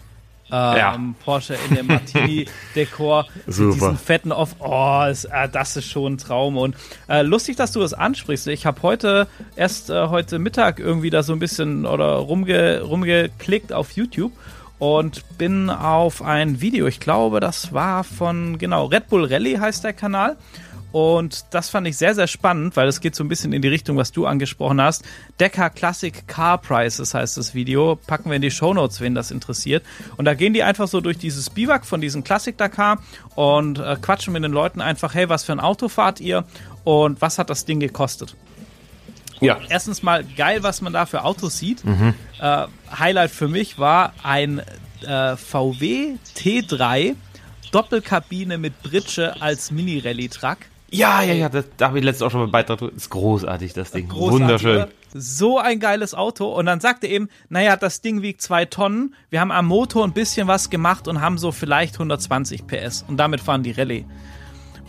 ähm, 0.51 0.77
Ja. 0.77 0.99
Porsche 1.23 1.55
in 1.69 1.75
dem 1.75 1.87
Martini-Dekor 1.87 3.25
mit 3.45 3.57
diesen 3.57 3.97
fetten 3.97 4.31
Off, 4.31 4.55
oh, 4.59 5.03
ist, 5.09 5.25
äh, 5.25 5.49
das 5.49 5.75
ist 5.75 5.89
schon 5.89 6.13
ein 6.13 6.17
Traum. 6.17 6.57
Und 6.57 6.75
äh, 7.07 7.21
lustig, 7.21 7.55
dass 7.57 7.71
du 7.71 7.79
das 7.79 7.93
ansprichst. 7.93 8.47
Ich 8.47 8.65
habe 8.65 8.81
heute 8.81 9.27
erst 9.55 9.89
äh, 9.89 10.07
heute 10.07 10.39
Mittag 10.39 10.79
irgendwie 10.79 11.09
da 11.09 11.23
so 11.23 11.33
ein 11.33 11.39
bisschen 11.39 11.85
oder 11.85 12.15
rumge, 12.15 12.81
rumgeklickt 12.81 13.73
auf 13.73 13.91
YouTube 13.91 14.31
und 14.79 15.23
bin 15.37 15.69
auf 15.69 16.21
ein 16.21 16.61
Video, 16.61 16.85
ich 16.87 16.99
glaube, 16.99 17.39
das 17.39 17.73
war 17.73 18.03
von, 18.03 18.57
genau, 18.57 18.85
Red 18.85 19.07
Bull 19.07 19.25
Rally 19.25 19.55
heißt 19.55 19.83
der 19.83 19.93
Kanal. 19.93 20.37
Und 20.97 21.45
das 21.51 21.69
fand 21.69 21.85
ich 21.85 21.95
sehr, 21.95 22.15
sehr 22.15 22.25
spannend, 22.25 22.75
weil 22.75 22.87
es 22.87 23.01
geht 23.01 23.13
so 23.13 23.23
ein 23.23 23.27
bisschen 23.27 23.53
in 23.53 23.61
die 23.61 23.67
Richtung, 23.67 23.97
was 23.97 24.11
du 24.11 24.25
angesprochen 24.25 24.81
hast. 24.81 25.05
Decker 25.39 25.69
Classic 25.69 26.27
Car 26.27 26.57
Prices 26.57 27.13
heißt 27.13 27.37
das 27.37 27.53
Video. 27.53 27.99
Packen 28.07 28.31
wir 28.31 28.37
in 28.37 28.41
die 28.41 28.49
Shownotes, 28.49 28.99
wen 28.99 29.13
das 29.13 29.29
interessiert. 29.29 29.85
Und 30.15 30.25
da 30.25 30.33
gehen 30.33 30.55
die 30.55 30.63
einfach 30.63 30.87
so 30.87 30.99
durch 30.99 31.19
dieses 31.19 31.51
Biwak 31.51 31.85
von 31.85 32.01
diesem 32.01 32.23
Classic 32.23 32.57
Dakar 32.57 32.97
und 33.35 33.77
äh, 33.77 33.95
quatschen 34.01 34.33
mit 34.33 34.43
den 34.43 34.51
Leuten 34.51 34.81
einfach, 34.81 35.13
hey, 35.13 35.29
was 35.29 35.43
für 35.43 35.51
ein 35.51 35.59
Auto 35.59 35.87
fahrt 35.87 36.19
ihr 36.19 36.45
und 36.83 37.21
was 37.21 37.37
hat 37.37 37.51
das 37.51 37.65
Ding 37.65 37.79
gekostet? 37.79 38.35
Ja. 39.39 39.59
Erstens 39.69 40.01
mal 40.01 40.23
geil, 40.23 40.63
was 40.63 40.81
man 40.81 40.93
da 40.93 41.05
für 41.05 41.23
Autos 41.25 41.59
sieht. 41.59 41.83
Äh, 42.41 42.65
Highlight 42.97 43.29
für 43.29 43.47
mich 43.47 43.77
war 43.77 44.13
ein 44.23 44.63
äh, 45.05 45.37
VW 45.37 46.15
T3 46.35 47.13
Doppelkabine 47.71 48.57
mit 48.57 48.81
Britsche 48.81 49.39
als 49.39 49.69
Mini-Rallye-Truck. 49.69 50.57
Ja, 50.89 51.21
ja, 51.21 51.33
ja, 51.33 51.49
das, 51.49 51.65
da 51.75 51.87
habe 51.89 51.99
ich 51.99 52.05
letztens 52.05 52.27
auch 52.27 52.31
schon 52.31 52.39
mal 52.39 52.47
Beitrag. 52.47 52.77
drüber- 52.79 52.93
Ist 52.95 53.09
großartig, 53.09 53.73
das 53.73 53.91
Ding. 53.91 54.07
Großartig, 54.07 54.39
Wunderschön. 54.41 54.75
oder? 54.77 54.87
So 55.13 55.57
ein 55.59 55.79
geiles 55.81 56.13
Auto. 56.13 56.45
Und 56.53 56.65
dann 56.65 56.79
sagt 56.79 57.03
er 57.03 57.09
eben, 57.09 57.27
naja, 57.49 57.75
das 57.75 57.99
Ding 58.01 58.21
wiegt 58.21 58.41
zwei 58.41 58.63
Tonnen. 58.65 59.13
Wir 59.29 59.41
haben 59.41 59.51
am 59.51 59.65
Motor 59.65 60.05
ein 60.05 60.13
bisschen 60.13 60.47
was 60.47 60.69
gemacht 60.69 61.07
und 61.09 61.19
haben 61.19 61.37
so 61.37 61.51
vielleicht 61.51 61.95
120 61.95 62.67
PS. 62.67 63.03
Und 63.07 63.17
damit 63.17 63.41
fahren 63.41 63.63
die 63.63 63.71
Rallye. 63.71 64.05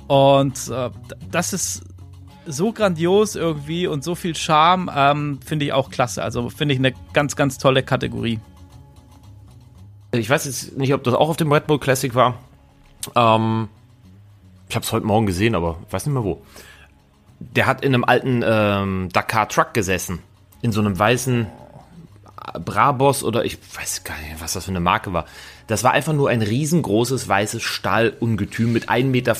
Und 0.06 0.68
äh, 0.68 0.90
das 1.30 1.52
ist 1.52 1.82
so 2.46 2.72
grandios 2.72 3.34
irgendwie 3.36 3.86
und 3.86 4.02
so 4.04 4.14
viel 4.14 4.34
Charme, 4.36 4.90
ähm, 4.94 5.40
finde 5.44 5.66
ich 5.66 5.72
auch 5.72 5.90
klasse. 5.90 6.22
Also 6.22 6.48
finde 6.48 6.74
ich 6.74 6.80
eine 6.80 6.94
ganz, 7.12 7.34
ganz 7.36 7.58
tolle 7.58 7.82
Kategorie. 7.82 8.38
Ich 10.12 10.30
weiß 10.30 10.46
jetzt 10.46 10.76
nicht, 10.78 10.94
ob 10.94 11.04
das 11.04 11.14
auch 11.14 11.28
auf 11.28 11.36
dem 11.36 11.52
Red 11.52 11.66
Bull 11.66 11.78
Classic 11.78 12.14
war. 12.14 12.38
Ähm, 13.14 13.68
ich 14.68 14.74
habe 14.74 14.84
es 14.84 14.92
heute 14.92 15.06
Morgen 15.06 15.26
gesehen, 15.26 15.54
aber 15.54 15.78
ich 15.86 15.92
weiß 15.92 16.06
nicht 16.06 16.14
mehr 16.14 16.24
wo. 16.24 16.42
Der 17.40 17.66
hat 17.66 17.84
in 17.84 17.94
einem 17.94 18.04
alten 18.04 18.42
ähm, 18.44 19.08
Dakar 19.12 19.48
Truck 19.48 19.74
gesessen. 19.74 20.20
In 20.60 20.72
so 20.72 20.80
einem 20.80 20.98
weißen 20.98 21.46
Brabus 22.64 23.22
oder 23.22 23.44
ich 23.44 23.58
weiß 23.76 24.04
gar 24.04 24.18
nicht, 24.18 24.40
was 24.40 24.54
das 24.54 24.64
für 24.64 24.70
eine 24.70 24.80
Marke 24.80 25.12
war. 25.12 25.26
Das 25.66 25.84
war 25.84 25.92
einfach 25.92 26.12
nur 26.12 26.30
ein 26.30 26.42
riesengroßes 26.42 27.28
weißes 27.28 27.62
Stahlungetüm 27.62 28.72
mit 28.72 28.88
1,50 28.88 29.04
Meter 29.04 29.34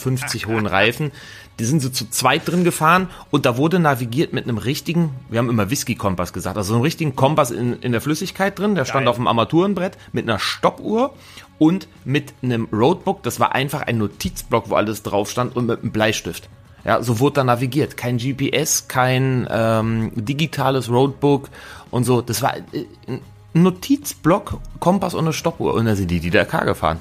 hohen 0.47 0.67
Reifen. 0.67 1.13
Die 1.59 1.65
sind 1.65 1.81
so 1.81 1.89
zu 1.89 2.09
zweit 2.09 2.47
drin 2.47 2.63
gefahren 2.63 3.09
und 3.31 3.45
da 3.45 3.57
wurde 3.57 3.81
navigiert 3.81 4.33
mit 4.33 4.45
einem 4.45 4.59
richtigen, 4.59 5.11
wir 5.29 5.41
haben 5.41 5.49
immer 5.49 5.71
Whisky-Kompass 5.71 6.33
gesagt, 6.33 6.57
also 6.57 6.69
so 6.69 6.75
einem 6.75 6.83
richtigen 6.83 7.17
Kompass 7.17 7.51
in, 7.51 7.81
in 7.81 7.91
der 7.93 8.01
Flüssigkeit 8.01 8.57
drin. 8.59 8.77
Der 8.77 8.85
stand 8.85 9.05
Geil. 9.05 9.09
auf 9.09 9.17
dem 9.17 9.27
Armaturenbrett 9.27 9.99
mit 10.13 10.29
einer 10.29 10.39
Stoppuhr 10.39 11.15
und 11.59 11.89
mit 12.05 12.35
einem 12.43 12.69
Roadbook. 12.73 13.23
Das 13.23 13.41
war 13.41 13.55
einfach 13.55 13.83
ein 13.83 13.99
Notizblock, 13.99 14.71
wo 14.71 14.75
alles 14.75 15.03
drauf 15.03 15.31
stand 15.31 15.57
und 15.57 15.67
mit 15.67 15.83
einem 15.83 15.93
Bleistift. 15.93 16.49
Ja, 16.85 17.03
so 17.03 17.19
wurde 17.19 17.35
da 17.35 17.45
navigiert. 17.45 17.97
Kein 17.97 18.19
GPS, 18.19 18.89
kein 18.89 19.47
ähm, 19.51 20.13
digitales 20.15 20.89
Roadbook 20.89 21.51
und 21.91 22.05
so. 22.05 22.23
Das 22.23 22.41
war 22.43 22.57
äh, 22.57 22.85
ein 23.07 23.21
Notizblock, 23.53 24.59
Kompass 24.79 25.15
und 25.15 25.25
eine 25.25 25.33
Stoppuhr. 25.33 25.75
Und 25.75 25.87
da 25.87 25.97
sind 25.97 26.11
die 26.11 26.21
die 26.21 26.31
Dakar 26.31 26.65
gefahren. 26.65 27.01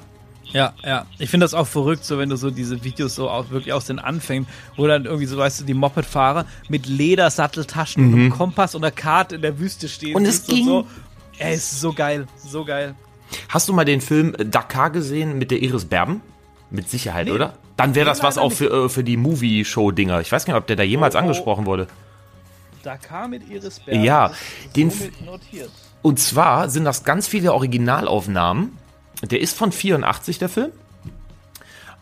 Ja, 0.53 0.73
ja. 0.83 1.05
Ich 1.19 1.29
finde 1.29 1.43
das 1.43 1.53
auch 1.53 1.67
verrückt, 1.67 2.05
so 2.05 2.17
wenn 2.17 2.29
du 2.29 2.37
so 2.37 2.49
diese 2.51 2.83
Videos 2.83 3.15
so 3.15 3.29
auch 3.29 3.49
wirklich 3.49 3.73
aus 3.73 3.85
den 3.85 3.99
Anfängen, 3.99 4.47
wo 4.75 4.87
dann 4.87 5.05
irgendwie 5.05 5.25
so, 5.25 5.37
weißt 5.37 5.61
du, 5.61 5.65
die 5.65 5.73
Mopedfahrer 5.73 6.45
mit 6.69 6.85
Ledersatteltaschen 6.85 8.05
und 8.05 8.13
einem 8.13 8.29
Kompass 8.29 8.73
und 8.73 8.83
einer 8.83 8.91
Karte 8.91 9.35
in 9.35 9.41
der 9.41 9.59
Wüste 9.59 9.89
stehen. 9.89 10.15
Und 10.15 10.25
es 10.25 10.39
und 10.41 10.55
ging. 10.55 10.65
So. 10.65 10.87
Ey, 11.37 11.55
ist 11.55 11.79
so 11.79 11.93
geil, 11.93 12.27
so 12.37 12.65
geil. 12.65 12.95
Hast 13.49 13.67
du 13.69 13.73
mal 13.73 13.85
den 13.85 14.01
Film 14.01 14.35
Dakar 14.37 14.89
gesehen 14.89 15.37
mit 15.37 15.51
der 15.51 15.61
Iris 15.61 15.85
Berben? 15.85 16.21
Mit 16.69 16.89
Sicherheit, 16.89 17.29
oder? 17.29 17.53
Dann 17.77 17.95
wäre 17.95 18.05
das 18.05 18.19
Nee, 18.19 18.23
was 18.27 18.37
auch 18.37 18.51
für, 18.51 18.85
äh, 18.85 18.89
für 18.89 19.03
die 19.03 19.15
Movie-Show-Dinger. 19.15 20.19
Ich 20.21 20.31
weiß 20.31 20.45
gar 20.45 20.53
nicht, 20.53 20.61
ob 20.61 20.67
der 20.67 20.75
da 20.75 20.83
jemals 20.83 21.15
Oh, 21.15 21.19
oh. 21.19 21.21
angesprochen 21.21 21.65
wurde. 21.65 21.87
Dakar 22.83 23.27
mit 23.27 23.49
Iris 23.49 23.79
Berben. 23.79 24.03
Ja, 24.03 24.31
den. 24.75 24.91
Und 26.01 26.19
zwar 26.19 26.69
sind 26.69 26.85
das 26.85 27.03
ganz 27.03 27.27
viele 27.27 27.53
Originalaufnahmen. 27.53 28.77
Der 29.23 29.41
ist 29.41 29.57
von 29.57 29.71
84, 29.71 30.39
der 30.39 30.49
Film. 30.49 30.71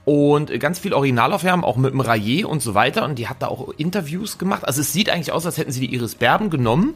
Und 0.03 0.59
ganz 0.59 0.77
viele 0.77 0.95
Originalaufnahmen, 0.95 1.65
auch 1.65 1.77
mit 1.77 1.91
dem 1.91 1.99
Rayet 1.99 2.45
und 2.45 2.61
so 2.61 2.75
weiter. 2.75 3.05
Und 3.05 3.17
die 3.17 3.27
hat 3.27 3.41
da 3.41 3.47
auch 3.47 3.69
Interviews 3.77 4.38
gemacht. 4.38 4.65
Also 4.65 4.81
es 4.81 4.93
sieht 4.93 5.09
eigentlich 5.09 5.31
aus, 5.31 5.45
als 5.45 5.57
hätten 5.57 5.71
sie 5.71 5.79
die 5.88 5.93
Iris 5.95 6.15
Berben 6.15 6.49
genommen 6.51 6.93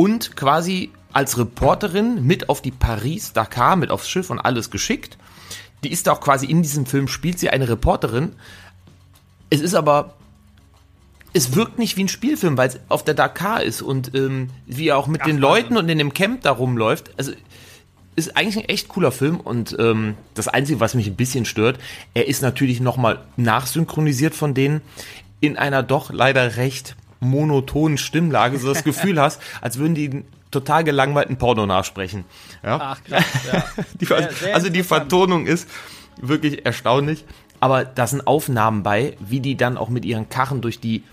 und 0.00 0.34
quasi 0.34 0.92
als 1.12 1.36
Reporterin 1.36 2.24
mit 2.24 2.48
auf 2.48 2.62
die 2.62 2.70
Paris-Dakar, 2.70 3.76
mit 3.76 3.90
aufs 3.90 4.08
Schiff 4.08 4.30
und 4.30 4.38
alles 4.38 4.70
geschickt. 4.70 5.18
Die 5.84 5.92
ist 5.92 6.08
auch 6.08 6.22
quasi 6.22 6.46
in 6.46 6.62
diesem 6.62 6.86
Film, 6.86 7.06
spielt 7.06 7.38
sie 7.38 7.50
eine 7.50 7.68
Reporterin. 7.68 8.32
Es 9.50 9.60
ist 9.60 9.74
aber 9.74 10.14
es 11.34 11.54
wirkt 11.54 11.78
nicht 11.78 11.98
wie 11.98 12.04
ein 12.04 12.08
Spielfilm, 12.08 12.56
weil 12.56 12.70
es 12.70 12.80
auf 12.88 13.04
der 13.04 13.12
Dakar 13.12 13.62
ist 13.62 13.82
und 13.82 14.14
ähm, 14.14 14.48
wie 14.64 14.88
er 14.88 14.96
auch 14.96 15.06
mit 15.06 15.20
den 15.20 15.26
Wahnsinn. 15.26 15.40
Leuten 15.42 15.76
und 15.76 15.88
in 15.90 15.98
dem 15.98 16.14
Camp 16.14 16.40
da 16.40 16.52
rumläuft. 16.52 17.10
Also 17.18 17.32
ist 18.16 18.38
eigentlich 18.38 18.56
ein 18.56 18.70
echt 18.70 18.88
cooler 18.88 19.12
Film 19.12 19.38
und 19.38 19.76
ähm, 19.78 20.14
das 20.32 20.48
Einzige, 20.48 20.80
was 20.80 20.94
mich 20.94 21.08
ein 21.08 21.16
bisschen 21.16 21.44
stört, 21.44 21.78
er 22.14 22.26
ist 22.26 22.40
natürlich 22.40 22.80
nochmal 22.80 23.20
nachsynchronisiert 23.36 24.34
von 24.34 24.54
denen 24.54 24.80
in 25.40 25.58
einer 25.58 25.82
doch 25.82 26.10
leider 26.10 26.56
recht 26.56 26.96
monotonen 27.20 27.98
Stimmlage, 27.98 28.58
so 28.58 28.68
das 28.72 28.84
Gefühl 28.90 29.20
hast, 29.20 29.40
als 29.60 29.78
würden 29.78 29.94
die 29.94 30.24
total 30.50 30.82
gelangweilten 30.84 31.36
Porno 31.36 31.64
nachsprechen. 31.66 32.24
Ja? 32.64 32.78
Ach 32.80 33.04
krass, 33.04 33.24
ja. 33.52 33.64
Die, 34.00 34.04
Sehr- 34.06 34.32
sehr 34.32 34.54
also 34.54 34.68
die. 34.68 34.82
Vertonung 34.82 35.46
ist 35.46 35.68
wirklich 36.20 36.66
erstaunlich. 36.66 37.24
Aber 37.60 37.84
da 37.84 38.06
sind 38.06 38.26
Aufnahmen 38.26 38.82
bei, 38.82 39.16
wie 39.20 39.40
die 39.40 39.54
dann 39.56 39.76
auch 39.76 39.90
mit 39.90 40.04
ihren 40.06 40.28
Karren 40.30 40.60
durch 40.62 40.80
die, 40.80 41.04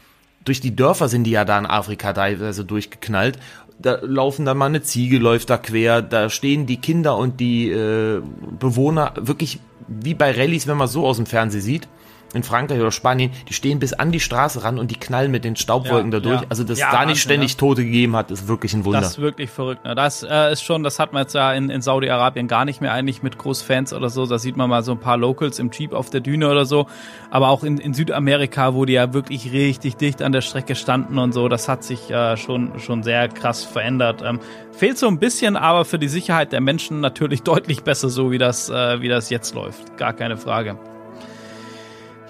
durch 0.46 0.62
die 0.62 0.76
Dörfer 0.76 1.10
sind 1.10 1.26
die 1.26 1.32
ja 1.32 1.44
da 1.46 1.60
in 1.60 1.66
Afrika 1.66 2.14
teilweise 2.14 2.64
durchgeknallt. 2.64 3.38
Da 3.80 4.00
laufen 4.02 4.46
dann 4.46 4.58
mal 4.58 4.66
eine 4.68 4.82
Ziege, 4.82 5.20
läuft 5.20 5.50
da 5.50 5.58
quer, 5.58 6.02
da 6.02 6.30
stehen 6.30 6.66
die 6.66 6.78
Kinder 6.78 7.18
und 7.18 7.40
die 7.42 7.70
äh, 7.70 8.22
Bewohner 8.60 9.14
wirklich 9.20 9.60
wie 9.90 10.14
bei 10.16 10.32
Rallyes, 10.32 10.68
wenn 10.68 10.78
man 10.78 10.88
so 10.88 11.06
aus 11.06 11.18
dem 11.18 11.26
Fernsehen 11.28 11.62
sieht, 11.62 11.88
in 12.34 12.44
Frankreich 12.44 12.80
oder 12.80 12.92
Spanien, 12.92 13.32
die 13.48 13.54
stehen 13.54 13.80
bis 13.80 13.94
an 13.94 14.12
die 14.12 14.20
Straße 14.20 14.64
ran 14.64 14.80
und 14.80 14.92
die 14.92 14.96
knallen 14.96 15.32
mit 15.32 15.46
den 15.46 15.56
Staubwolken 15.56 16.12
Ja, 16.12 16.20
da 16.20 16.24
durch. 16.24 16.42
ja. 16.42 16.48
Also, 16.50 16.64
dass 16.64 16.78
Ja, 16.80 16.92
da 16.92 17.06
nicht 17.06 17.22
ständig 17.22 17.52
ja. 17.54 17.58
Tote 17.58 17.84
gegeben 17.86 18.16
hat, 18.16 18.32
ist 18.32 18.48
wirklich 18.48 18.74
ein 18.74 18.84
Wunder. 18.86 19.00
Das 19.02 19.12
ist 19.12 19.20
wirklich 19.20 19.50
verrückt. 19.50 19.86
Ne? 19.86 19.96
Das 19.96 20.24
äh, 20.24 20.52
ist 20.52 20.62
schon, 20.62 20.84
das 20.84 21.00
hat 21.00 21.14
man 21.14 21.24
jetzt 21.24 21.34
ja 21.34 21.54
in, 21.54 21.70
in 21.70 21.82
Saudi-Arabien 21.82 22.48
gar 22.48 22.66
nicht 22.66 22.82
mehr 22.82 22.92
eigentlich 22.94 23.24
mit 23.24 23.38
Großfans 23.38 23.94
oder 23.94 24.10
so. 24.10 24.26
Da 24.26 24.40
sieht 24.40 24.58
man 24.58 24.70
mal 24.70 24.84
so 24.84 24.92
ein 24.92 25.00
paar 25.00 25.18
Locals 25.18 25.60
im 25.60 25.72
Jeep 25.72 25.94
auf 25.94 26.10
der 26.10 26.20
Düne 26.20 26.50
oder 26.50 26.66
so. 26.66 26.88
Aber 27.32 27.50
auch 27.50 27.64
in, 27.64 27.78
in 27.78 27.94
Südamerika, 27.94 28.74
wo 28.74 28.86
die 28.86 28.94
ja 28.94 29.14
wirklich 29.14 29.52
richtig 29.54 29.96
dicht 29.96 30.22
an 30.22 30.32
der 30.32 30.42
Strecke 30.42 30.76
standen 30.76 31.18
und 31.18 31.32
so, 31.34 31.48
das 31.48 31.68
hat 31.70 31.84
sich 31.84 32.10
äh, 32.12 32.36
schon, 32.38 32.80
schon 32.80 33.04
sehr 33.04 33.30
krass 33.30 33.64
verändert. 33.64 34.22
Ähm, 34.26 34.40
fehlt 34.72 34.98
so 34.98 35.08
ein 35.08 35.20
bisschen, 35.20 35.56
aber 35.56 35.86
für 35.86 35.98
die 36.00 36.08
Sicherheit 36.10 36.52
der 36.52 36.62
Menschen 36.62 37.00
natürlich 37.00 37.44
deutlich 37.44 37.84
besser 37.84 38.10
so, 38.10 38.32
wie 38.32 38.38
das, 38.38 38.70
äh, 38.70 39.02
wie 39.02 39.08
das 39.08 39.30
jetzt 39.30 39.56
läuft. 39.56 39.98
Gar 39.98 40.14
keine 40.14 40.38
Frage. 40.38 40.78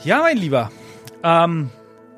Ja, 0.03 0.19
mein 0.21 0.37
Lieber. 0.37 0.71
Ähm, 1.23 1.69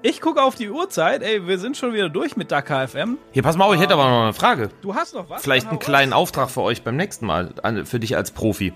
ich 0.01 0.21
gucke 0.21 0.41
auf 0.41 0.55
die 0.55 0.69
Uhrzeit. 0.69 1.21
Ey, 1.23 1.47
wir 1.47 1.57
sind 1.59 1.77
schon 1.77 1.93
wieder 1.93 2.09
durch 2.09 2.35
mit 2.37 2.51
Dakar 2.51 2.87
FM. 2.87 3.17
Hier, 3.31 3.43
pass 3.43 3.57
mal 3.57 3.65
auf, 3.65 3.73
ich 3.75 3.81
hätte 3.81 3.93
aber 3.93 4.09
noch 4.09 4.23
eine 4.23 4.33
Frage. 4.33 4.69
Du 4.81 4.95
hast 4.95 5.13
noch 5.15 5.29
was? 5.29 5.41
Vielleicht 5.41 5.67
einen 5.67 5.79
kleinen. 5.79 6.13
Auftrag 6.13 6.49
für 6.49 6.61
euch 6.61 6.83
beim 6.83 6.95
nächsten 6.95 7.25
Mal, 7.25 7.53
an- 7.63 7.85
für 7.85 7.99
dich 7.99 8.15
als 8.15 8.31
Profi. 8.31 8.73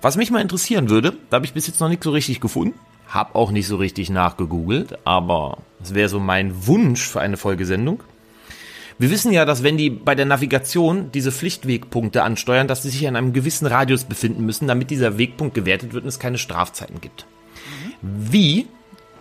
Was 0.00 0.16
mich 0.16 0.30
mal 0.30 0.40
interessieren 0.40 0.90
würde, 0.90 1.14
da 1.30 1.36
habe 1.36 1.46
ich 1.46 1.54
bis 1.54 1.66
jetzt 1.66 1.80
noch 1.80 1.88
nicht 1.88 2.02
so 2.04 2.10
richtig 2.10 2.40
gefunden, 2.40 2.78
habe 3.08 3.34
auch 3.34 3.50
nicht 3.50 3.66
so 3.66 3.76
richtig 3.76 4.10
nachgegoogelt, 4.10 4.98
aber 5.04 5.58
es 5.82 5.94
wäre 5.94 6.08
so 6.08 6.20
mein 6.20 6.66
Wunsch 6.66 7.06
für 7.06 7.20
eine 7.20 7.36
Folgesendung. 7.36 8.02
Wir 8.98 9.10
wissen 9.10 9.32
ja, 9.32 9.44
dass 9.44 9.62
wenn 9.62 9.78
die 9.78 9.90
bei 9.90 10.14
der 10.14 10.26
Navigation 10.26 11.10
diese 11.12 11.32
Pflichtwegpunkte 11.32 12.22
ansteuern, 12.22 12.68
dass 12.68 12.82
sie 12.82 12.90
sich 12.90 13.02
in 13.02 13.16
einem 13.16 13.32
gewissen 13.32 13.66
Radius 13.66 14.04
befinden 14.04 14.44
müssen, 14.44 14.68
damit 14.68 14.90
dieser 14.90 15.18
Wegpunkt 15.18 15.54
gewertet 15.54 15.92
wird 15.94 16.04
und 16.04 16.08
es 16.08 16.18
keine 16.18 16.38
Strafzeiten 16.38 17.00
gibt. 17.00 17.26
Wie 18.02 18.66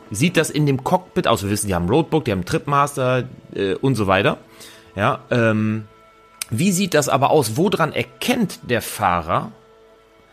sieht 0.10 0.38
das 0.38 0.50
in 0.50 0.66
dem 0.66 0.84
Cockpit 0.84 1.28
aus? 1.28 1.44
Wir 1.44 1.50
wissen, 1.50 1.68
die 1.68 1.76
haben 1.76 1.88
Roadbook, 1.88 2.26
die 2.26 2.32
haben 2.32 2.46
Tripmaster 2.46 3.28
äh, 3.56 3.76
und 3.76 3.96
so 3.96 4.08
weiter. 4.08 4.38
Ja, 4.96 5.20
ähm, 5.32 5.86
wie 6.50 6.72
sieht 6.72 6.94
das 6.94 7.08
aber 7.08 7.32
aus? 7.32 7.56
Woran 7.56 7.94
erkennt 7.94 8.60
der 8.64 8.82
Fahrer, 8.82 9.52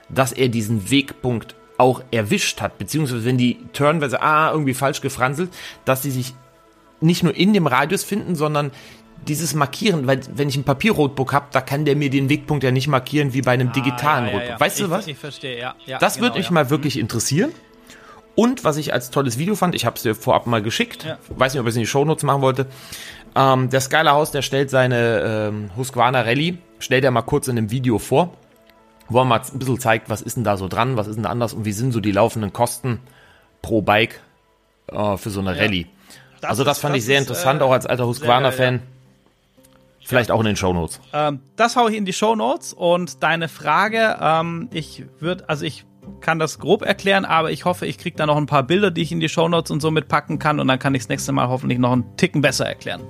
dass 0.09 0.33
er 0.33 0.49
diesen 0.49 0.91
Wegpunkt 0.91 1.55
auch 1.77 2.03
erwischt 2.11 2.61
hat? 2.61 2.77
Beziehungsweise 2.79 3.25
wenn 3.25 3.39
die 3.39 3.59
Turnweise 3.73 4.21
ah, 4.21 4.51
irgendwie 4.51 4.75
falsch 4.75 5.01
gefranselt, 5.01 5.51
dass 5.85 6.03
sie 6.03 6.11
sich 6.11 6.35
nicht 7.01 7.23
nur 7.23 7.37
in 7.37 7.53
dem 7.53 7.69
Radius 7.69 8.03
finden, 8.03 8.35
sondern 8.35 8.73
dieses 9.29 9.55
Markieren, 9.55 10.07
weil 10.09 10.21
wenn 10.35 10.49
ich 10.49 10.57
ein 10.57 10.65
Papierrotbook 10.65 11.33
habe, 11.33 11.47
da 11.53 11.61
kann 11.61 11.85
der 11.85 11.95
mir 11.95 12.11
den 12.11 12.29
Wegpunkt 12.29 12.65
ja 12.65 12.71
nicht 12.73 12.89
markieren 12.89 13.33
wie 13.35 13.43
bei 13.43 13.53
einem 13.53 13.73
digitalen 13.73 14.25
Ah, 14.25 14.29
ja, 14.29 14.33
ja, 14.33 14.39
Rotbook. 14.39 14.51
ja. 14.51 14.61
Weißt 14.61 14.81
ich, 14.81 14.87
du 14.87 14.91
was? 14.91 15.07
Ich 15.07 15.19
verstehe, 15.19 15.59
ja. 15.59 15.75
ja 15.87 15.99
Das 15.99 16.15
genau, 16.15 16.27
würde 16.27 16.39
mich 16.39 16.47
ja. 16.47 16.53
mal 16.53 16.71
wirklich 16.71 16.99
interessieren. 16.99 17.53
Und 18.39 18.63
was 18.63 18.77
ich 18.77 18.93
als 18.93 19.11
tolles 19.11 19.37
Video 19.37 19.57
fand, 19.57 19.75
ich 19.75 19.85
habe 19.85 19.97
es 19.97 20.03
dir 20.05 20.15
vorab 20.15 20.47
mal 20.47 20.63
geschickt, 20.63 21.03
Ja. 21.03 21.19
weiß 21.29 21.53
nicht, 21.55 21.61
ob 21.61 21.67
ich 21.67 21.71
es 21.71 21.75
in 21.77 21.81
die 21.83 21.87
Shownotes 21.89 22.23
machen 22.23 22.41
wollte. 22.41 22.67
Ähm, 23.35 23.69
der 23.69 23.81
Skylar 23.81 24.15
House, 24.15 24.31
der 24.31 24.43
stellt 24.43 24.71
seine 24.71 25.49
ähm, 25.49 25.71
Husqvarna 25.77 26.21
Rallye, 26.21 26.59
stellt 26.79 27.03
er 27.03 27.11
mal 27.11 27.23
kurz 27.23 27.49
in 27.49 27.59
einem 27.59 27.73
Video 27.73 27.99
vor, 27.99 28.33
wo 29.09 29.19
er 29.19 29.25
mal 29.25 29.41
ein 29.41 29.59
bisschen 29.59 29.81
zeigt, 29.81 30.09
was 30.09 30.23
ist 30.23 30.37
denn 30.37 30.45
da 30.45 30.57
so 30.57 30.69
dran, 30.69 30.97
was 30.97 31.09
ist 31.09 31.17
denn 31.17 31.25
da 31.25 31.31
anders 31.31 31.53
und 31.53 31.65
wie 31.65 31.73
sind 31.73 31.91
so 31.91 31.99
die 31.99 32.13
laufenden 32.13 32.53
Kosten 32.53 33.01
pro 33.61 33.83
Bike 33.83 34.21
äh, 34.87 35.17
für 35.17 35.31
so 35.31 35.41
eine 35.41 35.59
Rallye. 35.59 35.87
Das 36.41 36.51
also 36.51 36.63
das 36.63 36.77
ist- 36.77 36.83
fand 36.83 36.95
das 36.95 37.01
ich 37.01 37.07
sehr 37.07 37.17
ist, 37.19 37.23
interessant, 37.23 37.61
äh, 37.61 37.65
auch 37.65 37.73
als 37.73 37.87
alter 37.87 38.07
Husqvarna-Fan. 38.07 38.83
Vielleicht 40.05 40.31
auch 40.31 40.39
in 40.39 40.47
den 40.47 40.55
Shownotes. 40.57 41.01
Ähm, 41.13 41.41
das 41.57 41.75
hau 41.75 41.89
ich 41.89 41.97
in 41.97 42.05
die 42.05 42.13
Show 42.13 42.37
Notes 42.37 42.73
und 42.73 43.21
deine 43.25 43.49
Frage, 43.49 44.17
ähm, 44.21 44.69
ich 44.73 45.03
würde, 45.19 45.49
also 45.49 45.65
ich 45.67 45.85
kann 46.21 46.39
das 46.39 46.59
grob 46.59 46.83
erklären, 46.83 47.25
aber 47.25 47.51
ich 47.51 47.65
hoffe, 47.65 47.87
ich 47.87 47.99
kriege 47.99 48.17
da 48.17 48.27
noch 48.27 48.37
ein 48.37 48.47
paar 48.47 48.63
Bilder, 48.63 48.91
die 48.91 49.03
ich 49.03 49.13
in 49.13 49.21
die 49.21 49.29
Show 49.29 49.49
Notes 49.49 49.71
und 49.71 49.81
so 49.81 49.91
mitpacken 49.91 50.39
kann 50.39 50.61
und 50.61 50.69
dann 50.69 50.79
kann 50.79 50.95
ich 50.95 51.03
das 51.03 51.09
nächste 51.09 51.33
Mal 51.33 51.49
hoffentlich 51.49 51.79
noch 51.79 51.93
einen 51.93 52.17
Ticken 52.17 52.43
besser 52.43 52.67
erklären. 52.67 53.03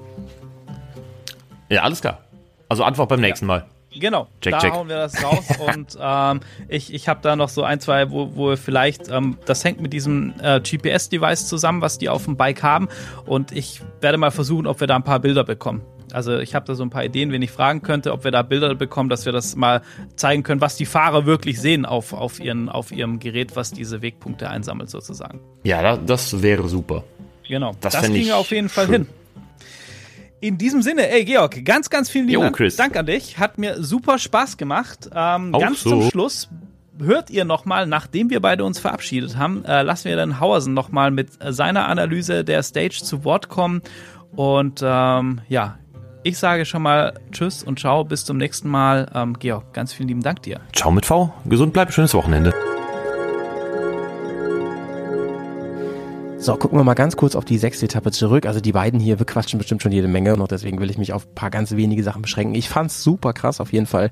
Ja, 1.68 1.82
alles 1.82 2.00
klar. 2.00 2.18
Also 2.68 2.84
Antwort 2.84 3.08
beim 3.08 3.20
nächsten 3.20 3.46
Mal. 3.46 3.66
Genau, 3.90 4.28
Check, 4.40 4.52
da 4.52 4.58
check. 4.58 4.72
hauen 4.72 4.88
wir 4.88 4.96
das 4.96 5.24
raus 5.24 5.44
und 5.74 5.98
ähm, 6.00 6.40
ich, 6.68 6.92
ich 6.92 7.08
habe 7.08 7.20
da 7.22 7.36
noch 7.36 7.48
so 7.48 7.62
ein, 7.62 7.80
zwei, 7.80 8.10
wo, 8.10 8.36
wo 8.36 8.54
vielleicht, 8.56 9.08
ähm, 9.08 9.38
das 9.46 9.64
hängt 9.64 9.80
mit 9.80 9.92
diesem 9.92 10.34
äh, 10.42 10.60
GPS-Device 10.60 11.48
zusammen, 11.48 11.80
was 11.80 11.98
die 11.98 12.08
auf 12.08 12.24
dem 12.24 12.36
Bike 12.36 12.62
haben 12.62 12.88
und 13.24 13.50
ich 13.50 13.80
werde 14.00 14.18
mal 14.18 14.30
versuchen, 14.30 14.66
ob 14.66 14.80
wir 14.80 14.86
da 14.86 14.96
ein 14.96 15.04
paar 15.04 15.20
Bilder 15.20 15.42
bekommen. 15.42 15.82
Also 16.12 16.38
ich 16.38 16.54
habe 16.54 16.66
da 16.66 16.74
so 16.74 16.82
ein 16.82 16.90
paar 16.90 17.04
Ideen, 17.04 17.30
wen 17.32 17.42
ich 17.42 17.50
fragen 17.50 17.82
könnte, 17.82 18.12
ob 18.12 18.24
wir 18.24 18.30
da 18.30 18.42
Bilder 18.42 18.74
bekommen, 18.74 19.08
dass 19.08 19.24
wir 19.24 19.32
das 19.32 19.56
mal 19.56 19.82
zeigen 20.16 20.42
können, 20.42 20.60
was 20.60 20.76
die 20.76 20.86
Fahrer 20.86 21.26
wirklich 21.26 21.60
sehen 21.60 21.84
auf, 21.86 22.12
auf, 22.12 22.40
ihren, 22.40 22.68
auf 22.68 22.92
ihrem 22.92 23.18
Gerät, 23.18 23.56
was 23.56 23.70
diese 23.72 24.02
Wegpunkte 24.02 24.48
einsammelt 24.50 24.90
sozusagen. 24.90 25.40
Ja, 25.64 25.82
da- 25.82 25.96
das 25.96 26.42
wäre 26.42 26.68
super. 26.68 27.04
Genau, 27.48 27.72
Das 27.80 27.94
das, 27.94 28.12
wir 28.12 28.36
auf 28.36 28.50
jeden 28.50 28.68
Fall 28.68 28.86
schön. 28.86 28.94
hin. 28.94 29.06
In 30.40 30.56
diesem 30.58 30.82
Sinne, 30.82 31.10
ey 31.10 31.24
Georg, 31.24 31.64
ganz, 31.64 31.90
ganz 31.90 32.08
vielen 32.10 32.26
lieben 32.26 32.34
Jo, 32.34 32.40
Dank, 32.42 32.56
Chris. 32.56 32.76
Dank 32.76 32.96
an 32.96 33.06
dich. 33.06 33.38
Hat 33.38 33.58
mir 33.58 33.82
super 33.82 34.18
Spaß 34.18 34.56
gemacht. 34.56 35.10
Ähm, 35.12 35.50
ganz 35.52 35.80
so. 35.82 35.90
zum 35.90 36.02
Schluss 36.10 36.48
hört 37.00 37.30
ihr 37.30 37.44
nochmal, 37.44 37.86
nachdem 37.86 38.30
wir 38.30 38.40
beide 38.40 38.64
uns 38.64 38.78
verabschiedet 38.78 39.36
haben, 39.36 39.64
äh, 39.64 39.82
lassen 39.82 40.08
wir 40.08 40.16
dann 40.16 40.38
Hauersen 40.40 40.74
nochmal 40.74 41.10
mit 41.10 41.30
seiner 41.48 41.88
Analyse 41.88 42.44
der 42.44 42.62
Stage 42.62 43.00
zu 43.02 43.24
Wort 43.24 43.48
kommen. 43.48 43.82
Und 44.30 44.80
ähm, 44.84 45.40
ja, 45.48 45.78
ich 46.28 46.38
sage 46.38 46.66
schon 46.66 46.82
mal 46.82 47.14
Tschüss 47.32 47.62
und 47.62 47.78
Ciao, 47.78 48.04
bis 48.04 48.26
zum 48.26 48.36
nächsten 48.36 48.68
Mal. 48.68 49.10
Ähm, 49.14 49.38
Georg, 49.38 49.72
ganz 49.72 49.94
vielen 49.94 50.08
lieben 50.08 50.22
Dank 50.22 50.42
dir. 50.42 50.60
Ciao 50.74 50.90
mit 50.90 51.06
V. 51.06 51.32
Gesund 51.46 51.72
bleibt, 51.72 51.94
schönes 51.94 52.12
Wochenende. 52.12 52.52
So, 56.36 56.54
gucken 56.56 56.78
wir 56.78 56.84
mal 56.84 56.94
ganz 56.94 57.16
kurz 57.16 57.34
auf 57.34 57.44
die 57.44 57.58
sechste 57.58 57.86
Etappe 57.86 58.12
zurück. 58.12 58.46
Also 58.46 58.60
die 58.60 58.72
beiden 58.72 59.00
hier 59.00 59.16
bequatschen 59.16 59.58
bestimmt 59.58 59.82
schon 59.82 59.90
jede 59.90 60.06
Menge 60.06 60.36
und 60.36 60.50
deswegen 60.50 60.78
will 60.80 60.90
ich 60.90 60.98
mich 60.98 61.12
auf 61.12 61.26
ein 61.26 61.34
paar 61.34 61.50
ganz 61.50 61.72
wenige 61.72 62.02
Sachen 62.04 62.22
beschränken. 62.22 62.54
Ich 62.54 62.68
fand's 62.68 63.02
super 63.02 63.32
krass 63.32 63.60
auf 63.60 63.72
jeden 63.72 63.86
Fall, 63.86 64.10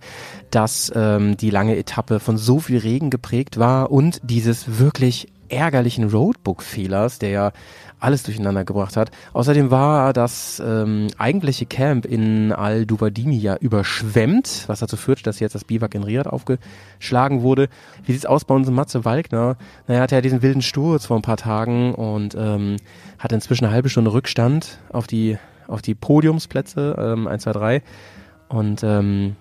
dass 0.51 0.91
ähm, 0.97 1.37
die 1.37 1.51
lange 1.51 1.77
Etappe 1.77 2.19
von 2.19 2.39
so 2.39 2.59
viel 2.61 2.79
Regen 2.79 3.11
geprägt 3.11 3.59
war 3.59 3.93
und 3.93 4.21
dieses 4.25 4.79
wirklich 4.79 5.29
ärgerlichen 5.49 6.11
Roadbook-Fehlers, 6.11 7.19
der 7.19 7.31
ja 7.31 7.53
alles 7.99 8.23
durcheinander 8.23 8.65
gebracht 8.65 8.97
hat. 8.97 9.11
Außerdem 9.33 9.71
war 9.71 10.13
das 10.13 10.63
ähm, 10.65 11.09
eigentliche 11.17 11.67
Camp 11.67 12.05
in 12.05 12.53
Al-Dubadini 12.53 13.39
ja 13.39 13.57
überschwemmt, 13.57 14.65
was 14.67 14.81
dazu 14.81 14.97
führt, 14.97 15.27
dass 15.27 15.41
jetzt 15.41 15.55
das 15.55 15.65
Biwak 15.65 15.95
in 15.95 16.05
Riyadh 16.05 16.29
aufgeschlagen 16.29 17.43
wurde. 17.43 17.69
Wie 18.05 18.13
sieht's 18.13 18.27
aus 18.27 18.45
bei 18.45 18.55
unserem 18.55 18.77
Matze 18.77 19.05
Walkner? 19.05 19.57
Naja, 19.87 20.01
hatte 20.01 20.15
ja 20.15 20.21
diesen 20.21 20.43
wilden 20.43 20.63
Sturz 20.63 21.07
vor 21.07 21.17
ein 21.17 21.23
paar 21.23 21.39
Tagen 21.39 21.95
und 21.95 22.35
ähm, 22.39 22.77
hat 23.19 23.33
inzwischen 23.33 23.65
eine 23.65 23.75
halbe 23.75 23.89
Stunde 23.89 24.13
Rückstand 24.13 24.79
auf 24.93 25.07
die 25.07 25.39
auf 25.69 25.83
die 25.83 25.97
Podiumsplätze, 25.97 26.95
ähm, 26.97 27.27
1, 27.27 27.43
2, 27.43 27.53
3. 27.53 27.83
Und 28.49 28.85
ähm, 28.85 29.35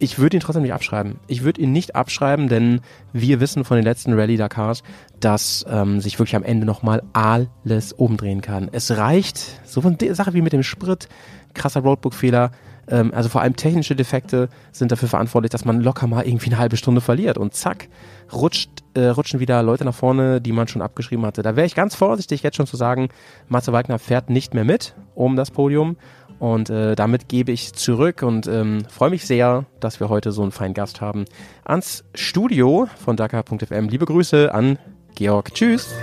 ich 0.00 0.18
würde 0.18 0.36
ihn 0.36 0.40
trotzdem 0.40 0.62
nicht 0.62 0.72
abschreiben. 0.72 1.20
Ich 1.26 1.44
würde 1.44 1.60
ihn 1.60 1.72
nicht 1.72 1.94
abschreiben, 1.94 2.48
denn 2.48 2.80
wir 3.12 3.38
wissen 3.38 3.64
von 3.64 3.76
den 3.76 3.84
letzten 3.84 4.14
Rallye 4.14 4.38
Dakars, 4.38 4.82
dass 5.20 5.64
ähm, 5.68 6.00
sich 6.00 6.18
wirklich 6.18 6.36
am 6.36 6.42
Ende 6.42 6.66
nochmal 6.66 7.02
alles 7.12 7.92
umdrehen 7.92 8.40
kann. 8.40 8.68
Es 8.72 8.90
reicht, 8.96 9.60
so 9.68 9.82
eine 9.82 10.14
Sache 10.14 10.32
wie 10.32 10.40
mit 10.40 10.54
dem 10.54 10.62
Sprit, 10.62 11.08
krasser 11.52 11.82
Roadbook-Fehler, 11.82 12.50
ähm, 12.88 13.12
also 13.14 13.28
vor 13.28 13.42
allem 13.42 13.56
technische 13.56 13.94
Defekte 13.94 14.48
sind 14.72 14.90
dafür 14.90 15.08
verantwortlich, 15.08 15.50
dass 15.50 15.66
man 15.66 15.80
locker 15.80 16.06
mal 16.06 16.26
irgendwie 16.26 16.46
eine 16.46 16.58
halbe 16.58 16.78
Stunde 16.78 17.02
verliert 17.02 17.36
und 17.36 17.54
zack, 17.54 17.88
rutscht, 18.32 18.70
äh, 18.94 19.06
rutschen 19.06 19.38
wieder 19.38 19.62
Leute 19.62 19.84
nach 19.84 19.94
vorne, 19.94 20.40
die 20.40 20.52
man 20.52 20.66
schon 20.66 20.82
abgeschrieben 20.82 21.26
hatte. 21.26 21.42
Da 21.42 21.56
wäre 21.56 21.66
ich 21.66 21.74
ganz 21.74 21.94
vorsichtig, 21.94 22.42
jetzt 22.42 22.56
schon 22.56 22.66
zu 22.66 22.76
sagen, 22.76 23.08
Matze 23.48 23.72
Wagner 23.72 23.98
fährt 23.98 24.30
nicht 24.30 24.54
mehr 24.54 24.64
mit 24.64 24.94
um 25.14 25.36
das 25.36 25.50
Podium. 25.50 25.96
Und 26.40 26.70
äh, 26.70 26.96
damit 26.96 27.28
gebe 27.28 27.52
ich 27.52 27.74
zurück 27.74 28.22
und 28.22 28.46
ähm, 28.48 28.82
freue 28.88 29.10
mich 29.10 29.26
sehr, 29.26 29.66
dass 29.78 30.00
wir 30.00 30.08
heute 30.08 30.32
so 30.32 30.40
einen 30.42 30.52
feinen 30.52 30.72
Gast 30.72 31.02
haben 31.02 31.26
ans 31.64 32.02
Studio 32.14 32.88
von 33.04 33.16
Dakar.fm. 33.16 33.88
Liebe 33.88 34.06
Grüße 34.06 34.52
an 34.52 34.78
Georg. 35.14 35.52
Tschüss. 35.52 35.94